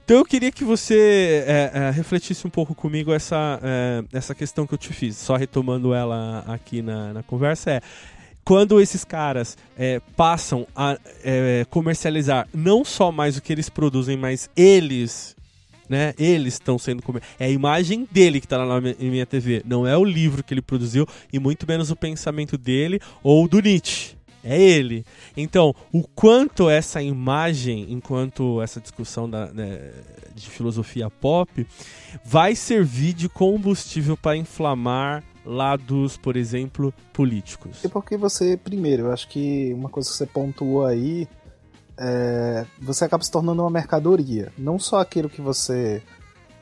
Então 0.05 0.17
eu 0.17 0.25
queria 0.25 0.51
que 0.51 0.65
você 0.65 1.45
é, 1.47 1.71
é, 1.73 1.89
refletisse 1.91 2.45
um 2.45 2.49
pouco 2.49 2.75
comigo 2.75 3.13
essa, 3.13 3.59
é, 3.63 4.03
essa 4.11 4.35
questão 4.35 4.67
que 4.67 4.73
eu 4.73 4.77
te 4.77 4.91
fiz, 4.91 5.15
só 5.15 5.37
retomando 5.37 5.93
ela 5.93 6.43
aqui 6.45 6.81
na, 6.81 7.13
na 7.13 7.23
conversa, 7.23 7.71
é 7.71 7.81
quando 8.43 8.81
esses 8.81 9.05
caras 9.05 9.57
é, 9.77 10.01
passam 10.17 10.67
a 10.75 10.97
é, 11.23 11.65
comercializar 11.69 12.47
não 12.53 12.83
só 12.83 13.13
mais 13.13 13.37
o 13.37 13.41
que 13.41 13.53
eles 13.53 13.69
produzem, 13.69 14.17
mas 14.17 14.49
eles, 14.57 15.37
né? 15.87 16.13
Eles 16.19 16.55
estão 16.55 16.77
sendo 16.77 17.01
é 17.39 17.45
a 17.45 17.49
imagem 17.49 18.05
dele 18.11 18.41
que 18.41 18.45
está 18.45 18.57
lá 18.57 18.81
na 18.81 18.93
minha 18.99 19.25
TV, 19.25 19.61
não 19.65 19.87
é 19.87 19.97
o 19.97 20.03
livro 20.03 20.43
que 20.43 20.53
ele 20.53 20.61
produziu 20.61 21.07
e 21.31 21.39
muito 21.39 21.65
menos 21.65 21.89
o 21.89 21.95
pensamento 21.95 22.57
dele 22.57 22.99
ou 23.23 23.47
do 23.47 23.61
Nietzsche. 23.61 24.15
É 24.43 24.59
ele. 24.59 25.05
Então, 25.37 25.73
o 25.91 26.03
quanto 26.03 26.69
essa 26.69 27.01
imagem, 27.01 27.91
enquanto 27.91 28.61
essa 28.61 28.81
discussão 28.81 29.29
da, 29.29 29.47
né, 29.53 29.91
de 30.35 30.49
filosofia 30.49 31.09
pop, 31.09 31.65
vai 32.25 32.55
servir 32.55 33.13
de 33.13 33.29
combustível 33.29 34.17
para 34.17 34.35
inflamar 34.35 35.23
lados, 35.45 36.17
por 36.17 36.35
exemplo, 36.35 36.93
políticos? 37.13 37.83
É 37.85 37.87
porque 37.87 38.17
você, 38.17 38.57
primeiro, 38.57 39.03
eu 39.03 39.11
acho 39.13 39.27
que 39.29 39.73
uma 39.73 39.89
coisa 39.89 40.09
que 40.09 40.15
você 40.15 40.25
pontuou 40.25 40.85
aí 40.85 41.27
é, 41.97 42.65
você 42.81 43.05
acaba 43.05 43.23
se 43.23 43.31
tornando 43.31 43.61
uma 43.61 43.69
mercadoria. 43.69 44.51
Não 44.57 44.79
só 44.79 44.99
aquilo 44.99 45.29
que 45.29 45.41
você 45.41 46.01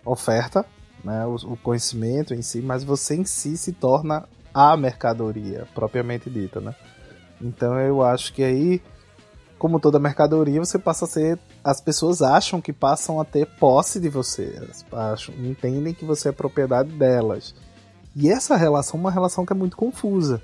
oferta, 0.05 0.65
né, 1.03 1.25
o, 1.25 1.35
o, 1.53 1.57
conhecimento 1.57 2.33
em 2.33 2.41
si, 2.41 2.61
mas 2.61 2.83
você 2.83 3.15
em 3.15 3.25
si 3.25 3.57
se 3.57 3.71
torna 3.71 4.27
a 4.53 4.75
mercadoria, 4.75 5.67
propriamente 5.73 6.29
dita, 6.29 6.59
né? 6.59 6.75
Então 7.41 7.79
eu 7.79 8.01
acho 8.01 8.33
que 8.33 8.43
aí, 8.43 8.81
como 9.57 9.79
toda 9.79 9.99
mercadoria, 9.99 10.59
você 10.59 10.77
passa 10.77 11.05
a 11.05 11.07
ser. 11.07 11.39
As 11.63 11.81
pessoas 11.81 12.21
acham 12.21 12.61
que 12.61 12.71
passam 12.71 13.19
a 13.19 13.25
ter 13.25 13.45
posse 13.45 13.99
de 13.99 14.09
você. 14.09 14.53
Elas 14.55 14.85
acham, 14.91 15.33
entendem 15.35 15.93
que 15.93 16.05
você 16.05 16.29
é 16.29 16.31
propriedade 16.31 16.91
delas. 16.91 17.53
E 18.15 18.29
essa 18.29 18.55
relação 18.55 18.97
é 18.97 19.01
uma 19.01 19.11
relação 19.11 19.45
que 19.45 19.53
é 19.53 19.55
muito 19.55 19.77
confusa. 19.77 20.41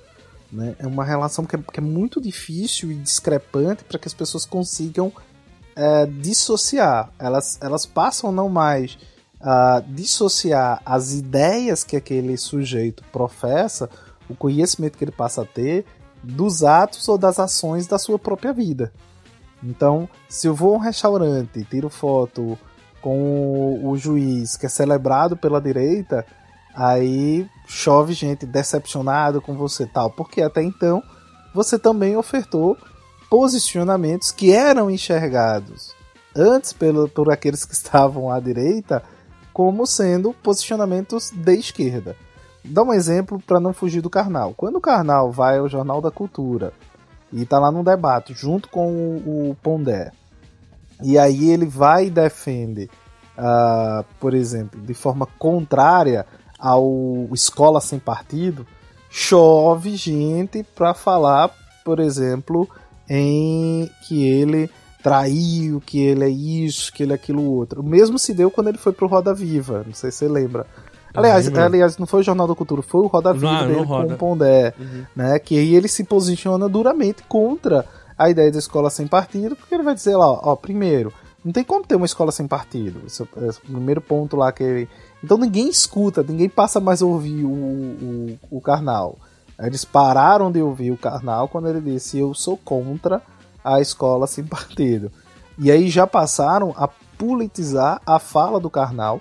Né? 0.51 0.75
É 0.79 0.87
uma 0.87 1.03
relação 1.03 1.45
que 1.45 1.55
é, 1.55 1.59
que 1.59 1.79
é 1.79 1.83
muito 1.83 2.21
difícil 2.21 2.91
e 2.91 2.95
discrepante 2.95 3.83
para 3.83 3.99
que 3.99 4.07
as 4.07 4.13
pessoas 4.13 4.45
consigam 4.45 5.11
é, 5.75 6.05
dissociar. 6.05 7.11
Elas, 7.19 7.59
elas 7.61 7.85
passam 7.85 8.31
não 8.31 8.49
mais 8.49 8.97
a 9.39 9.83
dissociar 9.87 10.81
as 10.85 11.13
ideias 11.13 11.83
que 11.83 11.95
aquele 11.95 12.37
sujeito 12.37 13.03
professa, 13.11 13.89
o 14.29 14.35
conhecimento 14.35 14.97
que 14.97 15.03
ele 15.03 15.11
passa 15.11 15.43
a 15.43 15.45
ter, 15.45 15.85
dos 16.23 16.63
atos 16.63 17.07
ou 17.07 17.17
das 17.17 17.39
ações 17.39 17.87
da 17.87 17.97
sua 17.97 18.17
própria 18.17 18.53
vida. 18.53 18.91
Então, 19.63 20.07
se 20.29 20.47
eu 20.47 20.53
vou 20.53 20.75
a 20.75 20.77
um 20.77 20.81
restaurante, 20.81 21.63
tiro 21.63 21.89
foto 21.89 22.57
com 23.01 23.79
o 23.83 23.97
juiz 23.97 24.55
que 24.57 24.65
é 24.65 24.69
celebrado 24.69 25.35
pela 25.35 25.61
direita, 25.61 26.25
aí 26.75 27.47
chove 27.67 28.13
gente 28.13 28.45
decepcionada 28.45 29.41
com 29.41 29.55
você 29.55 29.85
tal, 29.85 30.11
porque 30.11 30.41
até 30.41 30.61
então 30.61 31.01
você 31.53 31.79
também 31.79 32.15
ofertou 32.15 32.77
posicionamentos 33.29 34.31
que 34.31 34.53
eram 34.53 34.89
enxergados 34.89 35.95
antes 36.35 36.71
pelo, 36.71 37.09
por 37.09 37.31
aqueles 37.31 37.65
que 37.65 37.73
estavam 37.73 38.31
à 38.31 38.39
direita 38.39 39.03
como 39.51 39.87
sendo 39.87 40.33
posicionamentos 40.33 41.31
de 41.31 41.55
esquerda. 41.55 42.15
Dá 42.67 42.83
um 42.83 42.93
exemplo 42.93 43.41
para 43.45 43.59
não 43.59 43.73
fugir 43.73 44.01
do 44.01 44.09
Karnal. 44.09 44.53
Quando 44.55 44.77
o 44.77 44.81
Karnal 44.81 45.31
vai 45.31 45.57
ao 45.57 45.69
Jornal 45.69 46.01
da 46.01 46.11
Cultura 46.11 46.73
e 47.31 47.43
está 47.43 47.59
lá 47.59 47.71
num 47.71 47.83
debate 47.83 48.33
junto 48.33 48.69
com 48.69 48.91
o, 48.91 49.51
o 49.51 49.55
Pondé, 49.61 50.11
e 51.03 51.17
aí 51.17 51.49
ele 51.49 51.65
vai 51.65 52.07
e 52.07 52.09
defende, 52.09 52.89
uh, 53.37 54.03
por 54.19 54.33
exemplo, 54.33 54.79
de 54.81 54.93
forma 54.93 55.27
contrária 55.37 56.25
ao 56.59 57.27
Escola 57.31 57.79
Sem 57.79 57.99
Partido, 57.99 58.65
chove 59.09 59.95
gente 59.95 60.63
para 60.63 60.93
falar, 60.93 61.51
por 61.85 61.99
exemplo, 61.99 62.67
em 63.09 63.89
que 64.07 64.25
ele 64.25 64.69
traiu, 65.03 65.79
que 65.79 66.01
ele 66.01 66.25
é 66.25 66.29
isso, 66.29 66.91
que 66.91 67.03
ele 67.03 67.13
é 67.13 67.15
aquilo 67.15 67.43
outro. 67.43 67.81
O 67.81 67.85
mesmo 67.85 68.17
se 68.17 68.33
deu 68.33 68.49
quando 68.49 68.67
ele 68.67 68.77
foi 68.77 68.91
pro 68.91 69.07
Roda 69.07 69.33
Viva, 69.33 69.83
não 69.85 69.93
sei 69.93 70.11
se 70.11 70.17
você 70.17 70.27
lembra. 70.27 70.65
Aliás, 71.13 71.47
aliás, 71.57 71.97
não 71.97 72.05
foi 72.05 72.19
o 72.19 72.23
Jornal 72.23 72.47
da 72.47 72.55
Cultura, 72.55 72.81
foi 72.81 73.01
o 73.01 73.07
Roda 73.07 73.33
Viva 73.33 73.61
não, 73.61 73.67
dele 73.67 73.79
não 73.79 73.87
com 73.87 74.13
o 74.13 74.17
Pondé, 74.17 74.73
uhum. 74.79 75.03
né? 75.15 75.39
Que 75.39 75.57
aí 75.57 75.75
ele 75.75 75.87
se 75.87 76.03
posiciona 76.03 76.69
duramente 76.69 77.23
contra 77.23 77.85
a 78.17 78.29
ideia 78.29 78.51
da 78.51 78.59
escola 78.59 78.89
sem 78.89 79.07
partido, 79.07 79.55
porque 79.55 79.73
ele 79.73 79.83
vai 79.83 79.95
dizer 79.95 80.15
lá, 80.15 80.27
ó, 80.27 80.55
primeiro, 80.55 81.11
não 81.43 81.51
tem 81.51 81.63
como 81.63 81.85
ter 81.85 81.95
uma 81.95 82.05
escola 82.05 82.31
sem 82.31 82.47
partido. 82.47 83.01
Esse, 83.05 83.27
esse 83.47 83.61
primeiro 83.61 84.01
ponto 84.01 84.35
lá 84.35 84.51
que 84.51 84.63
ele 84.63 84.89
então 85.23 85.37
ninguém 85.37 85.69
escuta, 85.69 86.23
ninguém 86.23 86.49
passa 86.49 86.79
mais 86.79 87.01
a 87.01 87.05
ouvir 87.05 87.43
o, 87.43 87.49
o, 87.49 88.39
o 88.51 88.61
Karnal. 88.61 89.17
Eles 89.59 89.83
pararam 89.83 90.51
de 90.51 90.61
ouvir 90.61 90.91
o 90.91 90.97
Karnal 90.97 91.47
quando 91.47 91.67
ele 91.67 91.81
disse: 91.81 92.19
Eu 92.19 92.33
sou 92.33 92.57
contra 92.57 93.21
a 93.63 93.81
escola 93.81 94.27
sem 94.27 94.45
partido. 94.45 95.11
E 95.57 95.71
aí 95.71 95.89
já 95.89 96.05
passaram 96.05 96.73
a 96.77 96.87
politizar 97.17 97.99
a 98.05 98.19
fala 98.19 98.59
do 98.59 98.69
Karnal. 98.69 99.19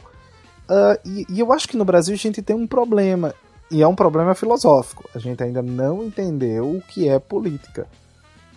Uh, 0.69 0.99
e, 1.05 1.27
e 1.29 1.41
eu 1.41 1.53
acho 1.53 1.69
que 1.69 1.77
no 1.77 1.85
Brasil 1.85 2.15
a 2.15 2.19
gente 2.19 2.43
tem 2.43 2.57
um 2.57 2.67
problema, 2.67 3.35
e 3.71 3.83
é 3.83 3.87
um 3.87 3.95
problema 3.95 4.35
filosófico. 4.35 5.09
A 5.15 5.19
gente 5.19 5.43
ainda 5.43 5.63
não 5.63 6.05
entendeu 6.05 6.77
o 6.77 6.83
que 6.83 7.09
é 7.09 7.19
política. 7.19 7.87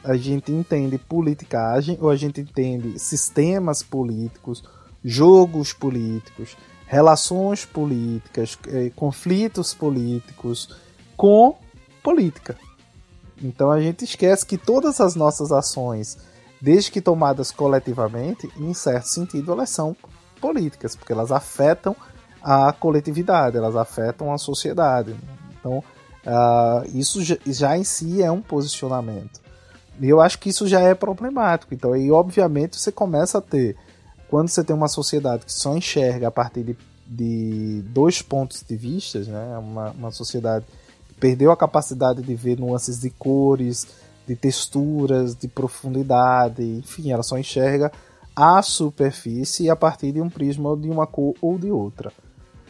A 0.03 0.15
gente 0.15 0.51
entende 0.51 0.97
politicagem, 0.97 1.97
ou 2.01 2.09
a 2.09 2.15
gente 2.15 2.41
entende 2.41 2.97
sistemas 2.97 3.83
políticos, 3.83 4.63
jogos 5.03 5.73
políticos, 5.73 6.55
relações 6.85 7.65
políticas, 7.65 8.57
eh, 8.67 8.91
conflitos 8.95 9.73
políticos 9.73 10.75
com 11.15 11.55
política. 12.01 12.57
Então 13.41 13.71
a 13.71 13.79
gente 13.81 14.05
esquece 14.05 14.45
que 14.45 14.57
todas 14.57 14.99
as 14.99 15.15
nossas 15.15 15.51
ações, 15.51 16.17
desde 16.61 16.91
que 16.91 17.01
tomadas 17.01 17.51
coletivamente, 17.51 18.49
em 18.57 18.73
certo 18.73 19.05
sentido, 19.05 19.51
elas 19.51 19.69
são 19.69 19.95
políticas, 20.39 20.95
porque 20.95 21.13
elas 21.13 21.31
afetam 21.31 21.95
a 22.41 22.71
coletividade, 22.71 23.57
elas 23.57 23.75
afetam 23.75 24.33
a 24.33 24.37
sociedade. 24.37 25.15
Então, 25.59 25.79
uh, 26.25 26.97
isso 26.97 27.19
já 27.23 27.77
em 27.77 27.83
si 27.83 28.23
é 28.23 28.31
um 28.31 28.41
posicionamento. 28.41 29.41
E 30.01 30.07
eu 30.07 30.21
acho 30.21 30.39
que 30.39 30.49
isso 30.49 30.67
já 30.67 30.79
é 30.79 30.95
problemático. 30.95 31.73
Então, 31.73 31.93
aí, 31.93 32.09
obviamente, 32.09 32.79
você 32.79 32.91
começa 32.91 33.39
a 33.39 33.41
ter, 33.41 33.75
quando 34.29 34.47
você 34.47 34.63
tem 34.63 34.75
uma 34.75 34.87
sociedade 34.87 35.45
que 35.45 35.53
só 35.53 35.75
enxerga 35.75 36.29
a 36.29 36.31
partir 36.31 36.63
de, 36.63 36.77
de 37.05 37.81
dois 37.87 38.21
pontos 38.21 38.63
de 38.67 38.75
vista, 38.77 39.19
né? 39.19 39.57
uma, 39.57 39.91
uma 39.91 40.11
sociedade 40.11 40.65
perdeu 41.19 41.51
a 41.51 41.57
capacidade 41.57 42.21
de 42.21 42.33
ver 42.33 42.57
nuances 42.57 42.99
de 42.99 43.09
cores, 43.09 43.85
de 44.25 44.35
texturas, 44.35 45.35
de 45.35 45.47
profundidade, 45.47 46.63
enfim, 46.63 47.11
ela 47.11 47.23
só 47.23 47.37
enxerga 47.37 47.91
a 48.39 48.61
superfície 48.61 49.69
a 49.69 49.75
partir 49.75 50.13
de 50.13 50.21
um 50.21 50.29
prisma 50.29 50.73
de 50.77 50.89
uma 50.89 51.05
cor 51.05 51.35
ou 51.41 51.59
de 51.59 51.69
outra. 51.69 52.09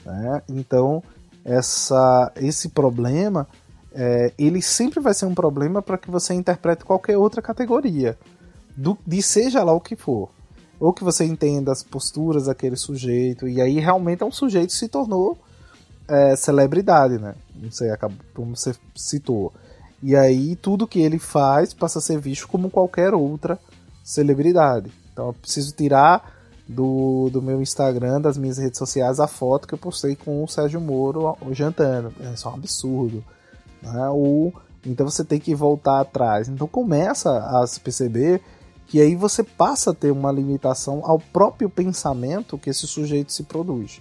Né? 0.03 0.41
Então, 0.49 1.03
essa, 1.45 2.31
esse 2.37 2.69
problema 2.69 3.47
é, 3.93 4.33
ele 4.35 4.63
sempre 4.63 4.99
vai 4.99 5.13
ser 5.13 5.27
um 5.27 5.35
problema 5.35 5.79
para 5.79 5.95
que 5.95 6.09
você 6.09 6.33
interprete 6.33 6.83
qualquer 6.83 7.17
outra 7.17 7.39
categoria, 7.39 8.17
do, 8.75 8.97
de 9.05 9.21
seja 9.21 9.63
lá 9.63 9.71
o 9.71 9.79
que 9.79 9.95
for. 9.95 10.31
Ou 10.79 10.91
que 10.91 11.03
você 11.03 11.23
entenda 11.23 11.71
as 11.71 11.83
posturas 11.83 12.45
daquele 12.47 12.75
sujeito, 12.75 13.47
e 13.47 13.61
aí 13.61 13.79
realmente 13.79 14.23
é 14.23 14.25
um 14.25 14.31
sujeito 14.31 14.69
que 14.69 14.75
se 14.75 14.87
tornou 14.87 15.37
é, 16.07 16.35
celebridade, 16.35 17.19
né? 17.19 17.35
Não 17.53 17.69
sei, 17.69 17.89
como 18.33 18.55
você 18.55 18.73
citou. 18.95 19.53
E 20.01 20.15
aí 20.15 20.55
tudo 20.55 20.87
que 20.87 20.99
ele 20.99 21.19
faz 21.19 21.75
passa 21.75 21.99
a 21.99 22.01
ser 22.01 22.17
visto 22.17 22.47
como 22.47 22.71
qualquer 22.71 23.13
outra 23.13 23.59
celebridade. 24.03 24.91
Então 25.19 25.27
eu 25.27 25.33
preciso 25.33 25.73
tirar 25.73 26.33
do, 26.65 27.29
do 27.29 27.41
meu 27.41 27.61
Instagram, 27.61 28.21
das 28.21 28.37
minhas 28.37 28.57
redes 28.57 28.77
sociais, 28.77 29.19
a 29.19 29.27
foto 29.27 29.67
que 29.67 29.73
eu 29.73 29.77
postei 29.77 30.15
com 30.15 30.41
o 30.41 30.47
Sérgio 30.47 30.79
Moro 30.79 31.37
jantando. 31.51 32.13
É 32.21 32.37
só 32.37 32.51
um 32.51 32.53
absurdo. 32.53 33.21
Né? 33.81 34.07
Ou, 34.09 34.53
então 34.85 35.05
você 35.05 35.25
tem 35.25 35.37
que 35.37 35.53
voltar 35.53 35.99
atrás. 35.99 36.47
Então 36.47 36.67
começa 36.67 37.37
a 37.37 37.67
se 37.67 37.81
perceber 37.81 38.41
que 38.87 39.01
aí 39.01 39.13
você 39.13 39.43
passa 39.43 39.91
a 39.91 39.93
ter 39.93 40.09
uma 40.09 40.31
limitação 40.31 41.01
ao 41.03 41.19
próprio 41.19 41.69
pensamento 41.69 42.57
que 42.57 42.69
esse 42.69 42.87
sujeito 42.87 43.33
se 43.33 43.43
produz. 43.43 43.99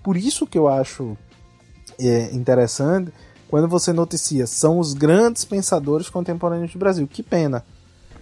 Por 0.00 0.16
isso 0.16 0.46
que 0.46 0.56
eu 0.56 0.68
acho 0.68 1.16
é 1.98 2.32
interessante 2.34 3.12
quando 3.48 3.68
você 3.68 3.92
noticia 3.92 4.46
são 4.46 4.78
os 4.78 4.94
grandes 4.94 5.44
pensadores 5.44 6.08
contemporâneos 6.08 6.72
do 6.72 6.78
Brasil. 6.78 7.08
Que 7.08 7.22
pena, 7.22 7.64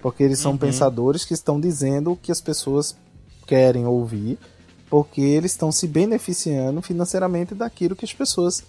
porque 0.02 0.22
eles 0.22 0.38
são 0.38 0.52
uhum. 0.52 0.58
pensadores 0.58 1.24
que 1.24 1.34
estão 1.34 1.60
dizendo 1.60 2.12
o 2.12 2.16
que 2.16 2.32
as 2.32 2.40
pessoas 2.40 2.96
querem 3.46 3.86
ouvir, 3.86 4.38
porque 4.88 5.20
eles 5.20 5.52
estão 5.52 5.70
se 5.70 5.86
beneficiando 5.86 6.80
financeiramente 6.82 7.54
daquilo 7.54 7.96
que 7.96 8.04
as 8.04 8.12
pessoas 8.12 8.62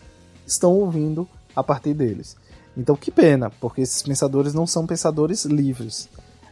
estão 0.46 0.74
ouvindo 0.74 1.28
a 1.56 1.64
partir 1.64 1.94
deles. 1.94 2.36
Então, 2.76 2.96
que 2.96 3.12
pena, 3.12 3.50
porque 3.50 3.82
esses 3.82 4.02
pensadores 4.02 4.54
não 4.54 4.66
são 4.66 4.86
pensadores 4.86 5.46
livres. 5.46 6.10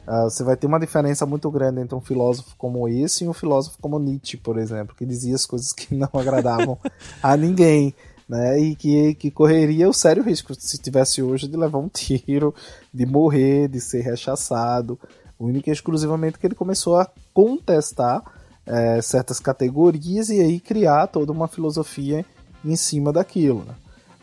Uh, 0.08 0.30
você 0.30 0.44
vai 0.44 0.58
ter 0.58 0.66
uma 0.66 0.80
diferença 0.80 1.26
muito 1.26 1.50
grande 1.52 1.82
entre 1.82 1.96
um 1.96 2.02
filósofo 2.02 2.56
como 2.58 2.88
esse 2.88 3.24
e 3.24 3.28
um 3.28 3.34
filósofo 3.34 3.78
como 3.80 4.00
Nietzsche, 4.00 4.38
por 4.38 4.58
exemplo, 4.58 4.96
que 4.96 5.06
dizia 5.06 5.36
as 5.36 5.46
coisas 5.46 5.72
que 5.72 5.94
não 5.94 6.10
agradavam 6.20 6.78
a 7.22 7.38
ninguém 7.38 7.94
né? 8.30 8.60
E 8.60 8.76
que, 8.76 9.16
que 9.16 9.32
correria 9.32 9.90
o 9.90 9.94
sério 9.94 10.24
risco, 10.24 10.54
se 10.54 10.78
tivesse 10.78 11.22
hoje, 11.24 11.48
de 11.48 11.58
levar 11.58 11.80
um 11.80 11.90
tiro, 11.92 12.54
de 12.94 13.06
morrer, 13.06 13.68
de 13.68 13.82
ser 13.82 14.02
rechaçado. 14.02 15.00
Única 15.40 15.70
e 15.70 15.74
exclusivamente 15.74 16.38
que 16.38 16.46
ele 16.46 16.56
começou 16.56 16.98
a 16.98 17.10
contestar 17.34 18.22
é, 18.66 19.02
certas 19.02 19.40
categorias 19.40 20.30
e 20.30 20.40
aí 20.40 20.60
criar 20.60 21.08
toda 21.08 21.32
uma 21.32 21.48
filosofia 21.48 22.26
em 22.64 22.76
cima 22.76 23.12
daquilo. 23.12 23.64
Né? 23.66 23.74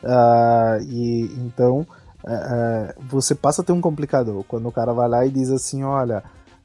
Uh, 0.02 0.82
e 0.84 1.22
então 1.38 1.80
uh, 2.22 3.02
você 3.09 3.34
passa 3.34 3.62
a 3.62 3.64
ter 3.64 3.72
um 3.72 3.80
complicador 3.80 4.44
quando 4.44 4.68
o 4.68 4.72
cara 4.72 4.92
vai 4.92 5.09
lá 5.09 5.26
e 5.26 5.30
diz 5.30 5.50
assim, 5.50 5.82
olha, 5.82 6.22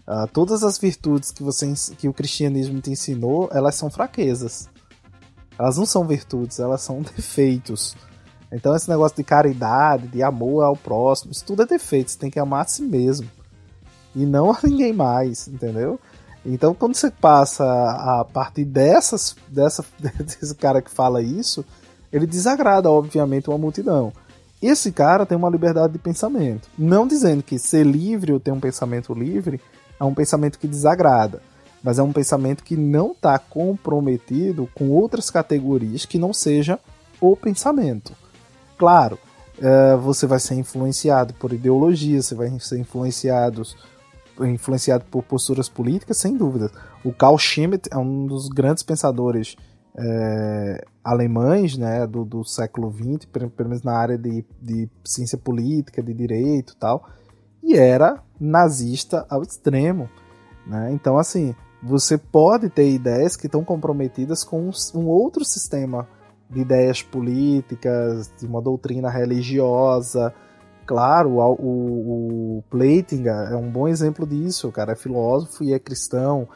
uh, 0.07 0.27
todas 0.31 0.63
as 0.63 0.77
virtudes 0.77 1.31
que 1.31 1.41
você 1.41 1.73
que 1.97 2.07
o 2.07 2.13
cristianismo 2.13 2.79
te 2.81 2.91
ensinou, 2.91 3.49
elas 3.51 3.75
são 3.75 3.89
fraquezas. 3.89 4.69
Elas 5.61 5.77
não 5.77 5.85
são 5.85 6.07
virtudes, 6.07 6.59
elas 6.59 6.81
são 6.81 7.03
defeitos. 7.15 7.95
Então 8.51 8.75
esse 8.75 8.89
negócio 8.89 9.15
de 9.15 9.23
caridade, 9.23 10.07
de 10.07 10.23
amor 10.23 10.63
ao 10.63 10.75
próximo, 10.75 11.31
isso 11.31 11.45
tudo 11.45 11.61
é 11.61 11.65
defeito. 11.67 12.09
Você 12.09 12.17
tem 12.17 12.31
que 12.31 12.39
amar 12.39 12.61
a 12.61 12.67
si 12.67 12.81
mesmo. 12.81 13.29
E 14.15 14.25
não 14.25 14.51
a 14.51 14.57
ninguém 14.63 14.91
mais, 14.91 15.47
entendeu? 15.47 15.99
Então 16.43 16.73
quando 16.73 16.95
você 16.95 17.11
passa 17.11 17.63
a 17.63 18.25
partir 18.25 18.65
dessas, 18.65 19.35
dessa, 19.47 19.85
desse 20.01 20.55
cara 20.55 20.81
que 20.81 20.89
fala 20.89 21.21
isso, 21.21 21.63
ele 22.11 22.25
desagrada, 22.25 22.89
obviamente, 22.89 23.47
uma 23.47 23.59
multidão. 23.59 24.11
Esse 24.59 24.91
cara 24.91 25.27
tem 25.27 25.37
uma 25.37 25.49
liberdade 25.49 25.93
de 25.93 25.99
pensamento. 25.99 26.67
Não 26.77 27.07
dizendo 27.07 27.43
que 27.43 27.59
ser 27.59 27.85
livre 27.85 28.33
ou 28.33 28.39
ter 28.39 28.51
um 28.51 28.59
pensamento 28.59 29.13
livre 29.13 29.61
é 29.99 30.03
um 30.03 30.13
pensamento 30.13 30.57
que 30.57 30.67
desagrada 30.67 31.39
mas 31.83 31.99
é 31.99 32.03
um 32.03 32.13
pensamento 32.13 32.63
que 32.63 32.75
não 32.75 33.11
está 33.11 33.37
comprometido 33.39 34.69
com 34.73 34.89
outras 34.89 35.29
categorias 35.29 36.05
que 36.05 36.17
não 36.17 36.33
seja 36.33 36.79
o 37.19 37.35
pensamento. 37.35 38.13
Claro, 38.77 39.17
é, 39.59 39.95
você 39.95 40.25
vai 40.25 40.39
ser 40.39 40.55
influenciado 40.55 41.33
por 41.35 41.53
ideologias, 41.53 42.25
você 42.25 42.35
vai 42.35 42.59
ser 42.59 42.79
influenciado, 42.79 43.63
influenciado 44.41 45.05
por 45.05 45.23
posturas 45.23 45.69
políticas, 45.69 46.17
sem 46.17 46.35
dúvida. 46.35 46.71
O 47.03 47.13
Carl 47.13 47.37
Schmitt 47.37 47.89
é 47.91 47.97
um 47.97 48.25
dos 48.25 48.47
grandes 48.47 48.83
pensadores 48.83 49.55
é, 49.97 50.85
alemães 51.03 51.77
né, 51.77 52.07
do, 52.07 52.23
do 52.23 52.43
século 52.43 52.91
XX, 52.91 53.25
pelo 53.25 53.69
menos 53.69 53.83
na 53.83 53.93
área 53.93 54.17
de, 54.17 54.45
de 54.61 54.89
ciência 55.03 55.37
política, 55.37 56.01
de 56.01 56.13
direito 56.13 56.75
tal, 56.77 57.07
e 57.63 57.75
era 57.75 58.23
nazista 58.39 59.25
ao 59.29 59.43
extremo. 59.43 60.09
Né? 60.65 60.91
Então, 60.93 61.17
assim, 61.17 61.55
você 61.81 62.17
pode 62.17 62.69
ter 62.69 62.89
ideias 62.89 63.35
que 63.35 63.47
estão 63.47 63.63
comprometidas 63.63 64.43
com 64.43 64.69
um 64.93 65.07
outro 65.07 65.43
sistema 65.43 66.07
de 66.49 66.61
ideias 66.61 67.01
políticas, 67.01 68.31
de 68.37 68.45
uma 68.45 68.61
doutrina 68.61 69.09
religiosa. 69.09 70.33
Claro, 70.85 71.37
o, 71.37 71.53
o, 71.53 72.63
o 72.71 72.83
é 72.83 73.55
um 73.55 73.71
bom 73.71 73.87
exemplo 73.87 74.27
disso. 74.27 74.67
O 74.67 74.71
cara 74.71 74.91
é 74.91 74.95
filósofo 74.95 75.63
e 75.63 75.73
é 75.73 75.79
cristão, 75.79 76.47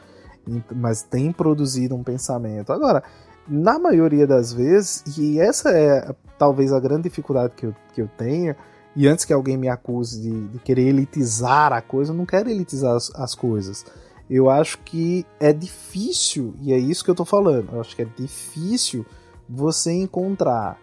mas 0.74 1.02
tem 1.02 1.32
produzido 1.32 1.96
um 1.96 2.04
pensamento. 2.04 2.72
Agora, 2.72 3.02
na 3.48 3.78
maioria 3.78 4.26
das 4.26 4.52
vezes, 4.52 5.02
e 5.16 5.40
essa 5.40 5.70
é 5.70 6.14
talvez 6.38 6.72
a 6.72 6.78
grande 6.78 7.04
dificuldade 7.04 7.54
que 7.56 7.66
eu, 7.66 7.74
que 7.94 8.02
eu 8.02 8.08
tenho, 8.16 8.54
e 8.94 9.08
antes 9.08 9.24
que 9.24 9.32
alguém 9.32 9.56
me 9.56 9.68
acuse 9.68 10.20
de, 10.20 10.48
de 10.48 10.58
querer 10.58 10.88
elitizar 10.88 11.72
a 11.72 11.80
coisa, 11.80 12.12
eu 12.12 12.16
não 12.16 12.26
quero 12.26 12.48
elitizar 12.48 12.94
as, 12.94 13.10
as 13.14 13.34
coisas 13.34 13.84
eu 14.28 14.50
acho 14.50 14.78
que 14.78 15.24
é 15.38 15.52
difícil, 15.52 16.54
e 16.60 16.72
é 16.72 16.78
isso 16.78 17.04
que 17.04 17.10
eu 17.10 17.14
tô 17.14 17.24
falando, 17.24 17.72
eu 17.72 17.80
acho 17.80 17.94
que 17.94 18.02
é 18.02 18.08
difícil 18.16 19.06
você 19.48 19.92
encontrar, 19.92 20.78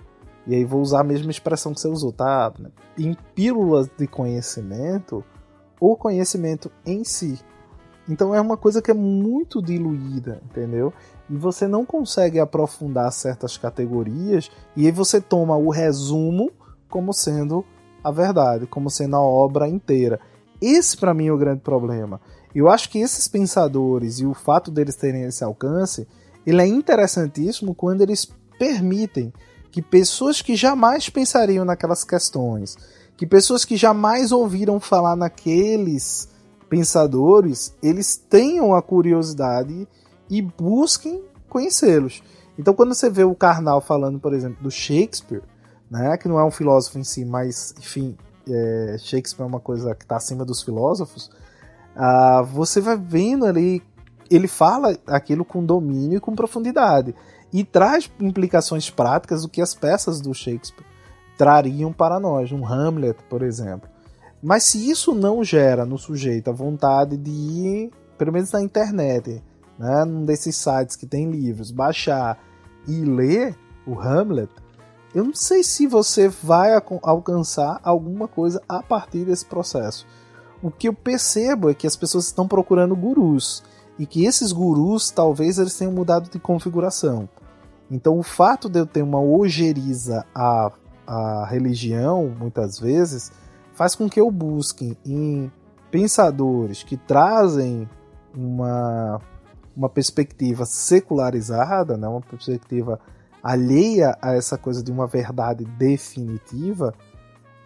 e 0.48 0.56
aí 0.56 0.64
vou 0.64 0.82
usar 0.82 1.02
a 1.02 1.04
mesma 1.04 1.32
expressão 1.32 1.74
que 1.74 1.80
você 1.80 1.88
usou, 1.88 2.12
tá? 2.12 2.54
Em 2.98 3.16
pílulas 3.36 3.90
de 3.98 4.08
conhecimento, 4.08 5.24
o 5.80 5.96
conhecimento 5.96 6.72
em 6.86 7.04
si. 7.04 7.40
Então 8.08 8.36
é 8.36 8.42
uma 8.42 8.58
coisa 8.58 8.82
que 8.82 8.92
é 8.92 8.94
muito 8.94 9.62
diluída, 9.62 10.42
entendeu? 10.44 10.92
E 11.30 11.38
você 11.38 11.68
não 11.68 11.86
consegue 11.86 12.40
aprofundar 12.40 13.12
certas 13.12 13.58
categorias, 13.58 14.52
e 14.76 14.86
aí 14.86 14.92
você 14.92 15.22
toma 15.22 15.56
o 15.56 15.70
resumo 15.70 16.52
como 16.90 17.14
sendo 17.14 17.64
a 18.04 18.12
verdade, 18.12 18.68
como 18.68 18.90
sendo 18.90 19.16
a 19.16 19.22
obra 19.22 19.68
inteira. 19.68 20.20
Esse 20.62 20.98
para 20.98 21.14
mim 21.14 21.28
é 21.28 21.32
o 21.32 21.38
grande 21.38 21.62
problema. 21.62 22.20
Eu 22.54 22.70
acho 22.70 22.90
que 22.90 23.00
esses 23.00 23.28
pensadores 23.28 24.20
e 24.20 24.26
o 24.26 24.34
fato 24.34 24.70
deles 24.70 24.96
terem 24.96 25.24
esse 25.24 25.44
alcance, 25.44 26.08
ele 26.46 26.62
é 26.62 26.68
interessantíssimo 26.68 27.74
quando 27.74 28.02
eles 28.02 28.32
permitem 28.60 29.34
que 29.72 29.82
pessoas 29.82 30.42
que 30.42 30.56
jamais 30.56 31.10
pensariam 31.10 31.66
naquelas 31.66 32.04
questões, 32.04 32.78
que 33.18 33.26
pessoas 33.26 33.66
que 33.66 33.76
jamais 33.76 34.32
ouviram 34.32 34.80
falar 34.80 35.16
naqueles 35.16 36.30
pensadores, 36.70 37.76
eles 37.82 38.16
tenham 38.16 38.74
a 38.76 38.82
curiosidade 38.82 39.88
e 40.30 40.42
busquem 40.42 41.24
conhecê-los. 41.50 42.22
Então, 42.58 42.74
quando 42.74 42.94
você 42.94 43.10
vê 43.10 43.24
o 43.24 43.36
Karnal 43.36 43.82
falando, 43.82 44.20
por 44.20 44.34
exemplo, 44.34 44.62
do 44.62 44.70
Shakespeare, 44.70 45.42
né, 45.90 46.18
que 46.18 46.28
não 46.28 46.40
é 46.40 46.46
um 46.46 46.52
filósofo 46.52 47.00
em 47.00 47.04
si, 47.04 47.26
mas, 47.26 47.74
enfim, 47.80 48.16
é, 48.48 48.96
Shakespeare 49.00 49.44
é 49.44 49.48
uma 49.48 49.60
coisa 49.60 49.96
que 49.96 50.04
está 50.04 50.18
acima 50.18 50.44
dos 50.46 50.62
filósofos, 50.62 51.32
uh, 51.96 52.44
você 52.46 52.82
vai 52.82 52.98
vendo 52.98 53.46
ali, 53.46 53.82
ele 54.30 54.48
fala 54.48 54.98
aquilo 55.08 55.44
com 55.46 55.66
domínio 55.66 56.18
e 56.18 56.22
com 56.22 56.36
profundidade, 56.36 57.16
e 57.52 57.64
traz 57.64 58.12
implicações 58.20 58.90
práticas 58.90 59.44
do 59.44 59.50
que 59.50 59.62
as 59.62 59.76
peças 59.76 60.20
do 60.20 60.34
Shakespeare 60.34 60.86
trariam 61.38 61.92
para 61.92 62.20
nós, 62.20 62.52
um 62.52 62.66
Hamlet, 62.66 63.18
por 63.30 63.42
exemplo. 63.42 63.90
Mas 64.42 64.64
se 64.64 64.90
isso 64.90 65.16
não 65.16 65.44
gera 65.44 65.86
no 65.86 65.98
sujeito 65.98 66.50
a 66.50 66.54
vontade 66.54 67.16
de 67.18 67.32
ir, 67.32 67.92
pelo 68.18 68.34
menos 68.34 68.52
na 68.52 68.62
internet, 68.62 69.42
né, 69.78 70.06
num 70.06 70.26
desses 70.26 70.56
sites 70.56 70.96
que 70.96 71.06
tem 71.06 71.30
livros, 71.30 71.72
baixar 71.72 72.38
e 72.88 73.04
ler 73.04 73.58
o 73.86 74.00
Hamlet, 74.00 74.52
eu 75.14 75.24
não 75.24 75.34
sei 75.34 75.64
se 75.64 75.86
você 75.86 76.28
vai 76.28 76.72
alcançar 77.04 77.80
alguma 77.84 78.28
coisa 78.28 78.62
a 78.68 78.82
partir 78.82 79.26
desse 79.26 79.46
processo. 79.46 80.08
O 80.64 80.72
que 80.72 80.88
eu 80.88 80.94
percebo 80.94 81.70
é 81.70 81.74
que 81.74 81.86
as 81.86 81.98
pessoas 81.98 82.28
estão 82.28 82.48
procurando 82.48 82.96
gurus 82.96 83.62
e 84.00 84.06
que 84.06 84.24
esses 84.24 84.54
gurus 84.54 85.12
talvez 85.12 85.60
eles 85.60 85.78
tenham 85.78 85.92
mudado 85.92 86.30
de 86.30 86.40
configuração. 86.40 87.28
Então 87.92 88.18
o 88.18 88.24
fato 88.24 88.70
de 88.70 88.80
eu 88.80 88.86
ter 88.86 89.02
uma 89.02 89.20
ojeriza 89.20 90.26
à, 90.34 90.72
à 91.06 91.46
religião, 91.46 92.34
muitas 92.40 92.80
vezes, 92.80 93.30
faz 93.74 93.94
com 93.94 94.10
que 94.10 94.22
eu 94.22 94.32
busque 94.32 94.98
em 95.06 95.52
pensadores 95.92 96.82
que 96.82 96.96
trazem 96.96 97.88
uma, 98.34 99.20
uma 99.76 99.90
perspectiva 99.90 100.66
secularizada, 100.66 101.98
né, 101.98 102.08
uma 102.08 102.22
perspectiva 102.22 103.02
alheia 103.44 104.18
a 104.22 104.34
essa 104.34 104.58
coisa 104.58 104.82
de 104.82 104.94
uma 104.94 105.08
verdade 105.08 105.66
definitiva, 105.66 106.94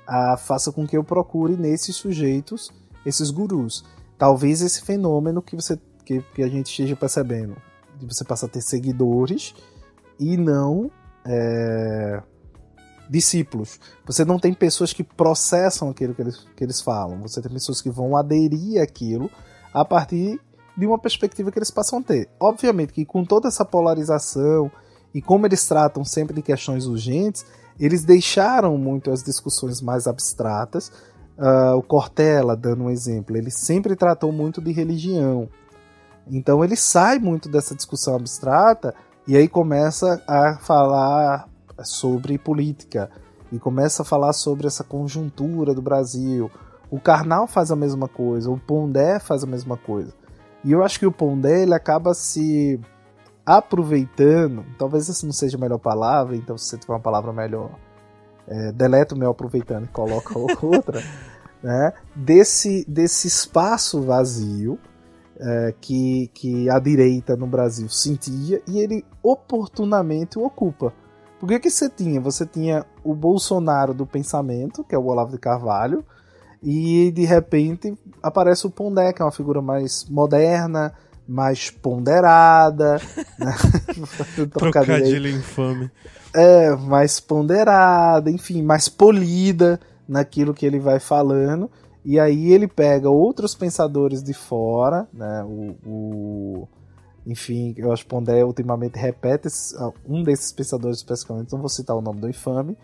a, 0.08 0.36
faça 0.36 0.72
com 0.72 0.88
que 0.88 0.98
eu 0.98 1.04
procure 1.04 1.56
nesses 1.56 1.96
sujeitos 1.96 2.72
esses 3.08 3.32
gurus. 3.32 3.84
Talvez 4.18 4.62
esse 4.62 4.82
fenômeno 4.82 5.42
que 5.42 5.56
você 5.56 5.80
que, 6.04 6.22
que 6.34 6.44
a 6.44 6.48
gente 6.48 6.68
esteja 6.68 6.96
percebendo, 6.96 7.56
de 8.00 8.06
você 8.06 8.24
passar 8.24 8.48
a 8.48 8.50
ter 8.50 8.62
seguidores 8.62 9.54
e 10.20 10.38
não 10.38 10.90
é, 11.26 12.22
discípulos. 13.10 13.80
Você 14.06 14.24
não 14.24 14.40
tem 14.40 14.54
pessoas 14.54 14.94
que 14.94 15.04
processam 15.04 15.90
aquilo 15.90 16.16
que 16.16 16.22
eles, 16.22 16.48
que 16.56 16.64
eles 16.64 16.82
falam. 16.82 17.22
Você 17.22 17.42
tem 17.42 17.52
pessoas 17.52 17.82
que 17.82 17.90
vão 17.90 18.16
aderir 18.16 18.82
àquilo 18.82 19.30
a 19.74 19.84
partir 19.84 20.40
de 20.78 20.86
uma 20.86 20.98
perspectiva 20.98 21.52
que 21.52 21.60
eles 21.60 21.72
passam 21.72 22.00
a 22.00 22.04
ter. 22.04 22.30
Obviamente 22.40 22.94
que 22.94 23.06
com 23.06 23.26
toda 23.26 23.48
essa 23.48 23.66
polarização 23.66 24.72
e 25.14 25.22
como 25.22 25.46
eles 25.46 25.66
tratam 25.68 26.06
sempre 26.06 26.36
de 26.36 26.42
questões 26.42 26.86
urgentes, 26.86 27.46
eles 27.80 28.04
deixaram 28.04 28.78
muito 28.78 29.12
as 29.12 29.24
discussões 29.24 29.82
mais 29.82 30.08
abstratas. 30.08 30.92
Uh, 31.38 31.78
o 31.78 31.84
Cortella, 31.84 32.56
dando 32.56 32.86
um 32.86 32.90
exemplo, 32.90 33.38
ele 33.38 33.52
sempre 33.52 33.96
tratou 33.96 34.32
muito 34.32 34.60
de 34.60 34.72
religião. 34.72 35.48
Então 36.30 36.64
ele 36.64 36.76
sai 36.76 37.20
muito 37.20 37.48
dessa 37.48 37.76
discussão 37.76 38.16
abstrata 38.16 38.94
e 39.28 39.38
aí 39.38 39.48
começa 39.48 40.22
a 40.28 40.58
falar 40.58 41.48
sobre 41.84 42.38
política 42.38 43.10
e 43.52 43.60
começa 43.60 44.02
a 44.02 44.06
falar 44.06 44.34
sobre 44.34 44.68
essa 44.68 44.84
conjuntura 44.84 45.74
do 45.74 45.82
Brasil. 45.82 46.50
O 46.90 47.00
Karnal 47.00 47.48
faz 47.48 47.72
a 47.72 47.76
mesma 47.76 48.08
coisa, 48.08 48.50
o 48.50 48.58
Pondé 48.58 49.20
faz 49.20 49.44
a 49.44 49.48
mesma 49.48 49.78
coisa. 49.78 50.14
E 50.64 50.72
eu 50.72 50.84
acho 50.84 51.00
que 51.00 51.06
o 51.06 51.12
Pondé 51.12 51.64
ele 51.64 51.74
acaba 51.74 52.14
se 52.14 52.80
aproveitando, 53.46 54.66
talvez 54.78 55.10
essa 55.10 55.26
não 55.26 55.32
seja 55.32 55.56
a 55.56 55.60
melhor 55.60 55.78
palavra, 55.78 56.36
então 56.36 56.58
se 56.58 56.66
você 56.66 56.78
tiver 56.78 56.94
uma 56.94 57.00
palavra 57.00 57.32
melhor, 57.32 57.72
é, 58.48 58.72
deleta 58.72 59.14
o 59.14 59.18
meu 59.18 59.30
aproveitando 59.30 59.86
e 59.86 59.90
coloca 59.90 60.38
outra, 60.66 61.04
né? 61.62 61.94
Desse, 62.16 62.86
desse 62.88 63.28
espaço 63.28 64.02
vazio 64.02 64.80
é, 65.40 65.74
que, 65.80 66.30
que 66.34 66.70
a 66.70 66.80
direita 66.80 67.36
no 67.36 67.48
Brasil 67.48 67.90
sentia 67.90 68.62
e 68.68 68.80
ele 68.80 69.06
oportunamente 69.22 70.40
o 70.40 70.46
ocupa. 70.46 70.94
Por 71.40 71.48
que, 71.50 71.60
que 71.60 71.70
você 71.70 71.90
tinha? 71.90 72.20
Você 72.20 72.46
tinha 72.46 72.86
o 73.04 73.14
Bolsonaro 73.14 73.94
do 73.94 74.08
pensamento, 74.08 74.84
que 74.84 74.96
é 74.96 74.98
o 74.98 75.06
Olavo 75.06 75.32
de 75.32 75.38
Carvalho, 75.38 76.04
e 76.64 77.12
de 77.12 77.26
repente 77.26 77.96
aparece 78.22 78.66
o 78.66 78.72
Pondé, 78.72 79.14
que 79.14 79.22
é 79.22 79.26
uma 79.26 79.32
figura 79.32 79.62
mais 79.62 80.06
moderna, 80.10 80.94
mais 81.28 81.70
ponderada. 81.70 83.02
né? 83.38 83.56
Trocadilho 84.54 85.30
infame. 85.30 85.92
É, 86.34 86.76
mais 86.76 87.20
ponderada, 87.20 88.30
enfim, 88.30 88.62
mais 88.62 88.88
polida 88.88 89.80
naquilo 90.08 90.54
que 90.54 90.66
ele 90.66 90.80
vai 90.80 91.00
falando. 91.00 91.70
E 92.06 92.20
aí 92.20 92.54
ele 92.54 92.68
pega 92.68 93.10
outros 93.10 93.54
pensadores 93.54 94.24
de 94.24 94.34
fora, 94.34 95.08
né? 95.14 95.44
O, 95.44 95.76
o 95.86 96.68
enfim, 97.28 97.76
eu 97.78 97.92
acho 97.92 98.04
que 98.04 98.10
Pondé 98.10 98.46
ultimamente 98.46 98.98
repete 98.98 99.50
um 100.08 100.24
desses 100.24 100.54
pensadores 100.54 101.00
especificamente, 101.00 101.52
não 101.52 101.60
vou 101.60 101.68
citar 101.68 101.94
o 101.94 102.02
nome 102.02 102.22
do 102.22 102.30
infame. 102.30 102.78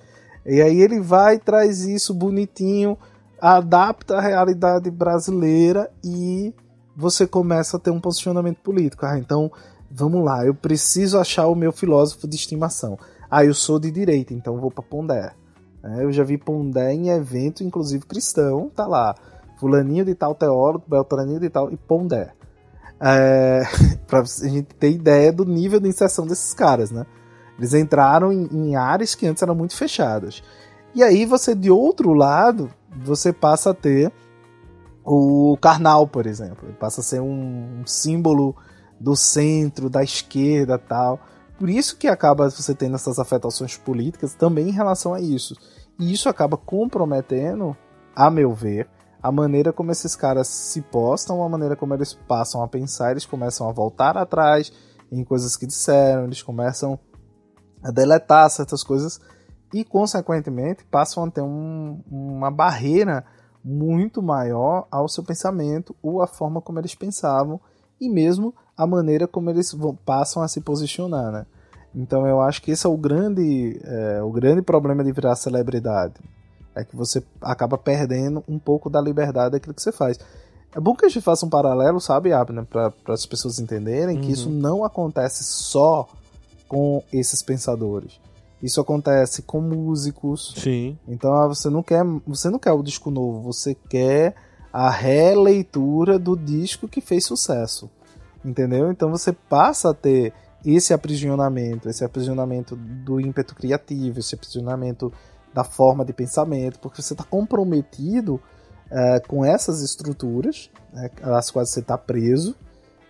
E 0.45 0.61
aí 0.61 0.81
ele 0.81 0.99
vai 0.99 1.39
traz 1.39 1.85
isso 1.85 2.13
bonitinho, 2.13 2.97
adapta 3.39 4.17
a 4.17 4.21
realidade 4.21 4.91
brasileira 4.91 5.89
e 6.03 6.53
você 6.95 7.25
começa 7.25 7.77
a 7.77 7.79
ter 7.79 7.91
um 7.91 7.99
posicionamento 7.99 8.57
político. 8.57 9.05
Ah, 9.05 9.17
então, 9.17 9.51
vamos 9.89 10.23
lá, 10.23 10.45
eu 10.45 10.53
preciso 10.53 11.17
achar 11.17 11.47
o 11.47 11.55
meu 11.55 11.71
filósofo 11.71 12.27
de 12.27 12.35
estimação. 12.35 12.97
Ah, 13.29 13.43
eu 13.43 13.53
sou 13.53 13.79
de 13.79 13.91
direita, 13.91 14.33
então 14.33 14.59
vou 14.59 14.71
para 14.71 14.83
Pondé. 14.83 15.33
É, 15.83 16.03
eu 16.03 16.11
já 16.11 16.23
vi 16.23 16.37
Pondé 16.37 16.93
em 16.93 17.09
evento, 17.09 17.63
inclusive 17.63 18.05
cristão, 18.05 18.71
tá 18.73 18.87
lá. 18.87 19.15
Fulaninho 19.59 20.05
de 20.05 20.15
tal 20.15 20.33
teólogo, 20.33 20.85
Beltraninho 20.87 21.39
de 21.39 21.49
tal, 21.49 21.71
e 21.71 21.77
Pondé. 21.77 22.31
É, 23.01 23.63
pra 24.07 24.19
a 24.19 24.23
gente 24.23 24.73
ter 24.75 24.91
ideia 24.91 25.31
do 25.31 25.45
nível 25.45 25.79
de 25.79 25.89
inserção 25.89 26.25
desses 26.25 26.53
caras, 26.53 26.91
né? 26.91 27.05
Eles 27.57 27.73
entraram 27.73 28.31
em, 28.31 28.47
em 28.51 28.75
áreas 28.75 29.13
que 29.13 29.27
antes 29.27 29.43
eram 29.43 29.55
muito 29.55 29.75
fechadas. 29.75 30.41
E 30.95 31.03
aí 31.03 31.25
você, 31.25 31.53
de 31.53 31.69
outro 31.69 32.13
lado, 32.13 32.69
você 33.03 33.33
passa 33.33 33.71
a 33.71 33.73
ter 33.73 34.11
o 35.05 35.57
Karnal, 35.61 36.07
por 36.07 36.25
exemplo. 36.25 36.67
Ele 36.67 36.77
passa 36.77 37.01
a 37.01 37.03
ser 37.03 37.21
um, 37.21 37.81
um 37.81 37.87
símbolo 37.87 38.55
do 38.99 39.15
centro, 39.15 39.89
da 39.89 40.03
esquerda 40.03 40.77
tal. 40.77 41.19
Por 41.57 41.69
isso 41.69 41.97
que 41.97 42.07
acaba 42.07 42.49
você 42.49 42.73
tendo 42.73 42.95
essas 42.95 43.19
afetações 43.19 43.77
políticas 43.77 44.33
também 44.33 44.69
em 44.69 44.73
relação 44.73 45.13
a 45.13 45.19
isso. 45.19 45.55
E 45.99 46.11
isso 46.11 46.29
acaba 46.29 46.57
comprometendo, 46.57 47.75
a 48.15 48.29
meu 48.29 48.53
ver, 48.53 48.89
a 49.21 49.31
maneira 49.31 49.71
como 49.71 49.91
esses 49.91 50.15
caras 50.15 50.47
se 50.47 50.81
postam, 50.81 51.43
a 51.43 51.49
maneira 51.49 51.75
como 51.75 51.93
eles 51.93 52.13
passam 52.13 52.63
a 52.63 52.67
pensar, 52.67 53.11
eles 53.11 53.25
começam 53.25 53.69
a 53.69 53.71
voltar 53.71 54.17
atrás 54.17 54.71
em 55.11 55.23
coisas 55.23 55.55
que 55.55 55.67
disseram, 55.67 56.25
eles 56.25 56.41
começam 56.41 56.99
a 57.83 57.91
deletar 57.91 58.49
certas 58.49 58.83
coisas 58.83 59.19
e, 59.73 59.83
consequentemente, 59.83 60.83
passam 60.85 61.25
a 61.25 61.31
ter 61.31 61.41
um, 61.41 62.01
uma 62.09 62.49
barreira 62.51 63.25
muito 63.63 64.21
maior 64.21 64.87
ao 64.91 65.07
seu 65.07 65.23
pensamento 65.23 65.95
ou 66.01 66.21
à 66.21 66.27
forma 66.27 66.61
como 66.61 66.79
eles 66.79 66.95
pensavam 66.95 67.59
e 67.99 68.09
mesmo 68.09 68.53
a 68.75 68.85
maneira 68.85 69.27
como 69.27 69.49
eles 69.49 69.71
vão, 69.71 69.95
passam 69.95 70.43
a 70.43 70.47
se 70.47 70.59
posicionar, 70.61 71.31
né? 71.31 71.45
Então 71.95 72.25
eu 72.25 72.41
acho 72.41 72.61
que 72.61 72.71
esse 72.71 72.85
é 72.85 72.89
o 72.89 72.97
grande, 72.97 73.79
é, 73.83 74.21
o 74.23 74.31
grande 74.31 74.61
problema 74.61 75.03
de 75.03 75.11
virar 75.11 75.35
celebridade. 75.35 76.15
É 76.75 76.83
que 76.83 76.95
você 76.95 77.23
acaba 77.39 77.77
perdendo 77.77 78.43
um 78.47 78.57
pouco 78.57 78.89
da 78.89 78.99
liberdade 78.99 79.51
daquilo 79.51 79.75
que 79.75 79.81
você 79.81 79.91
faz. 79.91 80.19
É 80.75 80.79
bom 80.79 80.95
que 80.95 81.05
a 81.05 81.09
gente 81.09 81.21
faça 81.21 81.45
um 81.45 81.49
paralelo, 81.49 82.01
sabe, 82.01 82.33
Abner, 82.33 82.65
para 82.65 82.91
as 83.09 83.27
pessoas 83.27 83.59
entenderem 83.59 84.17
uhum. 84.17 84.21
que 84.23 84.31
isso 84.31 84.49
não 84.49 84.83
acontece 84.83 85.43
só 85.43 86.07
com 86.67 87.03
esses 87.13 87.43
pensadores. 87.43 88.19
Isso 88.63 88.79
acontece 88.79 89.41
com 89.41 89.59
músicos. 89.59 90.53
Sim. 90.57 90.97
Então 91.05 91.33
ah, 91.33 91.47
você 91.49 91.69
não 91.69 91.83
quer, 91.83 92.01
você 92.25 92.49
não 92.49 92.57
quer 92.57 92.71
o 92.71 92.81
disco 92.81 93.11
novo, 93.11 93.41
você 93.41 93.75
quer 93.75 94.35
a 94.71 94.89
releitura 94.89 96.17
do 96.17 96.37
disco 96.37 96.87
que 96.87 97.01
fez 97.01 97.25
sucesso. 97.25 97.91
Entendeu? 98.43 98.89
Então 98.89 99.11
você 99.11 99.33
passa 99.33 99.89
a 99.89 99.93
ter 99.93 100.33
esse 100.65 100.93
aprisionamento, 100.93 101.89
esse 101.89 102.05
aprisionamento 102.05 102.73
do 102.75 103.19
ímpeto 103.19 103.53
criativo, 103.53 104.19
esse 104.19 104.33
aprisionamento 104.33 105.11
da 105.53 105.65
forma 105.65 106.05
de 106.05 106.13
pensamento, 106.13 106.79
porque 106.79 107.01
você 107.01 107.13
está 107.13 107.23
comprometido 107.25 108.39
é, 108.89 109.19
com 109.19 109.43
essas 109.43 109.81
estruturas, 109.81 110.69
né, 110.93 111.09
às 111.21 111.51
quais 111.51 111.69
você 111.69 111.81
está 111.81 111.97
preso, 111.97 112.55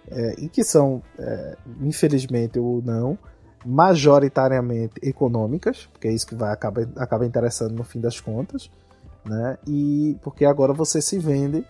é, 0.09 0.35
e 0.39 0.49
que 0.49 0.63
são, 0.63 1.01
é, 1.17 1.57
infelizmente 1.81 2.59
ou 2.59 2.81
não, 2.81 3.17
majoritariamente 3.65 4.93
econômicas, 5.01 5.87
porque 5.91 6.07
é 6.07 6.11
isso 6.11 6.27
que 6.27 6.35
vai 6.35 6.51
acaba, 6.51 6.87
acaba 6.97 7.25
interessando 7.25 7.73
no 7.73 7.83
fim 7.83 7.99
das 7.99 8.19
contas, 8.19 8.69
né? 9.25 9.57
E 9.65 10.17
porque 10.21 10.45
agora 10.45 10.73
você 10.73 11.01
se 11.01 11.17
vende 11.17 11.65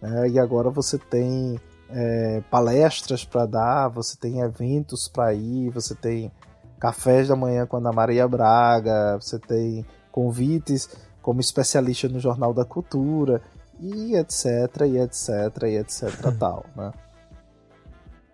né? 0.00 0.28
e 0.28 0.38
agora 0.38 0.70
você 0.70 0.98
tem 0.98 1.60
é, 1.90 2.42
palestras 2.50 3.24
para 3.24 3.46
dar, 3.46 3.88
você 3.88 4.16
tem 4.16 4.40
eventos 4.40 5.08
para 5.08 5.32
ir, 5.34 5.70
você 5.70 5.94
tem 5.94 6.30
cafés 6.78 7.28
da 7.28 7.36
manhã 7.36 7.66
com 7.66 7.76
a 7.76 7.78
Ana 7.78 7.92
Maria 7.92 8.26
Braga, 8.26 9.18
você 9.20 9.38
tem 9.38 9.86
convites 10.10 10.88
como 11.20 11.40
especialista 11.40 12.08
no 12.08 12.18
Jornal 12.18 12.52
da 12.52 12.64
Cultura 12.64 13.40
e 13.80 14.16
etc, 14.16 14.82
e 14.88 14.98
etc, 14.98 15.62
e 15.64 15.76
etc 15.76 16.10
tal, 16.38 16.64
né? 16.76 16.92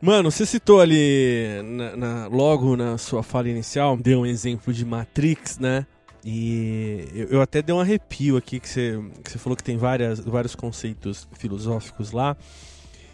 Mano, 0.00 0.30
você 0.30 0.46
citou 0.46 0.80
ali 0.80 1.60
na, 1.64 1.96
na, 1.96 2.26
logo 2.28 2.76
na 2.76 2.96
sua 2.96 3.22
fala 3.22 3.48
inicial, 3.48 3.96
deu 3.96 4.20
um 4.20 4.26
exemplo 4.26 4.72
de 4.72 4.84
Matrix, 4.84 5.58
né? 5.58 5.84
E 6.24 7.08
eu, 7.14 7.28
eu, 7.28 7.42
até 7.42 7.62
dei 7.62 7.74
um 7.74 7.80
arrepio 7.80 8.36
aqui 8.36 8.60
que 8.60 8.68
você, 8.68 8.98
que 9.24 9.30
você 9.30 9.38
falou 9.38 9.56
que 9.56 9.62
tem 9.62 9.76
várias, 9.76 10.20
vários 10.20 10.54
conceitos 10.54 11.28
filosóficos 11.32 12.12
lá. 12.12 12.36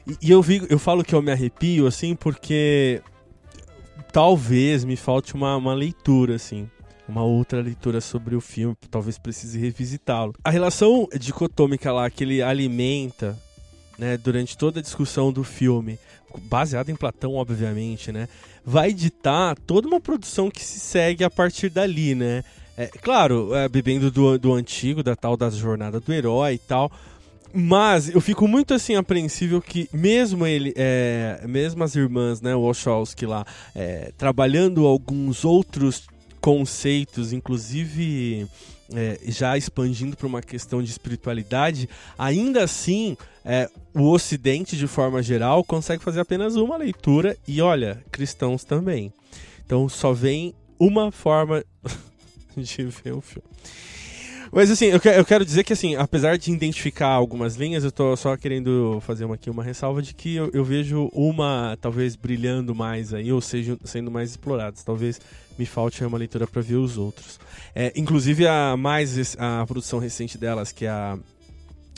E, 0.06 0.16
e 0.28 0.30
eu, 0.30 0.42
vi, 0.42 0.66
eu 0.68 0.78
falo 0.78 1.04
que 1.04 1.14
eu 1.14 1.22
me 1.22 1.30
arrepio, 1.30 1.86
assim, 1.86 2.14
porque 2.14 3.00
talvez 4.12 4.84
me 4.84 4.96
falte 4.96 5.34
uma, 5.34 5.56
uma 5.56 5.74
leitura, 5.74 6.34
assim 6.34 6.68
uma 7.08 7.22
outra 7.22 7.60
leitura 7.60 8.00
sobre 8.00 8.34
o 8.34 8.40
filme, 8.40 8.76
talvez 8.90 9.18
precise 9.18 9.58
revisitá-lo. 9.58 10.34
A 10.42 10.50
relação 10.50 11.06
dicotômica 11.18 11.92
lá 11.92 12.08
que 12.08 12.24
ele 12.24 12.42
alimenta, 12.42 13.38
né, 13.98 14.16
durante 14.16 14.56
toda 14.56 14.80
a 14.80 14.82
discussão 14.82 15.32
do 15.32 15.44
filme, 15.44 15.98
baseado 16.42 16.90
em 16.90 16.96
Platão, 16.96 17.34
obviamente, 17.34 18.12
né, 18.12 18.28
vai 18.64 18.92
ditar 18.92 19.56
toda 19.66 19.86
uma 19.86 20.00
produção 20.00 20.50
que 20.50 20.64
se 20.64 20.80
segue 20.80 21.24
a 21.24 21.30
partir 21.30 21.68
dali, 21.68 22.14
né? 22.14 22.42
É, 22.76 22.86
claro, 22.86 23.54
é, 23.54 23.68
bebendo 23.68 24.10
do, 24.10 24.36
do 24.38 24.52
antigo, 24.52 25.02
da 25.02 25.14
tal 25.14 25.36
da 25.36 25.48
jornada 25.48 26.00
do 26.00 26.12
herói 26.12 26.54
e 26.54 26.58
tal, 26.58 26.90
mas 27.52 28.12
eu 28.12 28.20
fico 28.20 28.48
muito 28.48 28.74
assim 28.74 28.96
apreensível 28.96 29.62
que 29.62 29.88
mesmo 29.92 30.44
ele, 30.44 30.74
é, 30.76 31.40
mesmo 31.46 31.84
as 31.84 31.94
irmãs, 31.94 32.40
né, 32.40 32.52
Wachowski 32.52 33.26
lá, 33.26 33.46
é, 33.76 34.12
trabalhando 34.18 34.86
alguns 34.86 35.44
outros 35.44 36.08
conceitos, 36.40 37.32
inclusive 37.32 38.48
é, 38.94 39.18
já 39.26 39.56
expandindo 39.56 40.16
para 40.16 40.26
uma 40.26 40.42
questão 40.42 40.82
de 40.82 40.90
espiritualidade, 40.90 41.88
ainda 42.18 42.62
assim 42.62 43.16
é, 43.44 43.68
o 43.94 44.10
Ocidente, 44.10 44.76
de 44.76 44.86
forma 44.86 45.22
geral, 45.22 45.62
consegue 45.64 46.02
fazer 46.02 46.20
apenas 46.20 46.56
uma 46.56 46.76
leitura 46.76 47.36
e 47.46 47.60
olha, 47.60 48.02
cristãos 48.10 48.64
também. 48.64 49.12
Então 49.64 49.88
só 49.88 50.12
vem 50.12 50.54
uma 50.78 51.10
forma 51.10 51.64
de 52.56 52.84
ver 52.84 53.12
o 53.12 53.20
filme. 53.20 53.48
Mas 54.54 54.70
assim, 54.70 54.86
eu, 54.86 55.00
eu 55.02 55.24
quero 55.24 55.44
dizer 55.44 55.64
que 55.64 55.72
assim, 55.72 55.96
apesar 55.96 56.38
de 56.38 56.52
identificar 56.52 57.08
algumas 57.08 57.56
linhas, 57.56 57.82
eu 57.82 57.90
tô 57.90 58.16
só 58.16 58.36
querendo 58.36 59.00
fazer 59.00 59.24
uma, 59.24 59.34
aqui 59.34 59.50
uma 59.50 59.64
ressalva 59.64 60.00
de 60.00 60.14
que 60.14 60.36
eu, 60.36 60.48
eu 60.52 60.64
vejo 60.64 61.10
uma 61.12 61.76
talvez 61.80 62.14
brilhando 62.14 62.72
mais 62.72 63.12
aí, 63.12 63.32
ou 63.32 63.40
seja, 63.40 63.76
sendo 63.84 64.12
mais 64.12 64.30
exploradas. 64.30 64.84
Talvez 64.84 65.20
me 65.58 65.66
falte 65.66 66.04
uma 66.04 66.16
leitura 66.16 66.46
para 66.46 66.62
ver 66.62 66.76
os 66.76 66.96
outros. 66.96 67.40
É, 67.74 67.92
inclusive 67.96 68.46
a 68.46 68.76
mais 68.76 69.36
a 69.38 69.66
produção 69.66 69.98
recente 69.98 70.38
delas, 70.38 70.70
que 70.70 70.86
é 70.86 70.90
a 70.90 71.18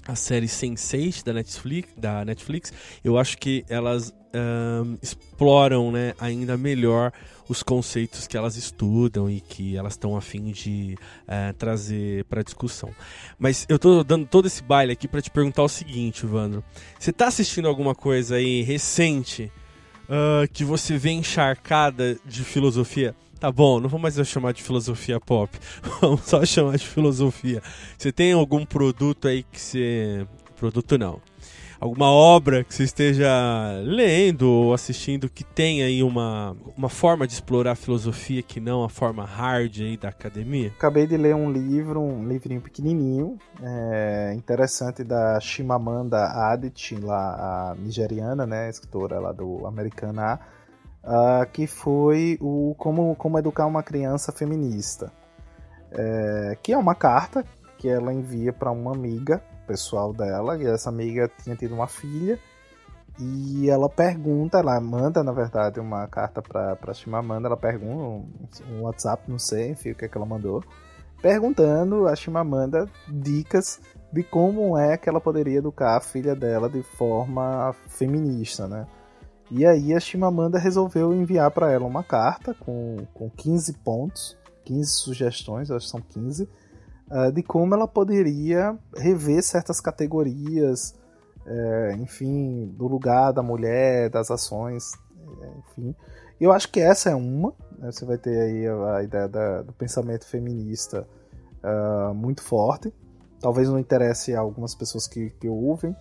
a 0.08 0.14
série 0.14 0.46
Sense8 0.46 1.24
da 1.24 1.32
Netflix, 1.32 1.88
da 1.96 2.24
Netflix, 2.24 2.72
eu 3.02 3.18
acho 3.18 3.36
que 3.38 3.64
elas 3.68 4.14
um, 4.36 4.96
exploram 5.02 5.90
né, 5.90 6.14
ainda 6.20 6.56
melhor 6.56 7.12
os 7.48 7.62
conceitos 7.62 8.26
que 8.26 8.36
elas 8.36 8.56
estudam 8.56 9.30
e 9.30 9.40
que 9.40 9.76
elas 9.76 9.94
estão 9.94 10.16
a 10.16 10.20
fim 10.20 10.50
de 10.50 10.96
uh, 11.22 11.54
trazer 11.54 12.24
para 12.24 12.42
discussão. 12.42 12.90
Mas 13.38 13.66
eu 13.68 13.76
estou 13.76 14.02
dando 14.02 14.26
todo 14.26 14.46
esse 14.46 14.62
baile 14.62 14.92
aqui 14.92 15.06
para 15.06 15.22
te 15.22 15.30
perguntar 15.30 15.62
o 15.62 15.68
seguinte, 15.68 16.24
Evandro. 16.24 16.64
Você 16.98 17.10
está 17.10 17.26
assistindo 17.26 17.68
alguma 17.68 17.94
coisa 17.94 18.36
aí 18.36 18.62
recente 18.62 19.50
uh, 20.04 20.50
que 20.52 20.64
você 20.64 20.96
vê 20.96 21.10
encharcada 21.10 22.18
de 22.24 22.42
filosofia? 22.42 23.14
Tá 23.38 23.52
bom, 23.52 23.78
não 23.80 23.88
vou 23.88 24.00
mais 24.00 24.16
chamar 24.26 24.52
de 24.52 24.62
filosofia 24.62 25.20
pop. 25.20 25.56
Vamos 26.00 26.22
só 26.22 26.44
chamar 26.44 26.78
de 26.78 26.86
filosofia. 26.86 27.62
Você 27.96 28.10
tem 28.10 28.32
algum 28.32 28.64
produto 28.64 29.28
aí 29.28 29.42
que 29.42 29.60
você. 29.60 30.26
Produto 30.56 30.96
não 30.96 31.20
alguma 31.86 32.10
obra 32.10 32.64
que 32.64 32.74
você 32.74 32.84
esteja 32.84 33.28
lendo 33.82 34.50
ou 34.50 34.74
assistindo 34.74 35.28
que 35.28 35.44
tenha 35.44 35.86
aí 35.86 36.02
uma, 36.02 36.56
uma 36.76 36.88
forma 36.88 37.26
de 37.26 37.32
explorar 37.32 37.72
a 37.72 37.76
filosofia 37.76 38.42
que 38.42 38.60
não 38.60 38.84
a 38.84 38.88
forma 38.88 39.24
hard 39.24 39.80
aí 39.80 39.96
da 39.96 40.08
academia? 40.08 40.72
Acabei 40.76 41.06
de 41.06 41.16
ler 41.16 41.34
um 41.34 41.50
livro, 41.50 42.00
um 42.00 42.26
livrinho 42.26 42.60
pequenininho, 42.60 43.38
é, 43.62 44.34
interessante 44.34 45.04
da 45.04 45.38
Shimamanda 45.40 46.26
Adichie, 46.52 46.96
lá 46.96 47.72
a 47.72 47.74
nigeriana, 47.76 48.46
né, 48.46 48.68
escritora 48.68 49.18
lá 49.18 49.32
do 49.32 49.66
Americana, 49.66 50.40
uh, 51.04 51.50
que 51.52 51.66
foi 51.66 52.36
o 52.40 52.74
como, 52.76 53.14
como 53.16 53.38
educar 53.38 53.66
uma 53.66 53.82
criança 53.82 54.32
feminista, 54.32 55.12
é, 55.92 56.58
que 56.62 56.72
é 56.72 56.78
uma 56.78 56.94
carta 56.94 57.44
que 57.78 57.88
ela 57.88 58.12
envia 58.12 58.52
para 58.52 58.70
uma 58.70 58.92
amiga 58.92 59.42
pessoal 59.66 60.12
dela, 60.12 60.56
e 60.56 60.66
essa 60.66 60.88
amiga 60.88 61.30
tinha 61.42 61.56
tido 61.56 61.74
uma 61.74 61.86
filha, 61.86 62.38
e 63.18 63.70
ela 63.70 63.88
pergunta, 63.88 64.58
ela 64.58 64.78
manda, 64.80 65.24
na 65.24 65.32
verdade, 65.32 65.80
uma 65.80 66.06
carta 66.06 66.42
pra, 66.42 66.76
pra 66.76 66.92
Chimamanda, 66.92 67.48
ela 67.48 67.56
pergunta, 67.56 67.98
um, 67.98 68.74
um 68.74 68.82
WhatsApp, 68.82 69.30
não 69.30 69.38
sei, 69.38 69.70
enfim, 69.70 69.92
o 69.92 69.94
que 69.94 70.04
é 70.04 70.08
que 70.08 70.16
ela 70.16 70.26
mandou, 70.26 70.62
perguntando 71.22 72.06
a 72.06 72.14
Chimamanda 72.14 72.86
dicas 73.08 73.80
de 74.12 74.22
como 74.22 74.76
é 74.76 74.96
que 74.96 75.08
ela 75.08 75.20
poderia 75.20 75.58
educar 75.58 75.96
a 75.96 76.00
filha 76.00 76.36
dela 76.36 76.68
de 76.68 76.82
forma 76.82 77.74
feminista, 77.88 78.68
né? 78.68 78.86
E 79.50 79.64
aí 79.64 79.94
a 79.94 80.00
Chimamanda 80.00 80.58
resolveu 80.58 81.14
enviar 81.14 81.50
para 81.50 81.70
ela 81.70 81.86
uma 81.86 82.02
carta 82.02 82.52
com, 82.54 82.96
com 83.14 83.30
15 83.30 83.74
pontos, 83.78 84.36
15 84.64 84.90
sugestões, 84.90 85.70
acho 85.70 85.86
que 85.86 85.90
são 85.90 86.00
15, 86.00 86.48
uh, 87.10 87.32
de 87.32 87.42
como 87.42 87.74
ela 87.74 87.88
poderia 87.88 88.76
rever 88.96 89.42
certas 89.42 89.80
categorias, 89.80 90.94
é, 91.46 91.92
enfim, 92.00 92.74
do 92.76 92.88
lugar 92.88 93.32
da 93.32 93.42
mulher, 93.42 94.10
das 94.10 94.30
ações, 94.30 94.92
é, 95.42 95.48
enfim. 95.58 95.94
Eu 96.40 96.52
acho 96.52 96.70
que 96.70 96.80
essa 96.80 97.10
é 97.10 97.14
uma. 97.14 97.54
Né? 97.78 97.90
Você 97.90 98.04
vai 98.04 98.18
ter 98.18 98.38
aí 98.38 98.66
a, 98.66 98.96
a 98.96 99.02
ideia 99.02 99.28
da, 99.28 99.62
do 99.62 99.72
pensamento 99.72 100.26
feminista 100.26 101.06
uh, 101.62 102.12
muito 102.14 102.42
forte. 102.42 102.92
Talvez 103.40 103.68
não 103.68 103.78
interesse 103.78 104.34
a 104.34 104.40
algumas 104.40 104.74
pessoas 104.74 105.06
que, 105.06 105.30
que 105.30 105.48
ouvem, 105.48 105.94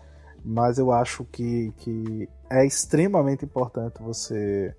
mas 0.43 0.77
eu 0.77 0.91
acho 0.91 1.23
que, 1.25 1.71
que 1.77 2.29
é 2.49 2.65
extremamente 2.65 3.45
importante 3.45 4.01
você 4.01 4.75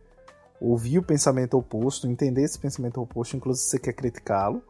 ouvir 0.61 0.99
o 0.99 1.03
pensamento 1.03 1.59
oposto, 1.59 2.09
entender 2.09 2.43
esse 2.43 2.59
pensamento 2.59 3.01
oposto, 3.01 3.37
inclusive 3.37 3.65
se 3.65 3.71
você 3.71 3.79
quer 3.79 3.93
criticá-lo. 3.93 4.63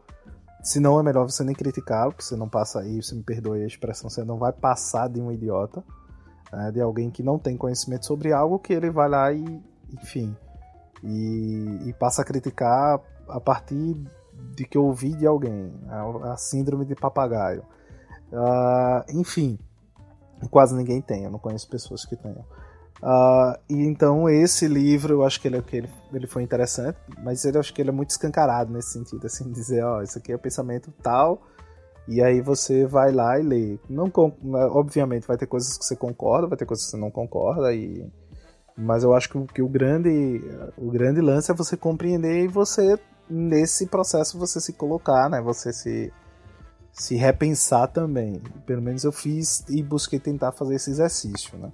Se 0.63 0.79
não, 0.79 0.99
é 0.99 1.03
melhor 1.03 1.29
você 1.29 1.43
nem 1.43 1.55
criticá-lo, 1.55 2.11
porque 2.11 2.23
você 2.23 2.35
não 2.35 2.49
passa 2.49 2.81
aí, 2.81 3.01
você 3.01 3.15
me 3.15 3.23
perdoe 3.23 3.63
a 3.63 3.67
expressão, 3.67 4.09
você 4.09 4.23
não 4.23 4.37
vai 4.37 4.51
passar 4.51 5.07
de 5.07 5.21
um 5.21 5.31
idiota, 5.31 5.83
né, 6.51 6.71
de 6.71 6.81
alguém 6.81 7.09
que 7.09 7.23
não 7.23 7.39
tem 7.39 7.55
conhecimento 7.55 8.05
sobre 8.05 8.33
algo, 8.33 8.59
que 8.59 8.73
ele 8.73 8.89
vai 8.89 9.07
lá 9.07 9.31
e, 9.31 9.63
enfim, 9.93 10.35
e, 11.03 11.81
e 11.85 11.93
passa 11.93 12.21
a 12.21 12.25
criticar 12.25 12.99
a 13.29 13.39
partir 13.39 13.95
de 14.55 14.65
que 14.65 14.77
eu 14.77 14.85
ouvi 14.85 15.13
de 15.15 15.25
alguém, 15.25 15.73
a, 15.87 16.33
a 16.33 16.37
síndrome 16.37 16.85
de 16.85 16.95
papagaio. 16.95 17.63
Uh, 18.31 19.19
enfim, 19.19 19.57
quase 20.49 20.75
ninguém 20.75 21.01
tem, 21.01 21.23
eu 21.23 21.31
não 21.31 21.39
conheço 21.39 21.69
pessoas 21.69 22.05
que 22.05 22.15
tenham. 22.15 22.45
Uh, 23.01 23.57
e 23.69 23.85
então 23.85 24.27
esse 24.27 24.67
livro 24.67 25.13
eu 25.13 25.23
acho 25.23 25.39
que 25.39 25.47
ele, 25.47 25.61
que 25.61 25.77
ele, 25.77 25.89
ele 26.11 26.25
foi 26.25 26.41
interessante, 26.41 26.97
mas 27.23 27.45
ele 27.45 27.57
acho 27.57 27.73
que 27.73 27.81
ele 27.81 27.89
é 27.89 27.93
muito 27.93 28.09
escancarado 28.09 28.73
nesse 28.73 28.93
sentido, 28.93 29.25
assim, 29.25 29.49
dizer, 29.53 29.83
ó, 29.83 30.01
isso 30.01 30.17
aqui 30.17 30.31
é 30.31 30.35
o 30.35 30.39
pensamento 30.39 30.91
tal, 31.03 31.41
e 32.07 32.21
aí 32.21 32.41
você 32.41 32.85
vai 32.85 33.11
lá 33.11 33.39
e 33.39 33.43
lê. 33.43 33.79
Não, 33.89 34.11
obviamente 34.71 35.27
vai 35.27 35.37
ter 35.37 35.45
coisas 35.45 35.77
que 35.77 35.85
você 35.85 35.95
concorda, 35.95 36.47
vai 36.47 36.57
ter 36.57 36.65
coisas 36.65 36.85
que 36.85 36.91
você 36.91 36.97
não 36.97 37.11
concorda, 37.11 37.73
e 37.73 38.09
mas 38.77 39.03
eu 39.03 39.13
acho 39.13 39.29
que, 39.29 39.53
que 39.53 39.61
o 39.61 39.67
grande 39.67 40.41
o 40.77 40.91
grande 40.91 41.19
lance 41.19 41.51
é 41.51 41.53
você 41.53 41.75
compreender 41.75 42.43
e 42.43 42.47
você 42.47 42.99
nesse 43.29 43.87
processo 43.87 44.37
você 44.37 44.61
se 44.61 44.73
colocar, 44.73 45.29
né? 45.29 45.41
Você 45.41 45.73
se 45.73 46.13
se 46.93 47.15
repensar 47.15 47.87
também. 47.87 48.41
Pelo 48.65 48.81
menos 48.81 49.03
eu 49.03 49.11
fiz 49.11 49.63
e 49.69 49.83
busquei 49.83 50.19
tentar 50.19 50.51
fazer 50.51 50.75
esse 50.75 50.89
exercício, 50.91 51.57
né? 51.57 51.71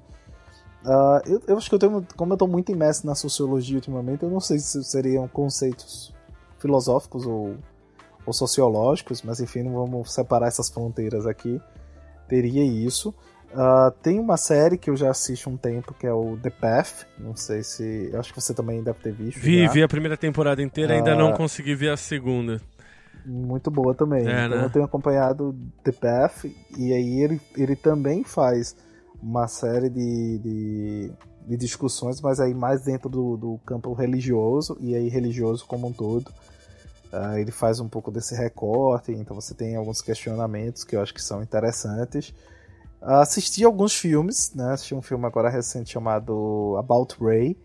Uh, 0.86 1.22
eu, 1.26 1.42
eu, 1.48 1.58
acho 1.58 1.70
que 1.70 1.76
eu 1.76 1.80
tenho, 1.80 2.06
como 2.16 2.34
eu 2.34 2.36
estou 2.36 2.48
muito 2.48 2.72
imerso 2.72 3.08
na 3.08 3.16
sociologia 3.16 3.76
ultimamente, 3.76 4.24
eu 4.24 4.30
não 4.30 4.42
sei 4.42 4.60
se 4.60 4.84
seriam 4.84 5.28
conceitos 5.30 6.14
filosóficos 6.60 7.26
ou, 7.26 7.56
ou 8.26 8.34
sociológicos, 8.34 9.22
mas 9.22 9.40
enfim, 9.40 9.64
não 9.64 9.74
vamos 9.74 10.14
separar 10.14 10.48
essas 10.48 10.70
fronteiras 10.70 11.26
aqui. 11.26 11.60
Teria 12.28 12.64
isso. 12.64 13.14
Uh, 13.54 13.92
tem 14.02 14.20
uma 14.20 14.36
série 14.36 14.78
que 14.78 14.90
eu 14.90 14.96
já 14.96 15.12
assisto 15.12 15.50
um 15.50 15.56
tempo, 15.56 15.94
que 15.94 16.08
é 16.08 16.14
o 16.14 16.38
The 16.42 16.50
Path. 16.50 17.06
Não 17.20 17.36
sei 17.36 17.64
se. 17.64 18.10
Eu 18.12 18.20
acho 18.20 18.34
que 18.34 18.42
você 18.42 18.54
também 18.54 18.82
deve 18.82 19.00
ter 19.00 19.14
visto. 19.14 19.40
Vi, 19.40 19.64
já. 19.66 19.72
vi 19.72 19.84
a 19.84 19.88
primeira 19.88 20.18
temporada 20.18 20.62
inteira, 20.62 20.94
uh, 20.94 20.98
ainda 20.98 21.16
não 21.16 21.34
consegui 21.34 21.76
ver 21.76 21.92
a 21.92 21.98
segunda. 21.98 22.60
Muito 23.26 23.72
boa 23.72 23.94
também. 23.94 24.28
É, 24.28 24.46
então 24.46 24.58
né? 24.58 24.66
eu 24.66 24.70
tenho 24.70 24.84
acompanhado 24.84 25.56
The 25.84 25.92
Path, 25.92 26.46
e 26.78 26.92
aí 26.92 27.22
ele, 27.22 27.40
ele 27.56 27.76
também 27.76 28.24
faz 28.24 28.76
uma 29.24 29.47
série 29.47 29.89
de, 29.89 30.38
de, 30.39 31.11
de 31.47 31.57
discussões, 31.57 32.19
mas 32.19 32.39
aí 32.39 32.53
mais 32.53 32.84
dentro 32.84 33.09
do, 33.09 33.38
do 33.38 33.59
campo 33.65 33.93
religioso, 33.93 34.78
e 34.82 34.93
aí 34.93 35.07
religioso 35.07 35.65
como 35.65 35.88
um 35.88 35.93
todo. 35.93 36.30
Uh, 37.11 37.38
ele 37.38 37.51
faz 37.51 37.80
um 37.80 37.88
pouco 37.88 38.11
desse 38.11 38.36
recorte, 38.36 39.11
então 39.11 39.36
você 39.36 39.53
tem 39.53 39.76
alguns 39.76 40.01
questionamentos 40.01 40.84
que 40.84 40.95
eu 40.95 41.01
acho 41.01 41.13
que 41.13 41.21
são 41.21 41.41
interessantes. 41.41 42.34
Assisti 42.99 43.63
alguns 43.63 43.95
filmes, 43.95 44.53
né? 44.55 44.74
Assisti 44.74 44.95
um 44.95 45.01
filme 45.01 45.26
agora 45.26 45.49
recente 45.49 45.91
chamado 45.91 46.76
About 46.78 47.15
Ray, 47.21 47.57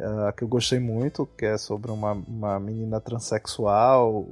uh, 0.00 0.32
que 0.36 0.42
eu 0.42 0.48
gostei 0.48 0.80
muito, 0.80 1.24
que 1.24 1.46
é 1.46 1.56
sobre 1.56 1.90
uma, 1.90 2.12
uma 2.12 2.58
menina 2.58 3.00
transexual 3.00 4.26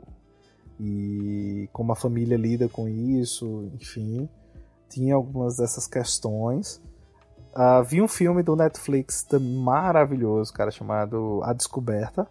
e 0.80 1.68
como 1.72 1.92
a 1.92 1.96
família 1.96 2.36
lida 2.36 2.68
com 2.68 2.88
isso, 2.88 3.70
enfim. 3.74 4.28
Tinha 4.88 5.14
algumas 5.14 5.56
dessas 5.56 5.86
questões. 5.86 6.80
Uh, 7.54 7.82
vi 7.84 8.00
um 8.00 8.08
filme 8.08 8.42
do 8.42 8.54
Netflix 8.54 9.26
maravilhoso, 9.40 10.52
cara, 10.52 10.70
chamado 10.70 11.40
A 11.44 11.52
Descoberta. 11.52 12.28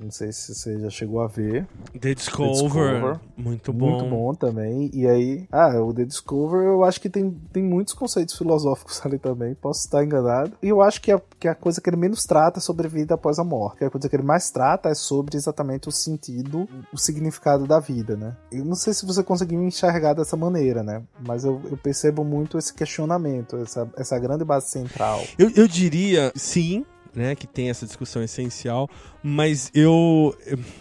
Não 0.00 0.10
sei 0.10 0.32
se 0.32 0.54
você 0.54 0.78
já 0.78 0.88
chegou 0.88 1.20
a 1.20 1.26
ver. 1.26 1.66
The 1.98 2.14
Discover. 2.14 2.54
The 2.54 2.62
Discover. 2.62 3.20
Muito 3.36 3.72
bom. 3.72 3.90
Muito 3.90 4.10
bom 4.10 4.34
também. 4.34 4.90
E 4.94 5.06
aí, 5.06 5.46
ah, 5.52 5.78
o 5.80 5.92
The 5.92 6.06
Discover 6.06 6.62
eu 6.62 6.84
acho 6.84 7.00
que 7.00 7.10
tem, 7.10 7.30
tem 7.52 7.62
muitos 7.62 7.92
conceitos 7.92 8.36
filosóficos 8.36 9.00
ali 9.04 9.18
também. 9.18 9.54
Posso 9.54 9.80
estar 9.80 10.02
enganado. 10.02 10.52
E 10.62 10.68
eu 10.68 10.80
acho 10.80 11.02
que 11.02 11.12
a, 11.12 11.20
que 11.38 11.46
a 11.46 11.54
coisa 11.54 11.80
que 11.80 11.90
ele 11.90 11.98
menos 11.98 12.24
trata 12.24 12.58
é 12.58 12.62
sobre 12.62 12.88
vida 12.88 13.14
após 13.14 13.38
a 13.38 13.44
morte. 13.44 13.84
A 13.84 13.90
coisa 13.90 14.08
que 14.08 14.16
ele 14.16 14.22
mais 14.22 14.50
trata 14.50 14.88
é 14.88 14.94
sobre 14.94 15.36
exatamente 15.36 15.88
o 15.88 15.92
sentido, 15.92 16.66
o 16.92 16.96
significado 16.96 17.66
da 17.66 17.78
vida, 17.78 18.16
né? 18.16 18.34
Eu 18.50 18.64
não 18.64 18.74
sei 18.74 18.94
se 18.94 19.04
você 19.04 19.22
conseguiu 19.22 19.62
enxergar 19.62 20.14
dessa 20.14 20.36
maneira, 20.36 20.82
né? 20.82 21.02
Mas 21.26 21.44
eu, 21.44 21.60
eu 21.70 21.76
percebo 21.76 22.24
muito 22.24 22.56
esse 22.56 22.72
questionamento, 22.72 23.56
essa, 23.58 23.88
essa 23.96 24.18
grande 24.18 24.44
base 24.44 24.70
central. 24.70 25.22
Eu, 25.38 25.50
eu 25.54 25.68
diria 25.68 26.32
sim, 26.34 26.86
né, 27.14 27.34
que 27.34 27.46
tem 27.46 27.70
essa 27.70 27.86
discussão 27.86 28.22
essencial, 28.22 28.88
mas 29.22 29.70
eu, 29.74 30.36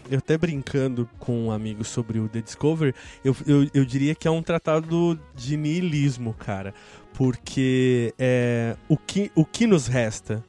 eu 0.10 0.18
até 0.18 0.38
brincando 0.38 1.10
com 1.20 1.46
um 1.46 1.52
amigo 1.52 1.84
sobre 1.84 2.20
o 2.20 2.28
The 2.28 2.42
Discovery, 2.42 2.94
eu, 3.24 3.36
eu, 3.48 3.70
eu 3.74 3.86
diria 3.86 4.14
que 4.16 4.28
é 4.28 4.32
um 4.32 4.42
tratado 4.42 5.20
de 5.36 5.58
niilismo, 5.58 6.34
cara, 6.34 6.74
porque 7.14 8.14
é, 8.18 8.76
o, 8.88 8.98
que, 8.98 9.32
o 9.36 9.44
que 9.44 9.66
nos 9.66 9.88
resta? 9.88 10.44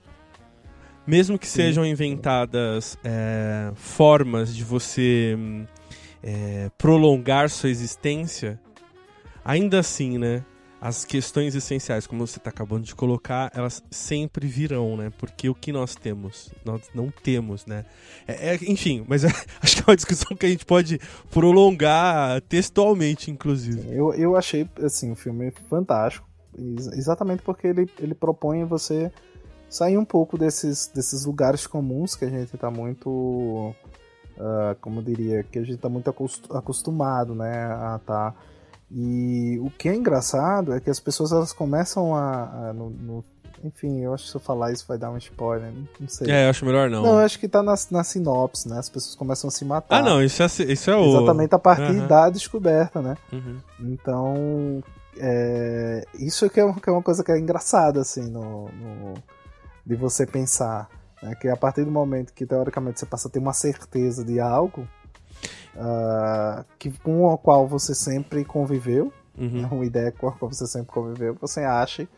Mesmo 1.06 1.38
que 1.38 1.46
sejam 1.46 1.84
inventadas 1.84 2.96
é, 3.02 3.72
formas 3.74 4.54
de 4.54 4.62
você 4.62 5.36
é, 6.22 6.70
prolongar 6.78 7.50
sua 7.50 7.70
existência, 7.70 8.60
ainda 9.44 9.80
assim, 9.80 10.18
né? 10.18 10.44
As 10.80 11.04
questões 11.04 11.54
essenciais, 11.54 12.06
como 12.06 12.26
você 12.26 12.38
está 12.38 12.48
acabando 12.48 12.84
de 12.84 12.94
colocar, 12.94 13.52
elas 13.54 13.82
sempre 13.90 14.46
virão, 14.46 14.96
né? 14.96 15.12
Porque 15.18 15.48
o 15.48 15.54
que 15.54 15.70
nós 15.70 15.94
temos, 15.94 16.50
nós 16.64 16.82
não 16.94 17.10
temos, 17.10 17.66
né? 17.66 17.84
É, 18.26 18.54
é, 18.54 18.58
enfim, 18.62 19.04
mas 19.06 19.22
é, 19.24 19.28
acho 19.60 19.76
que 19.76 19.82
é 19.82 19.84
uma 19.90 19.96
discussão 19.96 20.34
que 20.34 20.46
a 20.46 20.48
gente 20.48 20.64
pode 20.64 20.98
prolongar 21.30 22.40
textualmente, 22.42 23.30
inclusive. 23.30 23.94
Eu, 23.94 24.14
eu 24.14 24.36
achei, 24.36 24.66
assim, 24.82 25.12
o 25.12 25.16
filme 25.16 25.52
fantástico, 25.68 26.26
exatamente 26.56 27.42
porque 27.42 27.66
ele, 27.66 27.86
ele 27.98 28.14
propõe 28.14 28.64
você 28.64 29.12
sair 29.68 29.98
um 29.98 30.04
pouco 30.04 30.38
desses, 30.38 30.88
desses 30.88 31.26
lugares 31.26 31.66
comuns 31.66 32.16
que 32.16 32.24
a 32.24 32.30
gente 32.30 32.54
está 32.54 32.70
muito... 32.70 33.74
Uh, 34.36 34.74
como 34.80 35.00
eu 35.00 35.04
diria, 35.04 35.42
que 35.42 35.58
a 35.58 35.62
gente 35.62 35.74
está 35.74 35.90
muito 35.90 36.08
acostumado, 36.08 37.34
né, 37.34 37.66
a 37.66 37.98
estar... 38.00 38.32
Tá 38.32 38.49
e 38.90 39.58
o 39.60 39.70
que 39.70 39.88
é 39.88 39.94
engraçado 39.94 40.72
é 40.72 40.80
que 40.80 40.90
as 40.90 40.98
pessoas 40.98 41.30
elas 41.30 41.52
começam 41.52 42.14
a. 42.14 42.70
a 42.70 42.72
no, 42.72 42.90
no, 42.90 43.24
enfim, 43.62 44.00
eu 44.00 44.12
acho 44.12 44.24
que 44.24 44.30
se 44.30 44.36
eu 44.36 44.40
falar 44.40 44.72
isso 44.72 44.84
vai 44.88 44.98
dar 44.98 45.10
um 45.10 45.18
spoiler, 45.18 45.70
não 46.00 46.08
sei. 46.08 46.30
É, 46.30 46.46
eu 46.46 46.50
acho 46.50 46.64
melhor 46.64 46.90
não. 46.90 47.02
Não, 47.02 47.12
eu 47.12 47.18
acho 47.18 47.38
que 47.38 47.46
tá 47.46 47.62
na, 47.62 47.74
na 47.90 48.02
sinopse, 48.02 48.68
né? 48.68 48.78
As 48.78 48.88
pessoas 48.88 49.14
começam 49.14 49.48
a 49.48 49.50
se 49.50 49.64
matar. 49.64 49.98
Ah, 49.98 50.02
não, 50.02 50.22
isso 50.22 50.42
é, 50.42 50.46
isso 50.46 50.90
é 50.90 50.96
o. 50.96 51.04
Exatamente 51.04 51.54
a 51.54 51.58
partir 51.58 51.92
uhum. 51.92 52.06
da 52.06 52.28
descoberta, 52.30 53.00
né? 53.00 53.16
Uhum. 53.32 53.58
Então. 53.80 54.82
É, 55.22 56.04
isso 56.14 56.48
que 56.48 56.58
é, 56.58 56.64
uma, 56.64 56.80
que 56.80 56.88
é 56.88 56.92
uma 56.92 57.02
coisa 57.02 57.22
que 57.22 57.30
é 57.30 57.38
engraçada, 57.38 58.00
assim, 58.00 58.30
no, 58.30 58.68
no 58.70 59.14
de 59.84 59.94
você 59.94 60.26
pensar. 60.26 60.88
Né? 61.22 61.34
Que 61.34 61.48
a 61.48 61.56
partir 61.56 61.84
do 61.84 61.90
momento 61.90 62.32
que, 62.32 62.46
teoricamente, 62.46 62.98
você 62.98 63.06
passa 63.06 63.28
a 63.28 63.30
ter 63.30 63.38
uma 63.38 63.52
certeza 63.52 64.24
de 64.24 64.40
algo 64.40 64.88
uh, 65.76 66.64
que, 66.78 66.90
com 66.90 67.30
a 67.32 67.38
qual 67.38 67.66
você 67.66 67.94
sempre 67.94 68.44
conviveu, 68.44 69.12
uhum. 69.38 69.68
uma 69.70 69.84
ideia 69.84 70.12
com 70.12 70.28
a 70.28 70.32
qual 70.32 70.50
você 70.50 70.66
sempre 70.66 70.92
conviveu, 70.92 71.36
você 71.40 71.60
acha 71.60 72.08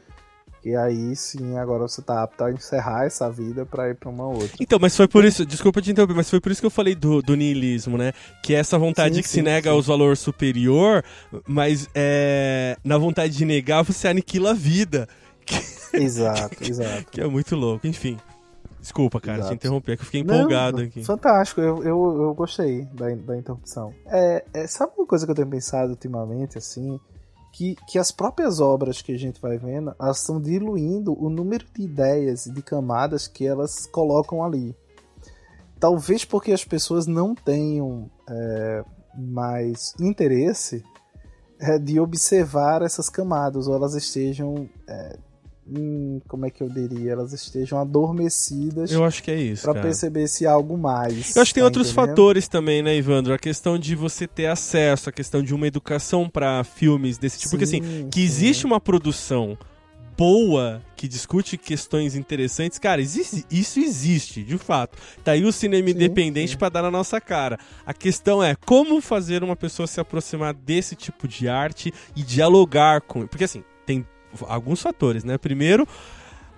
que 0.62 0.76
aí 0.76 1.16
sim 1.16 1.58
agora 1.58 1.82
você 1.82 2.00
tá 2.00 2.22
apto 2.22 2.44
a 2.44 2.52
encerrar 2.52 3.04
essa 3.04 3.28
vida 3.28 3.66
para 3.66 3.90
ir 3.90 3.96
para 3.96 4.08
uma 4.08 4.28
outra. 4.28 4.56
Então, 4.60 4.78
mas 4.80 4.96
foi 4.96 5.08
por 5.08 5.24
isso, 5.24 5.44
desculpa 5.44 5.82
te 5.82 5.90
interromper, 5.90 6.14
mas 6.14 6.30
foi 6.30 6.40
por 6.40 6.52
isso 6.52 6.60
que 6.60 6.66
eu 6.66 6.70
falei 6.70 6.94
do, 6.94 7.20
do 7.20 7.34
niilismo, 7.34 7.98
né? 7.98 8.12
Que 8.44 8.54
é 8.54 8.58
essa 8.58 8.78
vontade 8.78 9.16
sim, 9.16 9.22
que 9.22 9.28
sim, 9.28 9.34
se 9.38 9.42
nega 9.42 9.70
sim. 9.70 9.76
aos 9.76 9.88
valor 9.88 10.16
superior, 10.16 11.04
mas 11.48 11.88
é, 11.94 12.76
na 12.84 12.96
vontade 12.96 13.36
de 13.36 13.44
negar 13.44 13.82
você 13.82 14.06
aniquila 14.06 14.52
a 14.52 14.54
vida. 14.54 15.08
Exato, 15.92 16.56
exato. 16.62 17.10
que 17.10 17.20
é 17.20 17.26
muito 17.26 17.54
louco, 17.54 17.86
enfim. 17.86 18.16
Desculpa, 18.82 19.20
cara, 19.20 19.38
Exato. 19.38 19.50
te 19.50 19.54
interromper, 19.54 19.96
que 19.96 20.02
eu 20.02 20.06
fiquei 20.06 20.20
empolgado 20.22 20.78
Não, 20.78 20.84
aqui. 20.84 21.04
Fantástico, 21.04 21.60
eu, 21.60 21.84
eu, 21.84 22.22
eu 22.22 22.34
gostei 22.34 22.84
da, 22.86 23.08
da 23.14 23.38
interrupção. 23.38 23.94
É, 24.06 24.44
é, 24.52 24.66
sabe 24.66 24.92
uma 24.98 25.06
coisa 25.06 25.24
que 25.24 25.30
eu 25.30 25.36
tenho 25.36 25.48
pensado 25.48 25.90
ultimamente, 25.90 26.58
assim? 26.58 26.98
Que, 27.52 27.76
que 27.86 27.96
as 27.96 28.10
próprias 28.10 28.58
obras 28.58 29.00
que 29.00 29.12
a 29.12 29.16
gente 29.16 29.40
vai 29.40 29.56
vendo, 29.56 29.94
elas 30.00 30.18
estão 30.18 30.40
diluindo 30.40 31.16
o 31.16 31.30
número 31.30 31.64
de 31.72 31.82
ideias 31.82 32.46
e 32.46 32.52
de 32.52 32.60
camadas 32.60 33.28
que 33.28 33.46
elas 33.46 33.86
colocam 33.86 34.42
ali. 34.42 34.76
Talvez 35.78 36.24
porque 36.24 36.50
as 36.50 36.64
pessoas 36.64 37.06
não 37.06 37.36
tenham 37.36 38.10
é, 38.28 38.84
mais 39.16 39.94
interesse 40.00 40.82
é, 41.60 41.78
de 41.78 42.00
observar 42.00 42.82
essas 42.82 43.08
camadas, 43.08 43.68
ou 43.68 43.76
elas 43.76 43.94
estejam 43.94 44.68
é, 44.88 45.16
hum, 45.66 46.20
como 46.28 46.46
é 46.46 46.50
que 46.50 46.62
eu 46.62 46.68
diria, 46.68 47.12
elas 47.12 47.32
estejam 47.32 47.78
adormecidas 47.78 48.90
Eu 48.90 49.04
acho 49.04 49.22
que 49.22 49.30
é 49.30 49.40
isso. 49.40 49.62
para 49.62 49.80
perceber 49.80 50.26
se 50.28 50.46
há 50.46 50.52
algo 50.52 50.76
mais. 50.76 51.34
Eu 51.36 51.42
acho 51.42 51.50
que 51.50 51.54
tem 51.54 51.62
tá 51.62 51.66
outros 51.66 51.90
entendendo? 51.90 52.08
fatores 52.08 52.48
também, 52.48 52.82
né, 52.82 52.96
Ivandro? 52.96 53.32
A 53.32 53.38
questão 53.38 53.78
de 53.78 53.94
você 53.94 54.26
ter 54.26 54.46
acesso, 54.46 55.08
a 55.08 55.12
questão 55.12 55.42
de 55.42 55.54
uma 55.54 55.66
educação 55.66 56.28
para 56.28 56.62
filmes 56.64 57.18
desse 57.18 57.38
tipo. 57.38 57.50
Porque 57.50 57.64
assim, 57.64 57.82
Sim, 57.82 58.08
que 58.10 58.20
sim. 58.20 58.26
existe 58.26 58.66
uma 58.66 58.80
produção 58.80 59.56
boa 60.16 60.82
que 60.94 61.08
discute 61.08 61.56
questões 61.56 62.14
interessantes, 62.14 62.78
cara, 62.78 63.00
existe, 63.00 63.44
isso 63.50 63.80
existe, 63.80 64.42
de 64.44 64.56
fato. 64.58 64.96
Tá 65.24 65.32
aí 65.32 65.44
o 65.44 65.50
cinema 65.52 65.88
Sim, 65.88 65.94
independente 65.94 66.52
sim. 66.52 66.58
pra 66.58 66.68
dar 66.68 66.82
na 66.82 66.90
nossa 66.90 67.20
cara. 67.20 67.58
A 67.84 67.92
questão 67.92 68.42
é 68.42 68.54
como 68.54 69.00
fazer 69.00 69.42
uma 69.42 69.56
pessoa 69.56 69.86
se 69.86 70.00
aproximar 70.00 70.54
desse 70.54 70.94
tipo 70.94 71.26
de 71.26 71.48
arte 71.48 71.92
e 72.14 72.22
dialogar 72.22 73.00
com. 73.00 73.26
Porque 73.26 73.44
assim, 73.44 73.64
tem 73.84 74.06
alguns 74.42 74.80
fatores, 74.80 75.24
né? 75.24 75.38
Primeiro, 75.38 75.86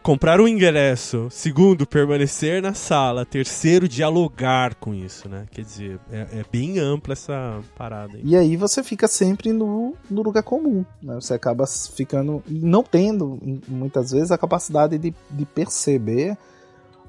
comprar 0.02 0.40
o 0.40 0.46
ingresso. 0.46 1.28
Segundo, 1.30 1.86
permanecer 1.86 2.62
na 2.62 2.74
sala. 2.74 3.24
Terceiro, 3.24 3.88
dialogar 3.88 4.74
com 4.74 4.92
isso, 4.94 5.28
né? 5.28 5.46
Quer 5.50 5.62
dizer, 5.62 6.00
é, 6.12 6.40
é 6.40 6.44
bem 6.52 6.78
ampla 6.78 7.14
essa 7.14 7.60
parada 7.76 8.16
aí. 8.16 8.22
E 8.22 8.36
aí 8.36 8.56
você 8.56 8.82
fica 8.82 9.08
sempre 9.08 9.52
no, 9.52 9.94
no 10.10 10.22
lugar 10.22 10.42
comum, 10.42 10.84
né? 11.02 11.14
Você 11.14 11.34
acaba 11.34 11.64
ficando 11.66 12.42
e 12.46 12.58
não 12.60 12.82
tendo 12.82 13.38
muitas 13.66 14.10
vezes 14.10 14.30
a 14.30 14.38
capacidade 14.38 14.98
de, 14.98 15.14
de 15.30 15.44
perceber 15.46 16.36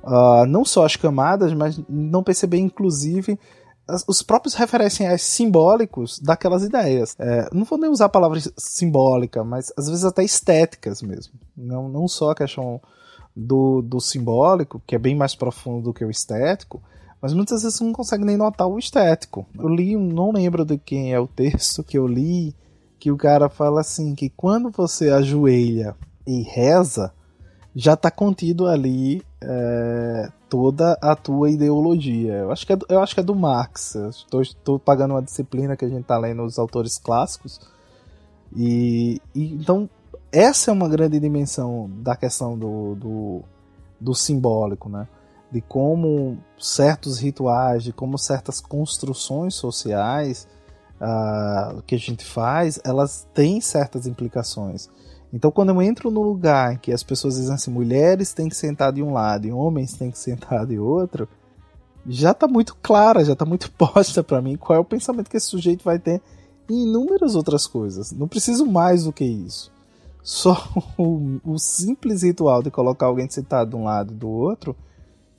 ah, 0.05 0.45
não 0.47 0.63
só 0.63 0.85
as 0.85 0.95
camadas, 0.95 1.51
mas 1.53 1.81
não 1.89 2.23
perceber 2.23 2.59
inclusive 2.59 3.39
os 4.07 4.21
próprios 4.21 4.55
referenciais 4.55 5.21
simbólicos 5.21 6.19
daquelas 6.19 6.63
ideias. 6.63 7.15
É, 7.19 7.47
não 7.53 7.63
vou 7.63 7.77
nem 7.77 7.89
usar 7.89 8.05
a 8.05 8.09
palavra 8.09 8.39
simbólica, 8.57 9.43
mas 9.43 9.71
às 9.77 9.87
vezes 9.87 10.03
até 10.03 10.23
estéticas 10.23 11.01
mesmo. 11.01 11.33
Não, 11.55 11.87
não 11.87 12.07
só 12.07 12.31
a 12.31 12.35
questão 12.35 12.81
do, 13.35 13.81
do 13.81 13.99
simbólico, 13.99 14.81
que 14.87 14.95
é 14.95 14.99
bem 14.99 15.15
mais 15.15 15.35
profundo 15.35 15.83
do 15.83 15.93
que 15.93 16.03
o 16.03 16.09
estético, 16.09 16.81
mas 17.21 17.33
muitas 17.33 17.61
vezes 17.63 17.77
você 17.77 17.83
não 17.83 17.93
consegue 17.93 18.25
nem 18.25 18.37
notar 18.37 18.67
o 18.67 18.79
estético. 18.79 19.45
Eu 19.57 19.67
li, 19.67 19.95
não 19.95 20.31
lembro 20.31 20.65
de 20.65 20.77
quem 20.77 21.13
é 21.13 21.19
o 21.19 21.27
texto 21.27 21.83
que 21.83 21.97
eu 21.97 22.07
li, 22.07 22.55
que 22.99 23.11
o 23.11 23.17
cara 23.17 23.49
fala 23.49 23.81
assim, 23.81 24.15
que 24.15 24.29
quando 24.29 24.71
você 24.71 25.09
ajoelha 25.09 25.95
e 26.25 26.41
reza, 26.41 27.13
já 27.75 27.93
está 27.93 28.09
contido 28.09 28.67
ali 28.67 29.21
é, 29.41 30.31
toda 30.49 30.97
a 31.01 31.15
tua 31.15 31.49
ideologia. 31.49 32.33
Eu 32.35 32.51
acho 32.51 32.65
que 32.65 32.71
é 32.71 32.77
eu 32.87 33.01
acho 33.01 33.13
que 33.13 33.19
é 33.19 33.23
do 33.23 33.35
Marx. 33.35 33.95
Estou 34.41 34.79
pagando 34.79 35.13
uma 35.13 35.21
disciplina 35.21 35.75
que 35.75 35.83
a 35.83 35.89
gente 35.89 36.01
está 36.01 36.17
lendo 36.17 36.43
os 36.43 36.57
autores 36.57 36.97
clássicos. 36.97 37.59
E, 38.55 39.21
e 39.33 39.53
então 39.53 39.89
essa 40.31 40.71
é 40.71 40.73
uma 40.73 40.87
grande 40.87 41.19
dimensão 41.19 41.89
da 41.97 42.15
questão 42.15 42.57
do, 42.57 42.95
do, 42.95 43.41
do 43.99 44.15
simbólico, 44.15 44.87
né? 44.87 45.07
De 45.51 45.61
como 45.61 46.37
certos 46.57 47.19
rituais, 47.19 47.83
de 47.83 47.91
como 47.91 48.17
certas 48.17 48.59
construções 48.61 49.55
sociais 49.55 50.47
uh, 50.99 51.81
que 51.83 51.95
a 51.95 51.99
gente 51.99 52.25
faz, 52.25 52.79
elas 52.83 53.27
têm 53.33 53.59
certas 53.61 54.07
implicações. 54.07 54.89
Então, 55.35 55.51
quando 55.51 55.67
eu 55.67 55.81
entro 55.81 56.09
no 56.09 56.21
lugar 56.21 56.77
que 56.77 56.93
as 56.93 57.03
pessoas 57.03 57.35
dizem 57.35 57.53
assim, 57.53 57.69
mulheres 57.69 58.31
têm 58.31 58.47
que 58.47 58.55
sentar 58.55 58.93
de 58.93 59.03
um 59.03 59.11
lado 59.11 59.45
e 59.45 59.51
homens 59.51 59.91
têm 59.91 60.09
que 60.09 60.17
sentar 60.17 60.65
de 60.65 60.79
outro, 60.79 61.27
já 62.07 62.31
está 62.31 62.47
muito 62.47 62.73
clara, 62.81 63.25
já 63.25 63.33
está 63.33 63.43
muito 63.43 63.69
posta 63.77 64.23
para 64.23 64.41
mim 64.41 64.55
qual 64.55 64.77
é 64.77 64.79
o 64.79 64.85
pensamento 64.85 65.29
que 65.29 65.35
esse 65.35 65.47
sujeito 65.47 65.83
vai 65.83 65.99
ter 65.99 66.21
em 66.69 66.83
inúmeras 66.83 67.35
outras 67.35 67.67
coisas. 67.67 68.13
Não 68.13 68.29
preciso 68.29 68.65
mais 68.65 69.03
do 69.03 69.11
que 69.11 69.25
isso. 69.25 69.73
Só 70.23 70.55
o, 70.97 71.41
o 71.43 71.59
simples 71.59 72.23
ritual 72.23 72.63
de 72.63 72.71
colocar 72.71 73.07
alguém 73.07 73.29
sentado 73.29 73.71
de 73.71 73.75
um 73.75 73.83
lado 73.83 74.13
e 74.13 74.15
do 74.15 74.29
outro 74.29 74.73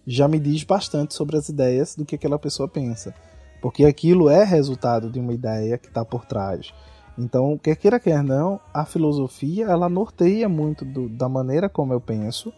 já 0.06 0.28
me 0.28 0.38
diz 0.38 0.62
bastante 0.62 1.14
sobre 1.14 1.38
as 1.38 1.48
ideias 1.48 1.96
do 1.96 2.04
que 2.04 2.16
aquela 2.16 2.38
pessoa 2.38 2.68
pensa. 2.68 3.14
Porque 3.62 3.86
aquilo 3.86 4.28
é 4.28 4.44
resultado 4.44 5.08
de 5.08 5.18
uma 5.18 5.32
ideia 5.32 5.78
que 5.78 5.88
está 5.88 6.04
por 6.04 6.26
trás. 6.26 6.74
Então, 7.18 7.58
quer 7.58 7.76
queira, 7.76 7.98
quer 7.98 8.22
não, 8.22 8.60
a 8.74 8.84
filosofia 8.84 9.66
ela 9.66 9.88
norteia 9.88 10.48
muito 10.48 10.84
do, 10.84 11.08
da 11.08 11.28
maneira 11.28 11.68
como 11.68 11.92
eu 11.92 12.00
penso 12.00 12.52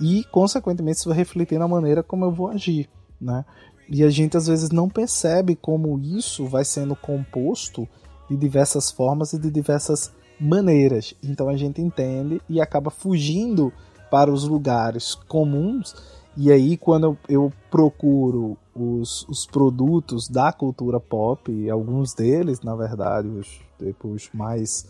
e, 0.00 0.24
consequentemente, 0.24 0.98
isso 0.98 1.08
vai 1.08 1.18
refletir 1.18 1.58
na 1.58 1.68
maneira 1.68 2.02
como 2.02 2.24
eu 2.24 2.30
vou 2.30 2.48
agir. 2.48 2.88
Né? 3.20 3.44
E 3.88 4.04
a 4.04 4.08
gente 4.08 4.36
às 4.36 4.46
vezes 4.46 4.70
não 4.70 4.88
percebe 4.88 5.56
como 5.56 5.98
isso 5.98 6.46
vai 6.46 6.64
sendo 6.64 6.94
composto 6.94 7.88
de 8.28 8.36
diversas 8.36 8.90
formas 8.90 9.32
e 9.32 9.38
de 9.38 9.50
diversas 9.50 10.12
maneiras. 10.40 11.14
Então 11.22 11.48
a 11.48 11.56
gente 11.56 11.82
entende 11.82 12.40
e 12.48 12.60
acaba 12.60 12.90
fugindo 12.90 13.72
para 14.10 14.32
os 14.32 14.44
lugares 14.44 15.14
comuns. 15.14 15.94
E 16.36 16.50
aí, 16.50 16.76
quando 16.76 17.18
eu, 17.28 17.52
procuro 17.70 18.56
os, 18.74 19.28
os 19.28 19.44
produtos 19.44 20.28
da 20.28 20.52
cultura 20.52 21.00
pop, 21.00 21.68
alguns 21.68 22.14
deles, 22.14 22.60
na 22.62 22.74
verdade, 22.74 23.28
os, 23.28 23.60
tipo, 23.84 24.08
os 24.08 24.28
mais, 24.32 24.86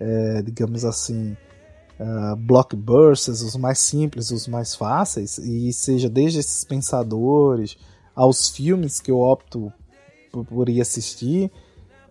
é, 0.00 0.42
digamos 0.42 0.84
assim, 0.84 1.36
uh, 2.00 2.36
blockbusters, 2.36 3.42
os 3.42 3.56
mais 3.56 3.78
simples, 3.78 4.30
os 4.30 4.48
mais 4.48 4.74
fáceis, 4.74 5.38
e 5.38 5.72
seja 5.72 6.08
desde 6.08 6.40
esses 6.40 6.64
pensadores 6.64 7.76
aos 8.14 8.48
filmes 8.48 9.00
que 9.00 9.10
eu 9.10 9.20
opto 9.20 9.72
por, 10.30 10.44
por 10.44 10.68
ir 10.68 10.80
assistir, 10.80 11.50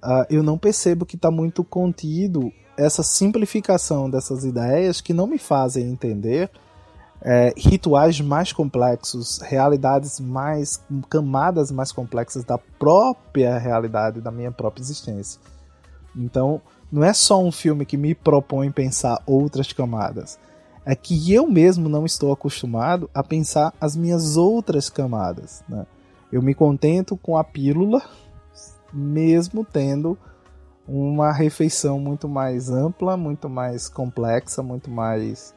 uh, 0.04 0.26
eu 0.30 0.44
não 0.44 0.58
percebo 0.58 1.06
que 1.06 1.16
está 1.16 1.30
muito 1.30 1.64
contido 1.64 2.52
essa 2.78 3.04
simplificação 3.04 4.10
dessas 4.10 4.44
ideias 4.44 5.02
que 5.02 5.14
não 5.14 5.28
me 5.28 5.38
fazem 5.38 5.90
entender 5.90 6.50
é, 7.24 7.54
rituais 7.56 8.20
mais 8.20 8.52
complexos, 8.52 9.40
realidades 9.40 10.20
mais. 10.20 10.84
camadas 11.10 11.72
mais 11.72 11.92
complexas 11.92 12.44
da 12.44 12.58
própria 12.58 13.58
realidade, 13.60 14.20
da 14.22 14.32
minha 14.32 14.52
própria 14.52 14.82
existência. 14.82 15.40
Então, 16.16 16.62
não 16.91 17.03
é 17.03 17.14
só 17.14 17.41
um 17.41 17.51
filme 17.51 17.86
que 17.86 17.97
me 17.97 18.14
propõe 18.14 18.72
pensar 18.72 19.22
outras 19.26 19.72
camadas. 19.72 20.38
É 20.86 20.95
que 20.95 21.32
eu 21.32 21.47
mesmo 21.47 21.88
não 21.88 22.05
estou 22.05 22.32
acostumado 22.32 23.09
a 23.14 23.24
pensar 23.24 23.74
as 23.80 23.95
minhas 23.95 24.36
outras 24.36 24.89
camadas. 24.89 25.64
Né? 25.70 25.86
Eu 26.32 26.41
me 26.41 26.53
contento 26.53 27.16
com 27.16 27.38
a 27.38 27.43
pílula, 27.43 28.01
mesmo 28.91 29.64
tendo 29.64 30.18
uma 30.88 31.32
refeição 31.32 31.99
muito 31.99 32.28
mais 32.28 32.70
ampla, 32.70 33.16
muito 33.16 33.49
mais 33.49 33.88
complexa, 33.88 34.62
muito 34.62 34.89
mais 34.89 35.53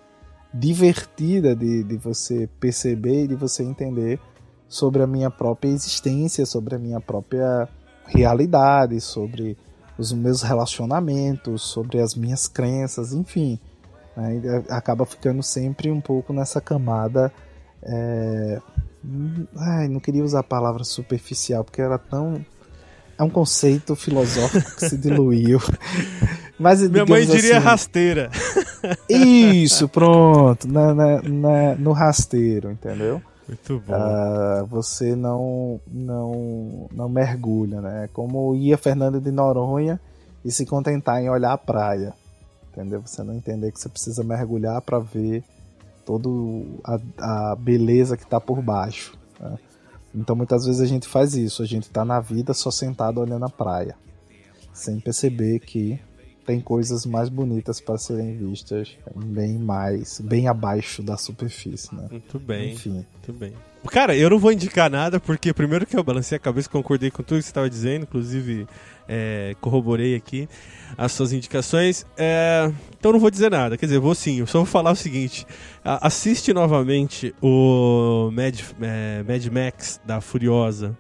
divertida 0.53 1.57
de, 1.57 1.83
de 1.83 1.97
você 1.97 2.49
perceber 2.61 3.25
e 3.25 3.29
de 3.29 3.35
você 3.35 3.65
entender 3.65 4.21
sobre 4.69 5.03
a 5.03 5.07
minha 5.07 5.31
própria 5.31 5.71
existência, 5.71 6.47
sobre 6.47 6.77
a 6.77 6.79
minha 6.79 7.01
própria 7.01 7.69
realidade, 8.07 9.01
sobre 9.01 9.57
os 9.99 10.13
meus 10.13 10.43
relacionamentos, 10.43 11.63
sobre 11.63 12.01
as 12.01 12.15
minhas 12.15 12.49
crenças, 12.49 13.13
enfim. 13.13 13.59
Né? 14.17 14.63
Acaba 14.69 15.05
ficando 15.07 15.43
sempre 15.43 15.91
um 15.91 16.01
pouco 16.01 16.33
nessa 16.33 16.61
camada. 16.61 17.33
É... 17.83 18.61
Ai, 19.57 19.89
não 19.89 20.01
queria 20.01 20.25
usar 20.25 20.41
a 20.41 20.45
palavra 20.45 20.83
superficial, 20.85 21.63
porque 21.63 21.83
era 21.83 21.99
tão 21.99 22.45
é 23.17 23.23
um 23.23 23.31
conceito 23.31 23.95
filosófico 23.95 24.77
que 24.77 24.89
se 24.89 24.97
diluiu. 24.97 25.61
Mas, 26.59 26.89
Minha 26.89 27.05
mãe 27.07 27.27
diria 27.27 27.59
assim, 27.59 27.67
rasteira. 27.67 28.31
Isso, 29.09 29.89
pronto. 29.89 30.69
Na, 30.69 30.95
na, 30.95 31.23
na, 31.23 31.75
no 31.77 31.93
rasteiro, 31.93 32.71
entendeu? 32.71 33.23
Muito 33.47 33.81
bom. 33.81 33.95
Uh, 33.95 34.67
você 34.67 35.15
não, 35.15 35.81
não, 35.87 36.89
não 36.93 37.09
mergulha, 37.09 37.81
né? 37.81 38.09
Como 38.13 38.55
ia 38.55 38.79
Fernando 38.79 39.21
de 39.21 39.31
Noronha 39.31 40.01
e 40.45 40.51
se 40.51 40.65
contentar 40.65 41.23
em 41.23 41.29
olhar 41.29 41.53
a 41.53 41.59
praia. 41.59 42.15
Entendeu? 42.73 43.03
Você 43.03 43.23
não 43.23 43.35
entender 43.35 43.71
que 43.71 43.81
você 43.81 43.89
precisa 43.89 44.25
mergulhar 44.25 44.81
para 44.81 44.99
ver 44.99 45.45
toda 46.05 46.29
a, 46.85 47.53
a 47.53 47.57
beleza 47.57 48.17
que 48.17 48.25
está 48.25 48.41
por 48.41 48.61
baixo. 48.61 49.17
Né? 49.41 49.59
Então 50.15 50.37
muitas 50.37 50.65
vezes 50.65 50.81
a 50.81 50.87
gente 50.87 51.09
faz 51.09 51.35
isso, 51.35 51.63
a 51.63 51.67
gente 51.67 51.85
está 51.85 52.05
na 52.05 52.21
vida 52.21 52.55
só 52.55 52.71
sentado 52.71 53.21
olhando 53.21 53.45
a 53.45 53.51
praia, 53.51 53.97
sem 54.73 55.01
perceber 55.01 55.59
que 55.61 55.99
tem 56.45 56.61
coisas 56.61 57.07
mais 57.07 57.29
bonitas 57.29 57.81
para 57.81 57.97
serem 57.99 58.37
vistas, 58.37 58.97
bem 59.15 59.59
mais, 59.59 60.21
bem 60.21 60.47
abaixo 60.49 61.03
da 61.03 61.17
superfície, 61.17 61.95
né? 61.95 62.07
Muito 62.11 62.39
bem. 62.39 62.73
Enfim. 62.73 63.05
Muito 63.13 63.33
bem. 63.33 63.53
Cara, 63.91 64.17
eu 64.17 64.31
não 64.31 64.39
vou 64.39 64.51
indicar 64.51 64.91
nada, 64.91 65.21
porque 65.21 65.53
primeiro 65.53 65.87
que 65.87 65.97
eu 65.97 66.03
balancei 66.03 66.37
a 66.37 66.39
cabeça, 66.39 66.69
concordei 66.71 67.11
com 67.11 67.23
tudo 67.23 67.39
que 67.39 67.45
você 67.45 67.51
estava 67.51 67.69
dizendo, 67.69 68.05
inclusive 68.05 68.67
é, 69.07 69.55
corroborei 69.61 70.15
aqui 70.15 70.49
as 70.97 71.13
suas 71.13 71.33
indicações. 71.33 72.07
É, 72.17 72.73
então 72.99 73.13
não 73.13 73.19
vou 73.21 73.31
dizer 73.31 73.51
nada, 73.51 73.77
quer 73.77 73.87
dizer, 73.87 73.99
vou 73.99 74.15
sim, 74.15 74.41
eu 74.41 74.47
só 74.47 74.59
vou 74.59 74.67
falar 74.67 74.93
o 74.93 74.97
seguinte: 74.97 75.47
assiste 75.85 76.53
novamente 76.55 77.35
o 77.43 78.31
Mad, 78.33 78.59
é, 78.81 79.23
Mad 79.23 79.47
Max 79.47 80.01
da 80.05 80.21
Furiosa 80.21 80.97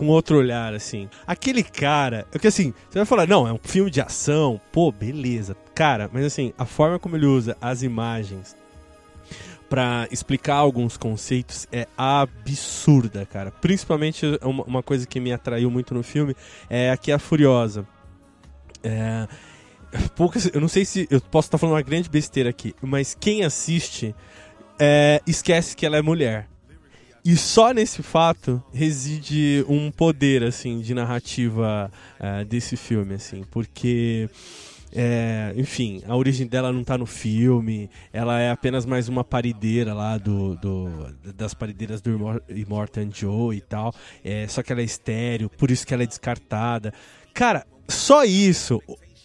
com 0.00 0.08
outro 0.08 0.38
olhar, 0.38 0.72
assim. 0.72 1.10
Aquele 1.26 1.62
cara, 1.62 2.26
é 2.32 2.38
que 2.38 2.46
assim, 2.46 2.72
você 2.88 3.00
vai 3.00 3.04
falar, 3.04 3.28
não, 3.28 3.46
é 3.46 3.52
um 3.52 3.58
filme 3.62 3.90
de 3.90 4.00
ação, 4.00 4.58
pô, 4.72 4.90
beleza. 4.90 5.54
Cara, 5.74 6.08
mas 6.10 6.24
assim, 6.24 6.54
a 6.56 6.64
forma 6.64 6.98
como 6.98 7.16
ele 7.16 7.26
usa 7.26 7.54
as 7.60 7.82
imagens 7.82 8.56
para 9.68 10.08
explicar 10.10 10.54
alguns 10.54 10.96
conceitos 10.96 11.68
é 11.70 11.86
absurda, 11.98 13.26
cara. 13.26 13.50
Principalmente 13.50 14.24
uma, 14.40 14.64
uma, 14.64 14.82
coisa 14.82 15.06
que 15.06 15.20
me 15.20 15.34
atraiu 15.34 15.70
muito 15.70 15.92
no 15.92 16.02
filme 16.02 16.34
é 16.70 16.90
aqui 16.90 17.12
a 17.12 17.18
Furiosa. 17.18 17.86
É, 18.82 19.28
poucas, 20.16 20.50
eu 20.50 20.62
não 20.62 20.68
sei 20.68 20.86
se 20.86 21.06
eu 21.10 21.20
posso 21.20 21.48
estar 21.48 21.58
falando 21.58 21.74
uma 21.74 21.82
grande 21.82 22.08
besteira 22.08 22.48
aqui, 22.48 22.74
mas 22.80 23.14
quem 23.20 23.44
assiste 23.44 24.14
é, 24.78 25.20
esquece 25.26 25.76
que 25.76 25.84
ela 25.84 25.98
é 25.98 26.02
mulher. 26.02 26.49
E 27.24 27.36
só 27.36 27.72
nesse 27.72 28.02
fato 28.02 28.62
reside 28.72 29.64
um 29.68 29.90
poder, 29.90 30.42
assim, 30.42 30.80
de 30.80 30.94
narrativa 30.94 31.90
uh, 32.18 32.44
desse 32.44 32.76
filme, 32.76 33.14
assim, 33.14 33.44
porque... 33.50 34.28
É, 34.92 35.52
enfim, 35.56 36.02
a 36.04 36.16
origem 36.16 36.48
dela 36.48 36.72
não 36.72 36.82
tá 36.82 36.98
no 36.98 37.06
filme, 37.06 37.88
ela 38.12 38.40
é 38.40 38.50
apenas 38.50 38.84
mais 38.84 39.08
uma 39.08 39.22
parideira 39.22 39.94
lá 39.94 40.18
do, 40.18 40.56
do 40.56 41.14
das 41.32 41.54
parideiras 41.54 42.00
do 42.00 42.10
Immortan 42.48 43.08
Joe 43.08 43.56
e 43.56 43.60
tal. 43.60 43.94
É, 44.24 44.48
só 44.48 44.64
que 44.64 44.72
ela 44.72 44.80
é 44.80 44.84
estéreo, 44.84 45.48
por 45.48 45.70
isso 45.70 45.86
que 45.86 45.94
ela 45.94 46.02
é 46.02 46.06
descartada. 46.06 46.92
Cara, 47.32 47.64
só 47.88 48.24
isso 48.24 48.82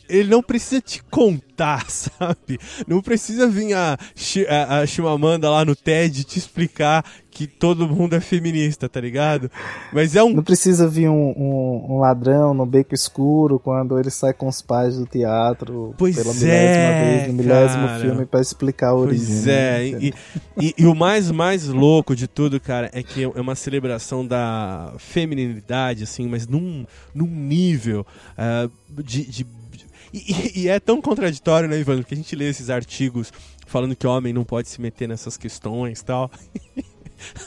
ele 0.10 0.30
não 0.30 0.42
precisa 0.42 0.82
te 0.82 1.04
contar, 1.04 1.86
sabe? 1.90 2.60
Não 2.88 3.02
precisa 3.02 3.48
vir 3.48 3.74
a, 3.74 3.98
a, 4.50 4.80
a 4.80 4.86
Shimamanda 4.86 5.50
lá 5.50 5.66
no 5.66 5.76
TED 5.76 6.24
te 6.24 6.40
explicar 6.40 7.04
que 7.36 7.46
todo 7.46 7.86
mundo 7.86 8.16
é 8.16 8.22
feminista, 8.22 8.88
tá 8.88 9.02
ligado? 9.02 9.52
Mas 9.92 10.16
é 10.16 10.24
um. 10.24 10.34
Não 10.34 10.44
precisa 10.44 10.88
vir 10.88 11.10
um, 11.10 11.34
um, 11.36 11.86
um 11.90 12.00
ladrão 12.00 12.54
no 12.54 12.66
beco 12.66 12.96
escuro 12.96 13.60
quando 13.60 14.00
ele 14.00 14.10
sai 14.10 14.34
com 14.34 14.48
os 14.48 14.62
pais 14.62 14.96
do 14.96 15.06
teatro 15.06 15.94
pois 15.98 16.16
pela 16.16 16.34
milésima 16.34 16.54
é, 16.54 17.04
vez, 17.04 17.28
no 17.28 17.34
milésimo 17.34 17.88
cara. 17.88 18.00
filme 18.00 18.26
para 18.26 18.40
explicar 18.40 18.90
a 18.92 18.96
origem. 18.96 19.28
Pois 19.28 19.48
é, 19.48 19.92
né? 19.92 20.00
e, 20.02 20.14
e, 20.58 20.74
e, 20.78 20.86
o 20.86 20.96
mais, 20.96 21.30
mais 21.30 21.68
louco 21.68 22.16
de 22.16 22.26
tudo, 22.26 22.58
cara, 22.58 22.90
é 22.94 23.04
que 23.04 23.24
é 23.24 23.42
uma 23.42 23.56
celebração 23.56 24.26
da 24.26 24.94
feminilidade, 24.98 26.04
assim, 26.04 26.30
mas 26.30 26.48
num, 26.48 26.86
num 27.14 27.28
nível 27.28 28.06
uh, 28.38 28.72
de, 29.04 29.26
de 29.26 29.46
e, 30.16 30.62
e, 30.62 30.68
é 30.70 30.80
tão 30.80 31.02
contraditório, 31.02 31.68
né, 31.68 31.80
Ivan, 31.80 32.02
que 32.04 32.14
a 32.14 32.18
gente 32.18 32.36
lê 32.36 32.50
esses 32.50 32.70
artigos 32.70 33.32
falando 33.68 33.96
que 33.96 34.08
homem 34.08 34.34
não 34.34 34.44
pode 34.44 34.70
se 34.70 34.80
meter 34.80 35.08
nessas 35.08 35.38
questões 35.38 36.00
e 36.00 36.06
tal. 36.06 36.32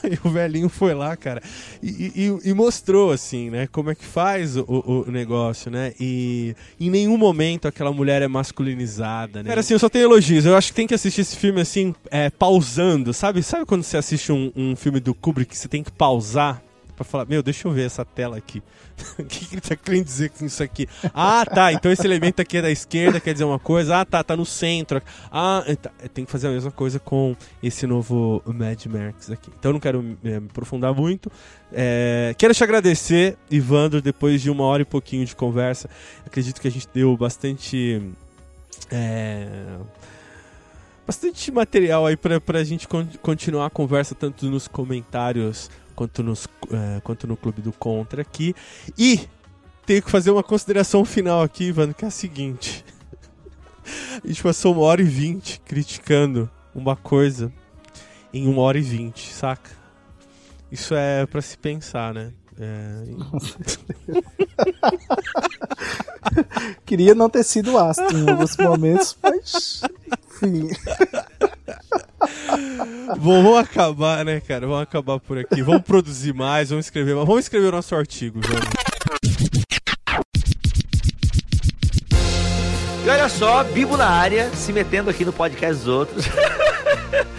Aí 0.03 0.17
o 0.23 0.29
velhinho 0.29 0.67
foi 0.67 0.93
lá, 0.93 1.15
cara, 1.15 1.41
e, 1.81 2.11
e, 2.15 2.49
e, 2.49 2.53
mostrou, 2.53 3.11
assim, 3.11 3.49
né, 3.49 3.67
como 3.67 3.91
é 3.91 3.95
que 3.95 4.03
faz 4.03 4.57
o, 4.57 4.65
o, 4.67 5.11
negócio, 5.11 5.69
né? 5.71 5.93
E 5.99 6.55
em 6.79 6.89
nenhum 6.89 7.17
momento 7.17 7.67
aquela 7.67 7.91
mulher 7.91 8.21
é 8.21 8.27
masculinizada, 8.27 9.43
né? 9.43 9.49
Cara, 9.49 9.61
assim, 9.61 9.73
eu 9.73 9.79
só 9.79 9.87
tenho 9.87 10.05
elogios. 10.05 10.45
Eu 10.45 10.55
acho 10.55 10.69
que 10.69 10.73
tem 10.73 10.87
que 10.87 10.93
assistir 10.93 11.21
esse 11.21 11.35
filme, 11.35 11.61
assim, 11.61 11.93
é, 12.09 12.29
pausando, 12.29 13.13
sabe? 13.13 13.43
Sabe 13.43 13.65
quando 13.65 13.83
você 13.83 13.97
assiste 13.97 14.31
um, 14.31 14.51
um 14.55 14.75
filme 14.75 14.99
do 14.99 15.13
Kubrick 15.13 15.51
que 15.51 15.57
você 15.57 15.67
tem 15.67 15.83
que 15.83 15.91
pausar 15.91 16.61
para 16.99 17.05
falar, 17.05 17.25
meu, 17.25 17.41
deixa 17.41 17.65
eu 17.65 17.71
ver 17.71 17.85
essa 17.85 18.03
tela 18.03 18.35
aqui. 18.35 18.61
o 19.17 19.23
que, 19.23 19.45
que 19.45 19.55
ele 19.55 19.61
tá 19.61 19.73
querendo 19.73 20.03
dizer 20.03 20.29
com 20.31 20.45
isso 20.45 20.61
aqui? 20.61 20.85
Ah, 21.13 21.45
tá, 21.45 21.71
então 21.71 21.89
esse 21.89 22.05
elemento 22.05 22.41
aqui 22.41 22.57
é 22.57 22.61
da 22.61 22.69
esquerda, 22.69 23.21
quer 23.21 23.31
dizer 23.31 23.45
uma 23.45 23.57
coisa. 23.57 24.01
Ah, 24.01 24.05
tá, 24.05 24.21
tá 24.21 24.35
no 24.35 24.45
centro. 24.45 25.01
Ah, 25.31 25.63
tá, 25.81 25.91
tem 26.13 26.25
que 26.25 26.31
fazer 26.31 26.49
a 26.49 26.51
mesma 26.51 26.71
coisa 26.71 26.99
com 26.99 27.37
esse 27.63 27.87
novo 27.87 28.43
Mad 28.45 28.85
Max 28.87 29.31
aqui. 29.31 29.49
Então 29.57 29.71
não 29.71 29.79
quero 29.79 30.17
é, 30.23 30.39
me 30.41 30.47
aprofundar 30.47 30.93
muito. 30.93 31.31
É, 31.71 32.35
quero 32.37 32.53
te 32.53 32.63
agradecer, 32.63 33.37
Ivandro, 33.49 34.01
depois 34.01 34.41
de 34.41 34.49
uma 34.49 34.65
hora 34.65 34.81
e 34.81 34.85
pouquinho 34.85 35.25
de 35.25 35.35
conversa. 35.35 35.89
Acredito 36.25 36.59
que 36.59 36.67
a 36.67 36.71
gente 36.71 36.87
deu 36.93 37.15
bastante. 37.15 38.01
É, 38.91 39.47
bastante 41.07 41.49
material 41.49 42.05
aí 42.05 42.17
pra, 42.17 42.41
pra 42.41 42.61
gente 42.63 42.87
con 42.87 43.07
continuar 43.21 43.67
a 43.67 43.69
conversa, 43.69 44.13
tanto 44.13 44.47
nos 44.47 44.67
comentários 44.67 45.69
quanto, 45.99 46.23
nos, 46.23 46.47
é, 46.71 47.01
quanto 47.01 47.27
no 47.27 47.35
Clube 47.35 47.61
do 47.61 47.73
Contra 47.73 48.21
aqui. 48.21 48.55
E 48.97 49.27
tenho 49.85 50.01
que 50.01 50.09
fazer 50.09 50.31
uma 50.31 50.41
consideração 50.41 51.03
final 51.03 51.43
aqui, 51.43 51.65
Ivan, 51.65 51.91
que 51.91 52.05
é 52.05 52.07
a 52.07 52.11
seguinte. 52.11 52.85
a 54.23 54.25
gente 54.25 54.41
passou 54.41 54.71
uma 54.71 54.83
hora 54.83 55.01
e 55.01 55.05
vinte 55.05 55.59
criticando 55.65 56.49
uma 56.73 56.95
coisa 56.95 57.51
em 58.33 58.47
uma 58.47 58.61
hora 58.61 58.77
e 58.77 58.81
vinte, 58.81 59.33
saca? 59.33 59.71
Isso 60.71 60.95
é 60.95 61.25
para 61.25 61.41
se 61.41 61.57
pensar, 61.57 62.13
né? 62.13 62.31
É... 62.57 63.03
Queria 66.85 67.13
não 67.13 67.29
ter 67.29 67.43
sido 67.43 67.77
ácido 67.77 68.17
em 68.17 68.29
alguns 68.29 68.55
momentos, 68.55 69.17
mas 69.21 69.81
enfim. 70.43 70.69
Bom, 73.19 73.43
vamos 73.43 73.59
acabar, 73.59 74.23
né, 74.25 74.39
cara? 74.39 74.67
Vamos 74.67 74.83
acabar 74.83 75.19
por 75.19 75.37
aqui. 75.37 75.61
Vamos 75.61 75.81
produzir 75.81 76.33
mais, 76.33 76.69
vamos 76.69 76.85
escrever 76.85 77.15
mais. 77.15 77.27
Vamos 77.27 77.45
escrever 77.45 77.67
o 77.67 77.71
nosso 77.71 77.95
artigo, 77.95 78.39
João. 78.45 78.59
E 83.05 83.09
olha 83.09 83.29
só, 83.29 83.63
Bibo 83.63 83.97
na 83.97 84.07
área, 84.07 84.49
se 84.51 84.71
metendo 84.71 85.09
aqui 85.09 85.25
no 85.25 85.33
podcast 85.33 85.77
dos 85.77 85.87
outros. 85.87 86.25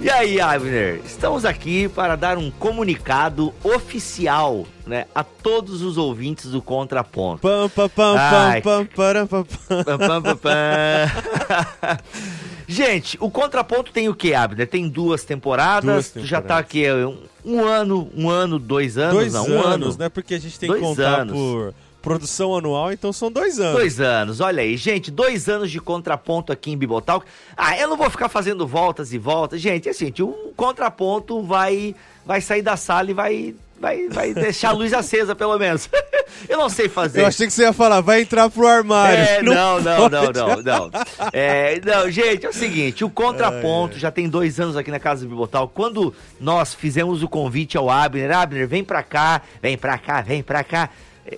e 0.00 0.10
aí, 0.10 0.40
Abner, 0.40 1.00
estamos 1.04 1.44
aqui 1.44 1.88
para 1.88 2.16
dar 2.16 2.36
um 2.36 2.50
comunicado 2.50 3.52
oficial, 3.64 4.66
né, 4.86 5.06
a 5.14 5.24
todos 5.24 5.82
os 5.82 5.96
ouvintes 5.96 6.50
do 6.50 6.60
Contraponto. 6.60 7.40
Pam, 7.40 7.68
pam, 7.68 7.88
pam, 7.88 8.14
Ai, 8.18 8.60
pam, 8.60 8.84
pam, 8.84 9.26
pam, 9.26 9.44
pam, 9.44 9.98
pam, 9.98 10.22
pam, 10.22 10.36
pam. 10.36 11.98
Gente, 12.68 13.16
o 13.20 13.30
Contraponto 13.30 13.92
tem 13.92 14.08
o 14.08 14.14
que, 14.14 14.34
Abner? 14.34 14.66
Tem 14.66 14.88
duas 14.88 15.24
temporadas. 15.24 15.84
Duas 15.84 16.08
temporadas. 16.08 16.28
Já 16.28 16.42
tá 16.42 16.58
aqui 16.58 16.84
um, 16.90 17.16
um, 17.44 17.64
ano, 17.64 18.10
um 18.14 18.28
ano, 18.28 18.58
dois 18.58 18.98
anos, 18.98 19.14
dois 19.14 19.32
não, 19.32 19.48
um 19.48 19.62
anos, 19.62 19.94
ano. 19.94 19.98
né? 19.98 20.08
Porque 20.08 20.34
a 20.34 20.40
gente 20.40 20.58
tem 20.58 20.68
dois 20.68 20.80
que 20.80 20.86
contar 20.86 21.20
anos. 21.20 21.32
por 21.32 21.74
produção 22.06 22.54
anual, 22.54 22.92
então 22.92 23.12
são 23.12 23.32
dois 23.32 23.58
anos. 23.58 23.74
Dois 23.74 24.00
anos, 24.00 24.40
olha 24.40 24.62
aí, 24.62 24.76
gente, 24.76 25.10
dois 25.10 25.48
anos 25.48 25.72
de 25.72 25.80
contraponto 25.80 26.52
aqui 26.52 26.70
em 26.70 26.76
Bibotalk. 26.76 27.26
Ah, 27.56 27.76
eu 27.76 27.88
não 27.88 27.96
vou 27.96 28.08
ficar 28.08 28.28
fazendo 28.28 28.64
voltas 28.64 29.12
e 29.12 29.18
voltas. 29.18 29.60
Gente, 29.60 29.88
é 29.88 29.90
assim, 29.90 30.12
o 30.20 30.52
contraponto 30.54 31.42
vai, 31.42 31.96
vai 32.24 32.40
sair 32.40 32.62
da 32.62 32.76
sala 32.76 33.10
e 33.10 33.14
vai 33.14 33.54
vai, 33.80 34.08
vai 34.08 34.32
deixar 34.34 34.68
a 34.68 34.72
luz 34.72 34.92
acesa, 34.92 35.34
pelo 35.34 35.58
menos. 35.58 35.90
eu 36.48 36.56
não 36.56 36.68
sei 36.68 36.88
fazer. 36.88 37.22
Eu 37.22 37.26
achei 37.26 37.44
que 37.44 37.52
você 37.52 37.62
ia 37.62 37.72
falar, 37.72 38.00
vai 38.00 38.22
entrar 38.22 38.48
pro 38.50 38.68
armário. 38.68 39.18
É, 39.18 39.42
não, 39.42 39.80
não, 39.80 40.08
não, 40.08 40.32
não, 40.32 40.62
não. 40.62 40.90
É, 41.32 41.80
não, 41.84 42.08
gente, 42.08 42.46
é 42.46 42.48
o 42.48 42.52
seguinte, 42.52 43.04
o 43.04 43.10
Contraponto 43.10 43.98
já 43.98 44.12
tem 44.12 44.28
dois 44.28 44.60
anos 44.60 44.76
aqui 44.76 44.92
na 44.92 45.00
Casa 45.00 45.24
do 45.24 45.28
Bibotal. 45.28 45.68
Quando 45.68 46.14
nós 46.40 46.72
fizemos 46.72 47.22
o 47.22 47.28
convite 47.28 47.76
ao 47.76 47.90
Abner, 47.90 48.30
Abner, 48.30 48.68
vem 48.68 48.84
pra 48.84 49.02
cá, 49.02 49.42
vem 49.60 49.76
pra 49.76 49.98
cá, 49.98 50.20
vem 50.20 50.40
pra 50.40 50.62
cá. 50.62 50.88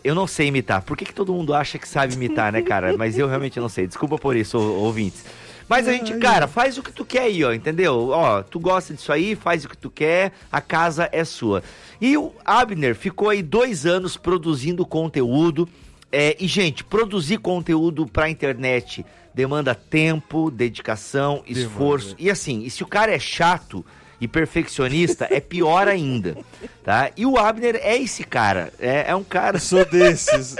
Eu 0.04 0.14
não 0.14 0.26
sei 0.26 0.48
imitar. 0.48 0.82
Por 0.82 0.96
que, 0.96 1.04
que 1.04 1.14
todo 1.14 1.32
mundo 1.32 1.54
acha 1.54 1.78
que 1.78 1.88
sabe 1.88 2.14
imitar, 2.14 2.52
né, 2.52 2.62
cara? 2.62 2.96
Mas 2.96 3.18
eu 3.18 3.26
realmente 3.26 3.58
não 3.58 3.68
sei. 3.68 3.86
Desculpa 3.86 4.18
por 4.18 4.36
isso, 4.36 4.58
ouvintes. 4.58 5.24
Mas 5.68 5.86
a 5.86 5.92
gente, 5.92 6.16
cara, 6.16 6.46
faz 6.48 6.78
o 6.78 6.82
que 6.82 6.90
tu 6.90 7.04
quer 7.04 7.22
aí, 7.22 7.44
ó, 7.44 7.52
entendeu? 7.52 8.08
Ó, 8.08 8.42
tu 8.42 8.58
gosta 8.58 8.94
disso 8.94 9.12
aí, 9.12 9.36
faz 9.36 9.66
o 9.66 9.68
que 9.68 9.76
tu 9.76 9.90
quer, 9.90 10.32
a 10.50 10.62
casa 10.62 11.08
é 11.12 11.24
sua. 11.24 11.62
E 12.00 12.16
o 12.16 12.32
Abner 12.42 12.94
ficou 12.94 13.28
aí 13.28 13.42
dois 13.42 13.84
anos 13.84 14.16
produzindo 14.16 14.86
conteúdo. 14.86 15.68
É, 16.10 16.34
e, 16.40 16.46
gente, 16.46 16.82
produzir 16.82 17.36
conteúdo 17.36 18.06
pra 18.06 18.30
internet 18.30 19.04
demanda 19.34 19.74
tempo, 19.74 20.50
dedicação, 20.50 21.42
esforço. 21.46 22.16
Demanda. 22.16 22.22
E 22.22 22.30
assim, 22.30 22.64
e 22.64 22.70
se 22.70 22.82
o 22.82 22.86
cara 22.86 23.14
é 23.14 23.18
chato 23.18 23.84
e 24.20 24.26
perfeccionista, 24.26 25.28
é 25.30 25.40
pior 25.40 25.86
ainda, 25.86 26.36
tá? 26.82 27.10
E 27.16 27.24
o 27.24 27.38
Abner 27.38 27.76
é 27.82 27.96
esse 27.96 28.24
cara, 28.24 28.72
é, 28.78 29.06
é 29.08 29.14
um 29.14 29.22
cara... 29.22 29.58
sou 29.60 29.84
desses. 29.84 30.56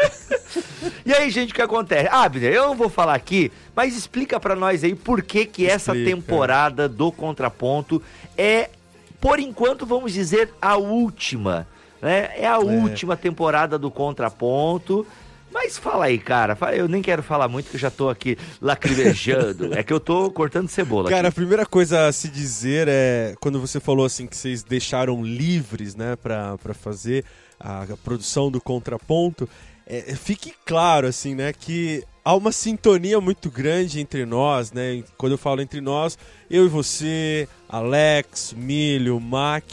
e 1.05 1.13
aí, 1.13 1.29
gente, 1.31 1.53
o 1.53 1.55
que 1.55 1.63
acontece? 1.63 2.09
Abner, 2.11 2.53
eu 2.53 2.69
não 2.69 2.77
vou 2.77 2.89
falar 2.89 3.15
aqui, 3.15 3.51
mas 3.75 3.97
explica 3.97 4.39
para 4.39 4.55
nós 4.55 4.85
aí 4.85 4.95
por 4.95 5.23
que 5.23 5.45
que 5.45 5.65
explica. 5.65 5.75
essa 5.75 5.93
temporada 5.93 6.89
do 6.89 7.11
Contraponto 7.11 8.03
é, 8.37 8.71
por 9.21 9.41
enquanto, 9.41 9.85
vamos 9.85 10.13
dizer, 10.13 10.53
a 10.63 10.77
última, 10.77 11.67
né? 12.01 12.31
É 12.37 12.47
a 12.47 12.55
é. 12.55 12.59
última 12.59 13.17
temporada 13.17 13.79
do 13.79 13.91
Contraponto. 13.91 15.07
Mas 15.53 15.79
fala 15.79 16.07
aí, 16.07 16.19
cara. 16.19 16.57
Eu 16.75 16.89
nem 16.89 17.03
quero 17.03 17.23
falar 17.23 17.49
muito 17.49 17.71
que 17.71 17.77
eu 17.77 17.81
já 17.81 17.91
tô 17.91 18.09
aqui 18.09 18.37
lacrimejando. 18.61 19.75
é 19.77 19.83
que 19.83 19.93
eu 19.93 20.01
tô 20.01 20.31
cortando 20.31 20.69
cebola. 20.69 21.09
Cara, 21.09 21.29
aqui. 21.29 21.29
a 21.29 21.33
primeira 21.33 21.67
coisa 21.67 22.07
a 22.07 22.13
se 22.13 22.29
dizer 22.29 22.87
é 22.89 23.35
quando 23.41 23.61
você 23.61 23.81
falou 23.81 24.05
assim 24.05 24.27
que 24.27 24.37
vocês 24.37 24.63
deixaram 24.63 25.25
livres, 25.25 25.95
né, 25.95 26.17
pra, 26.17 26.59
pra 26.59 26.75
fazer 26.75 27.25
a, 27.59 27.83
a 27.83 27.97
produção 27.97 28.51
do 28.51 28.61
contraponto. 28.61 29.49
É, 29.87 30.15
fique 30.15 30.53
claro, 30.67 31.07
assim, 31.07 31.35
né, 31.35 31.51
que 31.53 32.05
há 32.23 32.35
uma 32.35 32.53
sintonia 32.53 33.21
muito 33.23 33.51
grande 33.51 34.01
entre 34.01 34.27
nós, 34.27 34.71
né? 34.71 35.03
Quando 35.17 35.33
eu 35.33 35.39
falo 35.39 35.63
entre 35.63 35.81
nós, 35.81 36.19
eu 36.51 36.67
e 36.67 36.69
você, 36.69 37.49
Alex, 37.67 38.55
Milho, 38.55 39.19
Mac. 39.19 39.65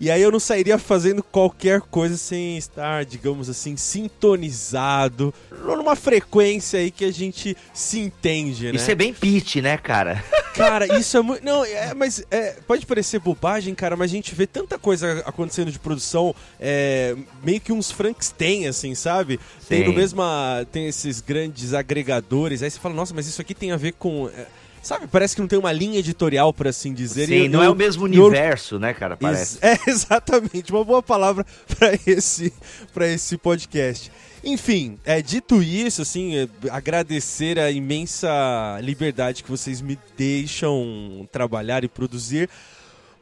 E 0.00 0.10
aí 0.10 0.20
eu 0.20 0.30
não 0.30 0.40
sairia 0.40 0.78
fazendo 0.78 1.22
qualquer 1.22 1.80
coisa 1.80 2.16
sem 2.16 2.58
estar, 2.58 3.04
digamos 3.04 3.48
assim, 3.48 3.76
sintonizado 3.76 5.32
numa 5.64 5.94
frequência 5.96 6.80
aí 6.80 6.90
que 6.90 7.04
a 7.04 7.12
gente 7.12 7.56
se 7.72 8.00
entende, 8.00 8.66
né? 8.66 8.76
Isso 8.76 8.90
é 8.90 8.94
bem 8.94 9.12
pitch, 9.12 9.56
né, 9.56 9.76
cara? 9.76 10.22
Cara, 10.54 11.00
isso 11.00 11.16
é 11.16 11.20
muito. 11.20 11.44
Não, 11.44 11.64
é, 11.64 11.92
mas 11.94 12.24
é, 12.30 12.56
pode 12.64 12.86
parecer 12.86 13.18
bobagem, 13.18 13.74
cara, 13.74 13.96
mas 13.96 14.12
a 14.12 14.14
gente 14.14 14.32
vê 14.36 14.46
tanta 14.46 14.78
coisa 14.78 15.20
acontecendo 15.26 15.70
de 15.72 15.80
produção, 15.80 16.32
é, 16.60 17.16
meio 17.42 17.60
que 17.60 17.72
uns 17.72 17.90
Frankenstein, 17.90 18.68
assim, 18.68 18.94
sabe? 18.94 19.40
Sim. 19.58 19.66
Tem 19.68 19.84
no 19.84 19.92
mesma. 19.92 20.64
Tem 20.70 20.86
esses 20.86 21.20
grandes 21.20 21.74
agregadores, 21.74 22.62
aí 22.62 22.70
você 22.70 22.78
fala, 22.78 22.94
nossa, 22.94 23.12
mas 23.12 23.26
isso 23.26 23.40
aqui 23.40 23.52
tem 23.52 23.72
a 23.72 23.76
ver 23.76 23.94
com. 23.94 24.28
É, 24.28 24.46
Sabe, 24.84 25.06
parece 25.06 25.34
que 25.34 25.40
não 25.40 25.48
tem 25.48 25.58
uma 25.58 25.72
linha 25.72 25.98
editorial, 25.98 26.52
por 26.52 26.68
assim 26.68 26.92
dizer. 26.92 27.26
Sim, 27.26 27.48
não 27.48 27.62
é 27.62 27.70
o 27.70 27.74
mesmo 27.74 28.04
universo, 28.04 28.74
eu... 28.74 28.78
né, 28.78 28.92
cara? 28.92 29.16
Parece. 29.16 29.58
É, 29.64 29.78
exatamente. 29.88 30.70
Uma 30.70 30.84
boa 30.84 31.02
palavra 31.02 31.46
para 31.78 31.94
esse, 32.06 32.52
esse 33.00 33.38
podcast. 33.38 34.12
Enfim, 34.44 34.98
é, 35.06 35.22
dito 35.22 35.62
isso, 35.62 36.02
assim, 36.02 36.36
é, 36.36 36.48
agradecer 36.70 37.58
a 37.58 37.70
imensa 37.70 38.78
liberdade 38.82 39.42
que 39.42 39.50
vocês 39.50 39.80
me 39.80 39.98
deixam 40.18 41.26
trabalhar 41.32 41.82
e 41.82 41.88
produzir. 41.88 42.50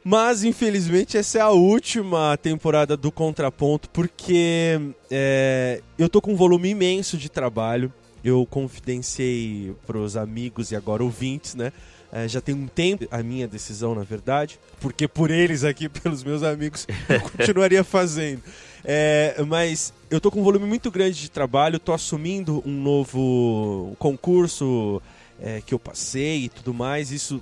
Mas, 0.03 0.43
infelizmente, 0.43 1.17
essa 1.17 1.37
é 1.37 1.41
a 1.41 1.49
última 1.51 2.35
temporada 2.35 2.97
do 2.97 3.09
Contraponto, 3.09 3.89
porque 3.89 4.81
é, 5.09 5.81
eu 5.97 6.09
tô 6.09 6.19
com 6.19 6.33
um 6.33 6.35
volume 6.35 6.71
imenso 6.71 7.17
de 7.17 7.29
trabalho 7.29 7.91
eu 8.23 8.45
confidenciei 8.45 9.73
para 9.85 9.97
os 9.97 10.15
amigos 10.15 10.71
e 10.71 10.75
agora 10.75 11.03
ouvintes, 11.03 11.55
né? 11.55 11.71
É, 12.11 12.27
já 12.27 12.39
tem 12.39 12.53
um 12.53 12.67
tempo 12.67 13.07
a 13.09 13.23
minha 13.23 13.47
decisão, 13.47 13.95
na 13.95 14.03
verdade, 14.03 14.59
porque 14.79 15.07
por 15.07 15.31
eles 15.31 15.63
aqui, 15.63 15.89
pelos 15.89 16.23
meus 16.23 16.43
amigos, 16.43 16.87
eu 17.09 17.19
continuaria 17.21 17.83
fazendo. 17.83 18.43
É, 18.85 19.35
mas 19.47 19.93
eu 20.11 20.21
tô 20.21 20.29
com 20.29 20.39
um 20.39 20.43
volume 20.43 20.65
muito 20.65 20.91
grande 20.91 21.19
de 21.19 21.31
trabalho, 21.31 21.79
tô 21.79 21.91
assumindo 21.91 22.61
um 22.65 22.81
novo 22.81 23.95
concurso 23.97 25.01
é, 25.41 25.61
que 25.65 25.73
eu 25.73 25.79
passei 25.79 26.43
e 26.43 26.49
tudo 26.49 26.73
mais. 26.73 27.11
Isso 27.11 27.41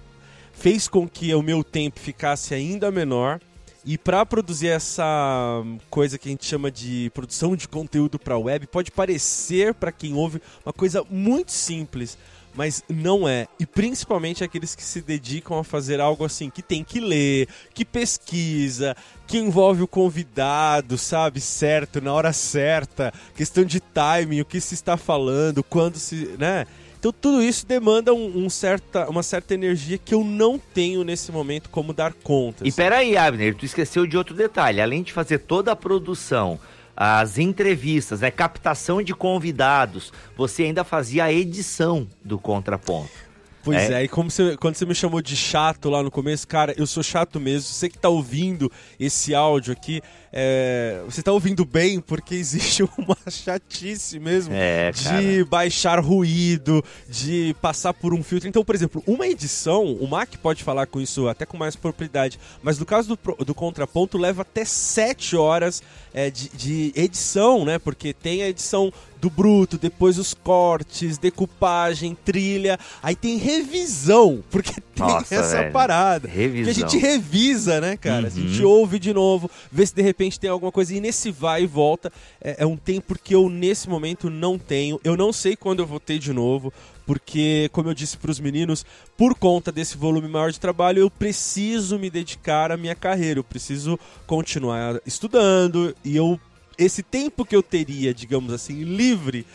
fez 0.53 0.87
com 0.87 1.07
que 1.07 1.33
o 1.33 1.41
meu 1.41 1.63
tempo 1.63 1.99
ficasse 1.99 2.53
ainda 2.53 2.89
menor. 2.91 3.41
E 3.83 3.97
para 3.97 4.23
produzir 4.25 4.67
essa 4.67 5.63
coisa 5.89 6.17
que 6.17 6.29
a 6.29 6.31
gente 6.31 6.45
chama 6.45 6.69
de 6.69 7.09
produção 7.15 7.55
de 7.55 7.67
conteúdo 7.67 8.19
para 8.19 8.37
web, 8.37 8.67
pode 8.67 8.91
parecer 8.91 9.73
para 9.73 9.91
quem 9.91 10.13
ouve 10.13 10.39
uma 10.63 10.71
coisa 10.71 11.03
muito 11.09 11.51
simples, 11.51 12.15
mas 12.53 12.83
não 12.87 13.27
é. 13.27 13.47
E 13.59 13.65
principalmente 13.65 14.43
aqueles 14.43 14.75
que 14.75 14.83
se 14.83 15.01
dedicam 15.01 15.57
a 15.57 15.63
fazer 15.63 15.99
algo 15.99 16.23
assim, 16.23 16.49
que 16.49 16.61
tem 16.61 16.83
que 16.83 16.99
ler, 16.99 17.47
que 17.73 17.83
pesquisa, 17.83 18.95
que 19.25 19.39
envolve 19.39 19.81
o 19.81 19.87
convidado, 19.87 20.95
sabe, 20.95 21.41
certo, 21.41 21.99
na 21.99 22.13
hora 22.13 22.31
certa, 22.33 23.11
questão 23.35 23.63
de 23.63 23.79
timing, 23.79 24.41
o 24.41 24.45
que 24.45 24.61
se 24.61 24.75
está 24.75 24.95
falando, 24.95 25.63
quando 25.63 25.97
se, 25.97 26.35
né? 26.37 26.67
Então 27.01 27.11
tudo 27.11 27.41
isso 27.41 27.65
demanda 27.65 28.13
um, 28.13 28.45
um, 28.45 28.47
certa, 28.47 29.09
uma 29.09 29.23
certa 29.23 29.55
energia 29.55 29.97
que 29.97 30.13
eu 30.13 30.23
não 30.23 30.59
tenho 30.59 31.03
nesse 31.03 31.31
momento 31.31 31.67
como 31.67 31.93
dar 31.93 32.13
conta. 32.13 32.65
E 32.65 32.71
peraí, 32.71 33.17
Abner, 33.17 33.55
tu 33.55 33.65
esqueceu 33.65 34.05
de 34.05 34.15
outro 34.15 34.35
detalhe. 34.35 34.79
Além 34.79 35.01
de 35.01 35.11
fazer 35.11 35.39
toda 35.39 35.71
a 35.71 35.75
produção, 35.75 36.59
as 36.95 37.39
entrevistas, 37.39 38.21
né, 38.21 38.29
captação 38.29 39.01
de 39.01 39.15
convidados, 39.15 40.13
você 40.37 40.61
ainda 40.61 40.83
fazia 40.83 41.23
a 41.23 41.33
edição 41.33 42.07
do 42.23 42.37
Contraponto. 42.37 43.30
Pois 43.63 43.89
é, 43.89 44.01
é 44.01 44.03
e 44.03 44.07
como 44.07 44.29
você, 44.29 44.57
quando 44.57 44.75
você 44.75 44.85
me 44.85 44.95
chamou 44.95 45.21
de 45.21 45.35
chato 45.35 45.89
lá 45.89 46.01
no 46.01 46.09
começo, 46.09 46.47
cara, 46.47 46.73
eu 46.77 46.87
sou 46.87 47.03
chato 47.03 47.39
mesmo. 47.39 47.69
Você 47.69 47.89
que 47.89 47.97
tá 47.97 48.09
ouvindo 48.09 48.71
esse 48.99 49.35
áudio 49.35 49.73
aqui, 49.73 50.01
é, 50.33 51.01
você 51.05 51.19
está 51.19 51.31
ouvindo 51.31 51.65
bem 51.65 51.99
porque 51.99 52.33
existe 52.35 52.83
uma 52.97 53.17
chatice 53.29 54.19
mesmo 54.19 54.53
é, 54.53 54.91
de 54.91 55.43
baixar 55.45 55.99
ruído, 55.99 56.83
de 57.07 57.55
passar 57.61 57.93
por 57.93 58.13
um 58.13 58.23
filtro. 58.23 58.47
Então, 58.47 58.63
por 58.63 58.73
exemplo, 58.73 59.03
uma 59.05 59.27
edição, 59.27 59.93
o 59.93 60.07
Mac 60.07 60.35
pode 60.41 60.63
falar 60.63 60.87
com 60.87 60.99
isso 60.99 61.27
até 61.27 61.45
com 61.45 61.57
mais 61.57 61.75
propriedade, 61.75 62.39
mas 62.63 62.79
no 62.79 62.85
caso 62.85 63.15
do, 63.15 63.45
do 63.45 63.53
contraponto 63.53 64.17
leva 64.17 64.41
até 64.41 64.65
7 64.65 65.35
horas 65.35 65.83
é, 66.13 66.29
de, 66.29 66.49
de 66.49 66.93
edição, 66.95 67.65
né? 67.65 67.77
Porque 67.77 68.13
tem 68.13 68.43
a 68.43 68.49
edição 68.49 68.91
do 69.19 69.29
bruto, 69.29 69.77
depois 69.77 70.17
os 70.17 70.33
cortes, 70.33 71.19
decupagem, 71.19 72.17
trilha, 72.25 72.79
aí 73.03 73.15
tem 73.15 73.37
revisão, 73.37 74.43
porque 74.49 74.81
tem 74.95 75.05
Nossa, 75.05 75.35
essa 75.35 75.57
velho. 75.59 75.71
parada. 75.71 76.27
Revisão. 76.27 76.73
Que 76.73 76.79
a 76.79 76.87
gente 76.89 76.97
revisa, 76.97 77.79
né, 77.79 77.95
cara? 77.95 78.21
Uhum. 78.21 78.25
A 78.25 78.29
gente 78.29 78.63
ouve 78.63 78.97
de 78.97 79.13
novo, 79.13 79.49
vê 79.71 79.85
se 79.85 79.93
de 79.93 80.01
repente 80.01 80.21
repente 80.21 80.39
tem 80.39 80.49
alguma 80.49 80.71
coisa. 80.71 80.95
E 80.95 81.01
nesse 81.01 81.31
vai 81.31 81.63
e 81.63 81.67
volta 81.67 82.11
é, 82.39 82.57
é 82.59 82.65
um 82.65 82.77
tempo 82.77 83.17
que 83.21 83.33
eu 83.33 83.49
nesse 83.49 83.89
momento 83.89 84.29
não 84.29 84.57
tenho. 84.57 84.99
Eu 85.03 85.17
não 85.17 85.33
sei 85.33 85.55
quando 85.55 85.79
eu 85.79 85.87
vou 85.87 85.99
ter 85.99 86.19
de 86.19 86.31
novo 86.31 86.71
porque, 87.05 87.69
como 87.71 87.89
eu 87.89 87.93
disse 87.93 88.17
para 88.17 88.31
os 88.31 88.39
meninos, 88.39 88.85
por 89.17 89.35
conta 89.35 89.71
desse 89.71 89.97
volume 89.97 90.27
maior 90.27 90.51
de 90.51 90.59
trabalho, 90.59 90.99
eu 90.99 91.09
preciso 91.09 91.97
me 91.97 92.09
dedicar 92.09 92.71
à 92.71 92.77
minha 92.77 92.95
carreira, 92.95 93.39
eu 93.39 93.43
preciso 93.43 93.99
continuar 94.25 95.01
estudando 95.05 95.95
e 96.03 96.15
eu 96.15 96.39
esse 96.77 97.03
tempo 97.03 97.45
que 97.45 97.55
eu 97.55 97.61
teria, 97.61 98.13
digamos 98.13 98.51
assim, 98.51 98.83
livre, 98.83 99.45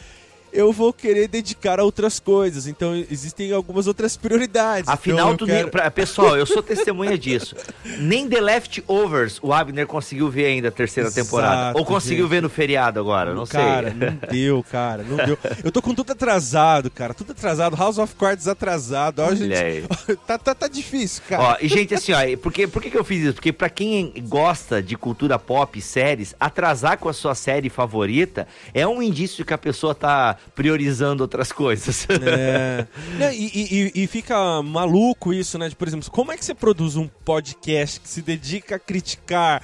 eu 0.56 0.72
vou 0.72 0.92
querer 0.92 1.28
dedicar 1.28 1.78
a 1.78 1.84
outras 1.84 2.18
coisas. 2.18 2.66
Então 2.66 2.94
existem 3.10 3.52
algumas 3.52 3.86
outras 3.86 4.16
prioridades. 4.16 4.88
Afinal, 4.88 5.34
então, 5.34 5.36
tu 5.36 5.46
quero... 5.46 5.68
pra, 5.68 5.90
pessoal, 5.90 6.36
eu 6.36 6.46
sou 6.46 6.62
testemunha 6.62 7.16
disso. 7.18 7.54
Nem 7.98 8.28
The 8.28 8.40
Leftovers 8.40 9.38
o 9.42 9.52
Abner 9.52 9.86
conseguiu 9.86 10.30
ver 10.30 10.46
ainda 10.46 10.68
a 10.68 10.72
terceira 10.72 11.08
Exato, 11.08 11.24
temporada. 11.24 11.78
Ou 11.78 11.84
conseguiu 11.84 12.24
gente. 12.24 12.30
ver 12.30 12.42
no 12.42 12.48
feriado 12.48 12.98
agora, 12.98 13.34
não 13.34 13.44
sei. 13.44 13.60
Cara, 13.60 13.90
não 13.94 14.28
deu, 14.30 14.64
cara, 14.70 15.02
não 15.02 15.16
deu. 15.16 15.38
Eu 15.62 15.70
tô 15.70 15.82
com 15.82 15.94
tudo 15.94 16.12
atrasado, 16.12 16.90
cara, 16.90 17.12
tudo 17.12 17.32
atrasado. 17.32 17.76
House 17.76 17.98
of 17.98 18.14
Cards 18.14 18.48
atrasado. 18.48 19.20
Ó, 19.20 19.34
gente, 19.34 19.86
tá, 20.26 20.38
tá, 20.38 20.54
tá 20.54 20.68
difícil, 20.68 21.22
cara. 21.28 21.42
Ó, 21.42 21.56
e 21.60 21.68
gente, 21.68 21.94
assim, 21.94 22.12
ó, 22.12 22.18
porque, 22.40 22.66
por 22.66 22.80
que, 22.82 22.90
que 22.90 22.98
eu 22.98 23.04
fiz 23.04 23.22
isso? 23.22 23.34
Porque 23.34 23.52
pra 23.52 23.68
quem 23.68 24.12
gosta 24.26 24.82
de 24.82 24.96
cultura 24.96 25.38
pop, 25.38 25.80
séries, 25.80 26.34
atrasar 26.40 26.98
com 26.98 27.08
a 27.08 27.12
sua 27.12 27.34
série 27.34 27.68
favorita 27.68 28.46
é 28.72 28.86
um 28.86 29.02
indício 29.02 29.38
de 29.38 29.44
que 29.44 29.54
a 29.54 29.58
pessoa 29.58 29.94
tá 29.94 30.36
priorizando 30.54 31.22
outras 31.22 31.52
coisas. 31.52 32.06
É. 32.26 32.86
e, 33.34 33.92
e, 33.94 34.02
e, 34.02 34.06
fica 34.06 34.62
maluco 34.62 35.32
isso, 35.32 35.58
né? 35.58 35.70
Por 35.70 35.86
exemplo, 35.86 36.10
como 36.10 36.32
é 36.32 36.36
que 36.36 36.44
você 36.44 36.54
produz 36.54 36.96
um 36.96 37.06
podcast 37.06 38.00
que 38.00 38.08
se 38.08 38.20
dedica 38.20 38.76
a 38.76 38.78
criticar 38.78 39.62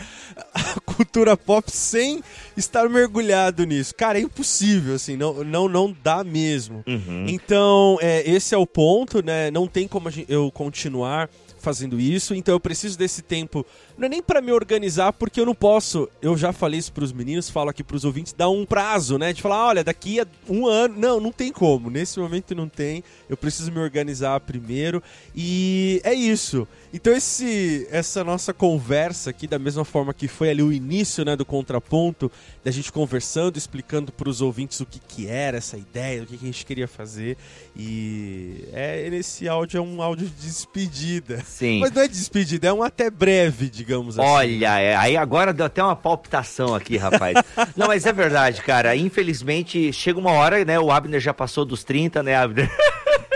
a 0.54 0.80
cultura 0.86 1.36
pop 1.36 1.70
sem 1.70 2.22
estar 2.56 2.88
mergulhado 2.88 3.64
nisso? 3.64 3.94
Cara, 3.94 4.18
é 4.18 4.22
impossível, 4.22 4.94
assim, 4.94 5.16
não, 5.16 5.44
não, 5.44 5.68
não 5.68 5.96
dá 6.02 6.22
mesmo. 6.22 6.84
Uhum. 6.86 7.26
Então, 7.28 7.98
é, 8.00 8.28
esse 8.28 8.54
é 8.54 8.59
o 8.59 8.66
ponto, 8.66 9.24
né? 9.24 9.50
Não 9.50 9.66
tem 9.66 9.88
como 9.88 10.09
eu 10.28 10.50
continuar 10.50 11.28
fazendo 11.62 11.98
isso, 11.98 12.34
então 12.34 12.54
eu 12.54 12.60
preciso 12.60 12.98
desse 12.98 13.22
tempo 13.22 13.64
não 14.02 14.06
é 14.06 14.08
nem 14.08 14.22
para 14.22 14.40
me 14.40 14.50
organizar, 14.50 15.12
porque 15.12 15.40
eu 15.40 15.46
não 15.46 15.54
posso. 15.54 16.08
Eu 16.20 16.36
já 16.36 16.52
falei 16.52 16.80
isso 16.80 16.92
pros 16.92 17.12
meninos, 17.12 17.48
falo 17.48 17.70
aqui 17.70 17.84
pros 17.84 18.04
ouvintes, 18.04 18.32
dá 18.32 18.48
um 18.48 18.66
prazo, 18.66 19.16
né? 19.16 19.32
De 19.32 19.40
falar, 19.40 19.68
olha, 19.68 19.84
daqui 19.84 20.18
a 20.18 20.26
um 20.48 20.66
ano. 20.66 20.98
Não, 20.98 21.20
não 21.20 21.30
tem 21.30 21.52
como. 21.52 21.88
Nesse 21.88 22.18
momento 22.18 22.52
não 22.52 22.68
tem. 22.68 23.04
Eu 23.28 23.36
preciso 23.36 23.70
me 23.70 23.78
organizar 23.78 24.40
primeiro. 24.40 25.00
E 25.36 26.00
é 26.02 26.12
isso. 26.12 26.66
Então 26.92 27.12
esse, 27.12 27.86
essa 27.90 28.24
nossa 28.24 28.52
conversa 28.52 29.30
aqui, 29.30 29.46
da 29.46 29.58
mesma 29.58 29.84
forma 29.84 30.12
que 30.12 30.26
foi 30.26 30.50
ali 30.50 30.62
o 30.62 30.72
início 30.72 31.24
né, 31.24 31.36
do 31.36 31.44
contraponto, 31.44 32.30
da 32.64 32.70
gente 32.72 32.90
conversando, 32.90 33.56
explicando 33.56 34.10
para 34.10 34.28
os 34.28 34.40
ouvintes 34.40 34.80
o 34.80 34.84
que, 34.84 34.98
que 34.98 35.26
era 35.28 35.58
essa 35.58 35.78
ideia, 35.78 36.24
o 36.24 36.26
que, 36.26 36.36
que 36.36 36.44
a 36.44 36.46
gente 36.48 36.66
queria 36.66 36.88
fazer. 36.88 37.36
E 37.74 38.64
é, 38.72 39.06
esse 39.14 39.48
áudio 39.48 39.78
é 39.78 39.80
um 39.80 40.02
áudio 40.02 40.26
de 40.26 40.46
despedida. 40.48 41.42
Sim. 41.46 41.78
Mas 41.78 41.92
não 41.92 42.02
é 42.02 42.08
de 42.08 42.14
despedida, 42.14 42.66
é 42.66 42.72
um 42.72 42.82
até 42.82 43.08
breve, 43.08 43.70
digamos 43.70 43.91
assim. 44.01 44.20
Olha, 44.20 44.78
é, 44.78 44.97
aí 44.97 45.16
agora 45.16 45.52
deu 45.52 45.66
até 45.66 45.82
uma 45.82 45.97
palpitação 45.97 46.74
aqui, 46.74 46.97
rapaz. 46.97 47.35
não, 47.77 47.89
mas 47.89 48.06
é 48.06 48.12
verdade, 48.12 48.62
cara. 48.62 48.94
Infelizmente, 48.97 49.93
chega 49.93 50.19
uma 50.19 50.32
hora, 50.32 50.64
né? 50.64 50.78
O 50.78 50.90
Abner 50.90 51.20
já 51.20 51.35
passou 51.35 51.64
dos 51.64 51.85
30, 51.85 52.23
né, 52.23 52.36
Abner? 52.36 52.70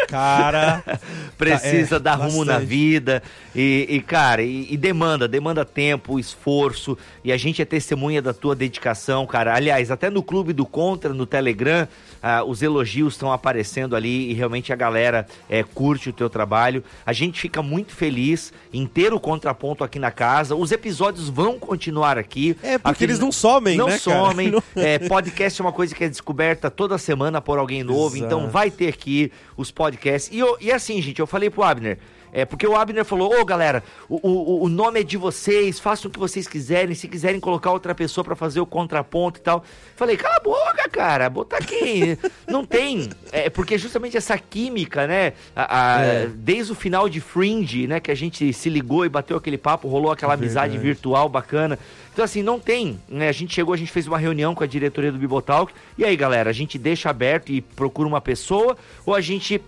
Cara. 0.08 0.82
Precisa 1.36 1.96
é, 1.96 1.98
dar 1.98 2.14
rumo 2.14 2.44
bastante. 2.44 2.46
na 2.46 2.58
vida. 2.58 3.22
E, 3.54 3.86
e 3.88 4.00
cara, 4.00 4.42
e, 4.42 4.72
e, 4.72 4.76
demanda, 4.76 5.28
demanda 5.28 5.64
tempo, 5.64 6.18
esforço. 6.18 6.96
E 7.24 7.32
a 7.32 7.36
gente 7.36 7.60
é 7.60 7.64
testemunha 7.64 8.22
da 8.22 8.32
tua 8.32 8.54
dedicação, 8.54 9.26
cara. 9.26 9.54
Aliás, 9.54 9.90
até 9.90 10.08
no 10.08 10.22
Clube 10.22 10.52
do 10.52 10.64
Contra, 10.64 11.12
no 11.12 11.26
Telegram, 11.26 11.86
ah, 12.28 12.42
os 12.42 12.60
elogios 12.60 13.14
estão 13.14 13.30
aparecendo 13.30 13.94
ali 13.94 14.32
e 14.32 14.34
realmente 14.34 14.72
a 14.72 14.76
galera 14.76 15.28
é, 15.48 15.62
curte 15.62 16.10
o 16.10 16.12
teu 16.12 16.28
trabalho. 16.28 16.82
A 17.06 17.12
gente 17.12 17.40
fica 17.40 17.62
muito 17.62 17.92
feliz 17.92 18.52
em 18.72 18.84
ter 18.84 19.12
o 19.12 19.20
contraponto 19.20 19.84
aqui 19.84 20.00
na 20.00 20.10
casa. 20.10 20.56
Os 20.56 20.72
episódios 20.72 21.28
vão 21.28 21.56
continuar 21.56 22.18
aqui. 22.18 22.56
É, 22.64 22.78
porque 22.78 22.90
aqui, 22.90 23.04
eles 23.04 23.20
não 23.20 23.30
somem, 23.30 23.76
não 23.76 23.86
né? 23.86 23.96
Somem. 23.96 24.50
Não 24.50 24.60
somem. 24.74 24.88
É, 24.88 24.98
podcast 24.98 25.60
é 25.60 25.64
uma 25.64 25.72
coisa 25.72 25.94
que 25.94 26.02
é 26.02 26.08
descoberta 26.08 26.68
toda 26.68 26.98
semana 26.98 27.40
por 27.40 27.58
alguém 27.58 27.84
novo. 27.84 28.16
Então 28.16 28.26
Exato. 28.26 28.36
Então 28.38 28.50
vai 28.50 28.72
ter 28.72 28.88
aqui 28.88 29.30
os 29.56 29.70
podcasts. 29.70 30.32
E, 30.34 30.40
eu, 30.40 30.56
e 30.60 30.72
assim, 30.72 31.00
gente, 31.00 31.20
eu 31.20 31.28
falei 31.28 31.48
pro 31.48 31.62
Abner. 31.62 31.98
É, 32.36 32.44
porque 32.44 32.66
o 32.66 32.76
Abner 32.76 33.02
falou, 33.02 33.34
ô 33.34 33.40
oh, 33.40 33.44
galera, 33.46 33.82
o, 34.10 34.20
o, 34.28 34.64
o 34.64 34.68
nome 34.68 35.00
é 35.00 35.02
de 35.02 35.16
vocês, 35.16 35.80
façam 35.80 36.10
o 36.10 36.12
que 36.12 36.18
vocês 36.18 36.46
quiserem, 36.46 36.94
se 36.94 37.08
quiserem 37.08 37.40
colocar 37.40 37.70
outra 37.70 37.94
pessoa 37.94 38.22
para 38.22 38.36
fazer 38.36 38.60
o 38.60 38.66
contraponto 38.66 39.40
e 39.40 39.42
tal. 39.42 39.64
Falei, 39.96 40.18
cala 40.18 40.36
a 40.36 40.40
boca, 40.40 40.86
cara, 40.90 41.30
botar 41.30 41.64
quem? 41.64 42.18
Não 42.46 42.62
tem. 42.62 43.08
É, 43.32 43.48
porque 43.48 43.78
justamente 43.78 44.18
essa 44.18 44.36
química, 44.36 45.06
né? 45.06 45.32
A, 45.56 45.96
a, 45.96 46.04
é. 46.04 46.26
Desde 46.26 46.72
o 46.72 46.74
final 46.74 47.08
de 47.08 47.22
Fringe, 47.22 47.86
né? 47.86 48.00
Que 48.00 48.10
a 48.10 48.14
gente 48.14 48.52
se 48.52 48.68
ligou 48.68 49.06
e 49.06 49.08
bateu 49.08 49.38
aquele 49.38 49.56
papo, 49.56 49.88
rolou 49.88 50.12
aquela 50.12 50.34
amizade 50.34 50.76
virtual 50.76 51.30
bacana. 51.30 51.78
Então, 52.12 52.22
assim, 52.22 52.42
não 52.42 52.60
tem. 52.60 53.00
Né? 53.08 53.30
A 53.30 53.32
gente 53.32 53.54
chegou, 53.54 53.72
a 53.72 53.78
gente 53.78 53.90
fez 53.90 54.06
uma 54.06 54.18
reunião 54.18 54.54
com 54.54 54.62
a 54.62 54.66
diretoria 54.66 55.10
do 55.10 55.16
Bibotalk. 55.16 55.72
E 55.96 56.04
aí, 56.04 56.14
galera, 56.14 56.50
a 56.50 56.52
gente 56.52 56.76
deixa 56.78 57.08
aberto 57.08 57.50
e 57.50 57.62
procura 57.62 58.06
uma 58.06 58.20
pessoa 58.20 58.76
ou 59.06 59.14
a 59.14 59.22
gente 59.22 59.58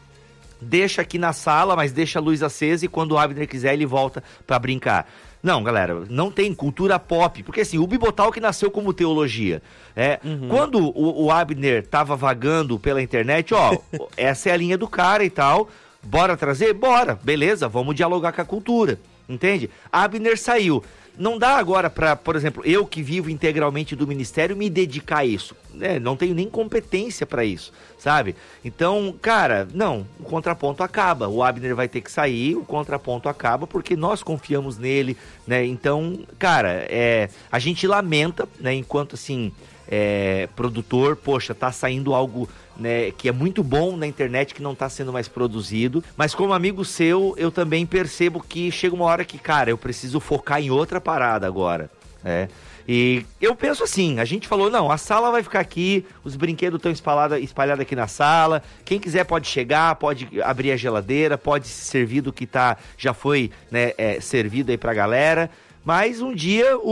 deixa 0.60 1.02
aqui 1.02 1.18
na 1.18 1.32
sala, 1.32 1.76
mas 1.76 1.92
deixa 1.92 2.18
a 2.18 2.22
luz 2.22 2.42
acesa 2.42 2.84
e 2.84 2.88
quando 2.88 3.12
o 3.12 3.18
Abner 3.18 3.48
quiser 3.48 3.74
ele 3.74 3.86
volta 3.86 4.22
para 4.46 4.58
brincar. 4.58 5.08
Não, 5.42 5.62
galera, 5.62 6.04
não 6.10 6.30
tem 6.30 6.52
cultura 6.52 6.98
pop, 6.98 7.42
porque 7.44 7.60
assim, 7.60 7.78
o 7.78 7.86
Bibotalk 7.86 8.40
nasceu 8.40 8.70
como 8.70 8.92
teologia. 8.92 9.62
É, 9.94 10.18
uhum. 10.24 10.48
Quando 10.48 10.78
o, 10.80 11.26
o 11.26 11.30
Abner 11.30 11.86
tava 11.86 12.16
vagando 12.16 12.78
pela 12.78 13.00
internet, 13.00 13.54
ó, 13.54 13.76
essa 14.16 14.50
é 14.50 14.52
a 14.52 14.56
linha 14.56 14.76
do 14.76 14.88
cara 14.88 15.24
e 15.24 15.30
tal, 15.30 15.68
bora 16.02 16.36
trazer? 16.36 16.72
Bora, 16.72 17.18
beleza, 17.22 17.68
vamos 17.68 17.94
dialogar 17.94 18.32
com 18.32 18.42
a 18.42 18.44
cultura, 18.44 18.98
entende? 19.28 19.70
Abner 19.92 20.36
saiu. 20.36 20.82
Não 21.18 21.36
dá 21.36 21.56
agora 21.56 21.90
para, 21.90 22.14
por 22.14 22.36
exemplo, 22.36 22.62
eu 22.64 22.86
que 22.86 23.02
vivo 23.02 23.28
integralmente 23.28 23.96
do 23.96 24.06
ministério 24.06 24.56
me 24.56 24.70
dedicar 24.70 25.18
a 25.18 25.24
isso. 25.24 25.56
É, 25.80 25.98
não 25.98 26.16
tenho 26.16 26.32
nem 26.32 26.48
competência 26.48 27.26
para 27.26 27.44
isso, 27.44 27.72
sabe? 27.98 28.36
Então, 28.64 29.12
cara, 29.20 29.66
não, 29.74 30.06
o 30.20 30.22
contraponto 30.22 30.82
acaba. 30.82 31.26
O 31.26 31.42
Abner 31.42 31.74
vai 31.74 31.88
ter 31.88 32.02
que 32.02 32.12
sair, 32.12 32.54
o 32.54 32.64
contraponto 32.64 33.28
acaba 33.28 33.66
porque 33.66 33.96
nós 33.96 34.22
confiamos 34.22 34.78
nele, 34.78 35.16
né? 35.44 35.66
Então, 35.66 36.20
cara, 36.38 36.86
é, 36.88 37.28
a 37.50 37.58
gente 37.58 37.84
lamenta, 37.86 38.48
né? 38.60 38.72
Enquanto 38.74 39.14
assim, 39.14 39.52
é, 39.88 40.48
produtor, 40.54 41.16
poxa, 41.16 41.54
tá 41.54 41.72
saindo 41.72 42.14
algo 42.14 42.48
né, 42.78 43.10
que 43.10 43.28
é 43.28 43.32
muito 43.32 43.62
bom 43.62 43.96
na 43.96 44.06
internet 44.06 44.54
que 44.54 44.62
não 44.62 44.72
está 44.72 44.88
sendo 44.88 45.12
mais 45.12 45.28
produzido. 45.28 46.02
Mas 46.16 46.34
como 46.34 46.52
amigo 46.52 46.84
seu, 46.84 47.34
eu 47.36 47.50
também 47.50 47.84
percebo 47.84 48.40
que 48.40 48.70
chega 48.70 48.94
uma 48.94 49.04
hora 49.04 49.24
que, 49.24 49.38
cara, 49.38 49.70
eu 49.70 49.78
preciso 49.78 50.20
focar 50.20 50.60
em 50.60 50.70
outra 50.70 51.00
parada 51.00 51.46
agora. 51.46 51.90
É. 52.24 52.48
E 52.90 53.26
eu 53.38 53.54
penso 53.54 53.84
assim, 53.84 54.18
a 54.18 54.24
gente 54.24 54.48
falou, 54.48 54.70
não, 54.70 54.90
a 54.90 54.96
sala 54.96 55.30
vai 55.30 55.42
ficar 55.42 55.60
aqui, 55.60 56.06
os 56.24 56.36
brinquedos 56.36 56.78
estão 56.78 56.90
espalhados 56.90 57.38
espalhado 57.38 57.82
aqui 57.82 57.94
na 57.94 58.06
sala, 58.06 58.62
quem 58.82 58.98
quiser 58.98 59.24
pode 59.24 59.46
chegar, 59.46 59.94
pode 59.96 60.26
abrir 60.42 60.72
a 60.72 60.76
geladeira, 60.76 61.36
pode 61.36 61.68
se 61.68 61.84
servir 61.84 62.22
do 62.22 62.32
que 62.32 62.46
tá, 62.46 62.78
já 62.96 63.12
foi 63.12 63.50
né, 63.70 63.92
é, 63.98 64.22
servido 64.22 64.70
aí 64.70 64.78
pra 64.78 64.94
galera. 64.94 65.50
Mas 65.84 66.20
um 66.20 66.34
dia 66.34 66.76
o, 66.78 66.82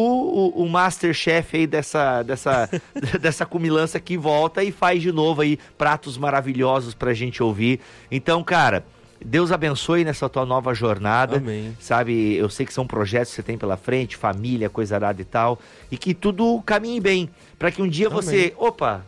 o, 0.57 0.63
o 0.65 0.69
Masterchef 0.69 1.57
aí 1.57 1.67
dessa, 1.67 2.23
dessa, 2.23 2.71
dessa 3.21 3.45
cumilança 3.45 4.01
que 4.01 4.17
volta 4.17 4.63
e 4.63 4.73
faz 4.73 5.03
de 5.03 5.13
novo 5.13 5.43
aí 5.43 5.59
pratos 5.77 6.17
maravilhosos 6.17 6.95
pra 6.95 7.13
gente 7.13 7.43
ouvir. 7.43 7.81
Então, 8.11 8.43
cara, 8.43 8.85
Deus 9.25 9.51
abençoe 9.51 10.05
nessa 10.05 10.29
tua 10.29 10.45
nova 10.45 10.75
jornada. 10.75 11.39
Amém. 11.39 11.77
Sabe, 11.81 12.35
eu 12.37 12.49
sei 12.49 12.67
que 12.67 12.73
são 12.73 12.87
projetos 12.87 13.31
que 13.31 13.37
você 13.37 13.43
tem 13.43 13.59
pela 13.59 13.77
frente, 13.77 14.17
família, 14.17 14.69
coisa 14.69 14.95
arada 14.95 15.21
e 15.21 15.25
tal, 15.25 15.59
e 15.91 15.97
que 15.97 16.15
tudo 16.15 16.63
caminhe 16.65 17.01
bem, 17.01 17.31
para 17.59 17.71
que 17.71 17.83
um 17.83 17.89
dia 17.89 18.09
Amém. 18.09 18.17
você, 18.23 18.55
opa, 18.57 19.05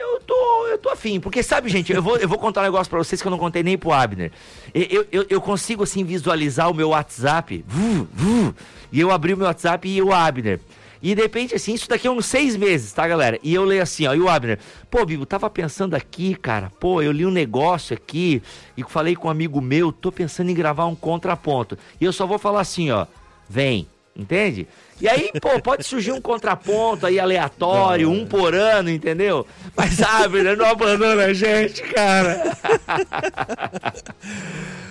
eu 0.00 0.20
tô, 0.20 0.66
eu 0.68 0.78
tô 0.78 0.88
afim, 0.88 1.20
porque 1.20 1.42
sabe, 1.42 1.68
gente, 1.68 1.92
eu 1.92 2.02
vou, 2.02 2.16
eu 2.16 2.28
vou 2.28 2.38
contar 2.38 2.62
um 2.62 2.64
negócio 2.64 2.88
para 2.88 2.98
vocês 2.98 3.20
que 3.20 3.28
eu 3.28 3.30
não 3.30 3.38
contei 3.38 3.62
nem 3.62 3.76
pro 3.76 3.92
Abner. 3.92 4.32
Eu, 4.74 5.06
eu, 5.12 5.26
eu 5.28 5.40
consigo 5.40 5.82
assim 5.82 6.04
visualizar 6.04 6.70
o 6.70 6.74
meu 6.74 6.90
WhatsApp, 6.90 7.64
vu, 7.66 8.08
vu, 8.12 8.54
e 8.90 8.98
eu 8.98 9.10
abri 9.10 9.34
o 9.34 9.36
meu 9.36 9.46
WhatsApp 9.46 9.86
e 9.88 10.02
o 10.02 10.12
Abner. 10.12 10.58
E 11.02 11.14
de 11.14 11.22
repente, 11.22 11.54
assim, 11.54 11.72
isso 11.72 11.88
daqui 11.88 12.06
é 12.06 12.10
uns 12.10 12.26
seis 12.26 12.56
meses, 12.56 12.92
tá, 12.92 13.08
galera? 13.08 13.38
E 13.42 13.54
eu 13.54 13.64
leio 13.64 13.82
assim, 13.82 14.06
ó, 14.06 14.14
e 14.14 14.20
o 14.20 14.28
Abner, 14.28 14.58
pô, 14.90 15.04
Bibo, 15.04 15.24
tava 15.24 15.48
pensando 15.48 15.94
aqui, 15.94 16.34
cara, 16.34 16.70
pô, 16.78 17.00
eu 17.00 17.10
li 17.10 17.24
um 17.24 17.30
negócio 17.30 17.94
aqui 17.94 18.42
e 18.76 18.82
falei 18.82 19.16
com 19.16 19.28
um 19.28 19.30
amigo 19.30 19.60
meu, 19.60 19.92
tô 19.92 20.12
pensando 20.12 20.50
em 20.50 20.54
gravar 20.54 20.86
um 20.86 20.94
contraponto. 20.94 21.78
E 22.00 22.04
eu 22.04 22.12
só 22.12 22.26
vou 22.26 22.38
falar 22.38 22.60
assim, 22.60 22.90
ó, 22.90 23.06
vem, 23.48 23.86
entende? 24.14 24.68
E 25.00 25.08
aí, 25.08 25.30
pô, 25.40 25.60
pode 25.60 25.84
surgir 25.84 26.12
um 26.12 26.20
contraponto 26.20 27.06
aí 27.06 27.18
aleatório, 27.18 28.10
um 28.10 28.26
por 28.26 28.54
ano, 28.54 28.90
entendeu? 28.90 29.46
Mas 29.74 30.02
Abner 30.02 30.56
não 30.56 30.66
abandona 30.66 31.24
a 31.24 31.32
gente, 31.32 31.82
cara. 31.82 32.56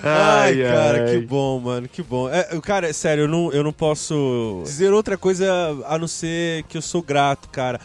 Ai, 0.02 0.64
cara, 0.64 1.12
que 1.12 1.20
bom, 1.20 1.60
mano, 1.60 1.88
que 1.88 2.02
bom. 2.02 2.30
É, 2.30 2.44
cara, 2.62 2.88
é 2.88 2.94
sério, 2.94 3.26
eu 3.26 3.28
não, 3.28 3.52
eu 3.52 3.64
não 3.64 3.74
posso 3.74 4.62
dizer 4.64 4.94
outra 4.94 5.18
coisa 5.18 5.46
a 5.86 5.98
não 5.98 6.08
ser 6.08 6.64
que 6.64 6.78
eu 6.78 6.82
sou 6.82 7.02
grato, 7.02 7.50
cara. 7.50 7.80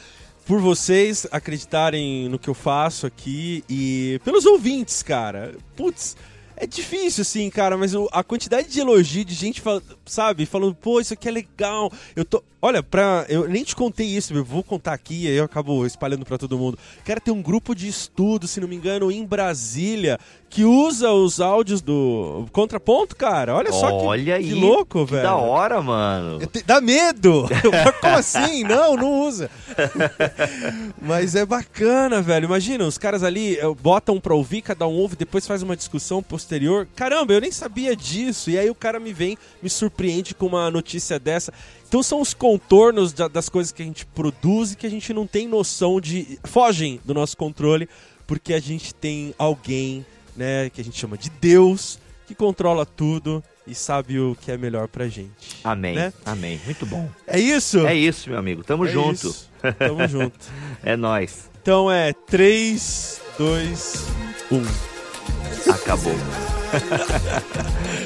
Por 0.46 0.60
vocês 0.60 1.26
acreditarem 1.32 2.28
no 2.28 2.38
que 2.38 2.48
eu 2.48 2.54
faço 2.54 3.06
aqui 3.06 3.64
e 3.68 4.20
pelos 4.24 4.46
ouvintes, 4.46 5.02
cara. 5.02 5.54
Putz, 5.74 6.16
é 6.64 6.66
difícil, 6.66 7.22
assim, 7.22 7.48
cara, 7.50 7.76
mas 7.76 7.94
o- 7.94 8.08
a 8.12 8.24
quantidade 8.24 8.68
de 8.68 8.80
elogio 8.80 9.24
de 9.24 9.34
gente, 9.34 9.60
fala- 9.60 9.82
sabe, 10.04 10.46
falando, 10.46 10.74
pô, 10.74 11.00
isso 11.00 11.14
aqui 11.14 11.28
é 11.28 11.32
legal. 11.32 11.92
Eu 12.16 12.24
tô. 12.24 12.42
Olha, 12.66 12.82
pra. 12.82 13.26
Eu 13.28 13.46
nem 13.46 13.62
te 13.62 13.76
contei 13.76 14.06
isso, 14.06 14.32
eu 14.32 14.42
vou 14.42 14.62
contar 14.62 14.94
aqui, 14.94 15.26
aí 15.28 15.36
eu 15.36 15.44
acabo 15.44 15.84
espalhando 15.84 16.24
pra 16.24 16.38
todo 16.38 16.56
mundo. 16.56 16.78
Cara, 17.04 17.20
tem 17.20 17.34
um 17.34 17.42
grupo 17.42 17.74
de 17.74 17.86
estudo, 17.86 18.48
se 18.48 18.58
não 18.58 18.66
me 18.66 18.74
engano, 18.74 19.12
em 19.12 19.22
Brasília, 19.22 20.18
que 20.48 20.64
usa 20.64 21.10
os 21.12 21.40
áudios 21.42 21.82
do 21.82 22.46
Contraponto, 22.52 23.14
cara. 23.16 23.54
Olha 23.54 23.70
só 23.70 23.88
que, 23.88 24.06
Olha 24.06 24.24
que 24.24 24.32
aí, 24.32 24.54
louco, 24.54 25.04
que 25.04 25.10
velho. 25.10 25.24
da 25.24 25.36
hora, 25.36 25.82
mano. 25.82 26.38
Te- 26.46 26.62
Dá 26.62 26.80
medo! 26.80 27.46
Como 28.00 28.14
assim? 28.16 28.64
Não, 28.64 28.96
não 28.96 29.26
usa. 29.26 29.50
Mas 31.02 31.34
é 31.34 31.44
bacana, 31.44 32.22
velho. 32.22 32.46
Imagina, 32.46 32.86
os 32.86 32.96
caras 32.96 33.22
ali 33.22 33.58
eh, 33.58 33.74
botam 33.82 34.18
pra 34.18 34.34
ouvir, 34.34 34.62
cada 34.62 34.86
um 34.86 34.92
ouve, 34.94 35.16
depois 35.16 35.46
faz 35.46 35.62
uma 35.62 35.76
discussão 35.76 36.22
posterior. 36.22 36.88
Caramba, 36.96 37.34
eu 37.34 37.40
nem 37.42 37.52
sabia 37.52 37.94
disso. 37.94 38.48
E 38.50 38.58
aí 38.58 38.70
o 38.70 38.74
cara 38.74 38.98
me 38.98 39.12
vem, 39.12 39.36
me 39.62 39.68
surpreende 39.68 40.34
com 40.34 40.46
uma 40.46 40.70
notícia 40.70 41.18
dessa. 41.18 41.52
Então 41.94 42.02
são 42.02 42.20
os 42.20 42.34
contornos 42.34 43.12
da- 43.12 43.28
das 43.28 43.48
coisas 43.48 43.70
que 43.72 43.80
a 43.80 43.84
gente 43.84 44.04
produz 44.04 44.72
e 44.72 44.76
que 44.76 44.84
a 44.84 44.90
gente 44.90 45.14
não 45.14 45.28
tem 45.28 45.46
noção 45.46 46.00
de. 46.00 46.40
fogem 46.42 47.00
do 47.04 47.14
nosso 47.14 47.36
controle, 47.36 47.88
porque 48.26 48.52
a 48.52 48.58
gente 48.58 48.92
tem 48.92 49.32
alguém, 49.38 50.04
né, 50.36 50.68
que 50.70 50.80
a 50.80 50.84
gente 50.84 50.98
chama 50.98 51.16
de 51.16 51.30
Deus, 51.30 52.00
que 52.26 52.34
controla 52.34 52.84
tudo 52.84 53.44
e 53.64 53.76
sabe 53.76 54.18
o 54.18 54.36
que 54.40 54.50
é 54.50 54.56
melhor 54.56 54.88
pra 54.88 55.06
gente. 55.06 55.30
Amém, 55.62 55.94
né? 55.94 56.12
amém. 56.26 56.60
Muito 56.64 56.84
bom. 56.84 57.08
É 57.28 57.38
isso? 57.38 57.86
É 57.86 57.94
isso, 57.94 58.28
meu 58.28 58.40
amigo. 58.40 58.64
Tamo 58.64 58.86
É 58.86 58.90
junto. 58.90 59.28
isso. 59.28 59.48
Tamo 59.78 60.04
junto. 60.10 60.36
É 60.82 60.96
nóis. 60.96 61.48
Então 61.62 61.88
é 61.88 62.12
3, 62.12 63.20
2, 63.38 64.04
1. 64.50 65.70
Acabou. 65.72 66.12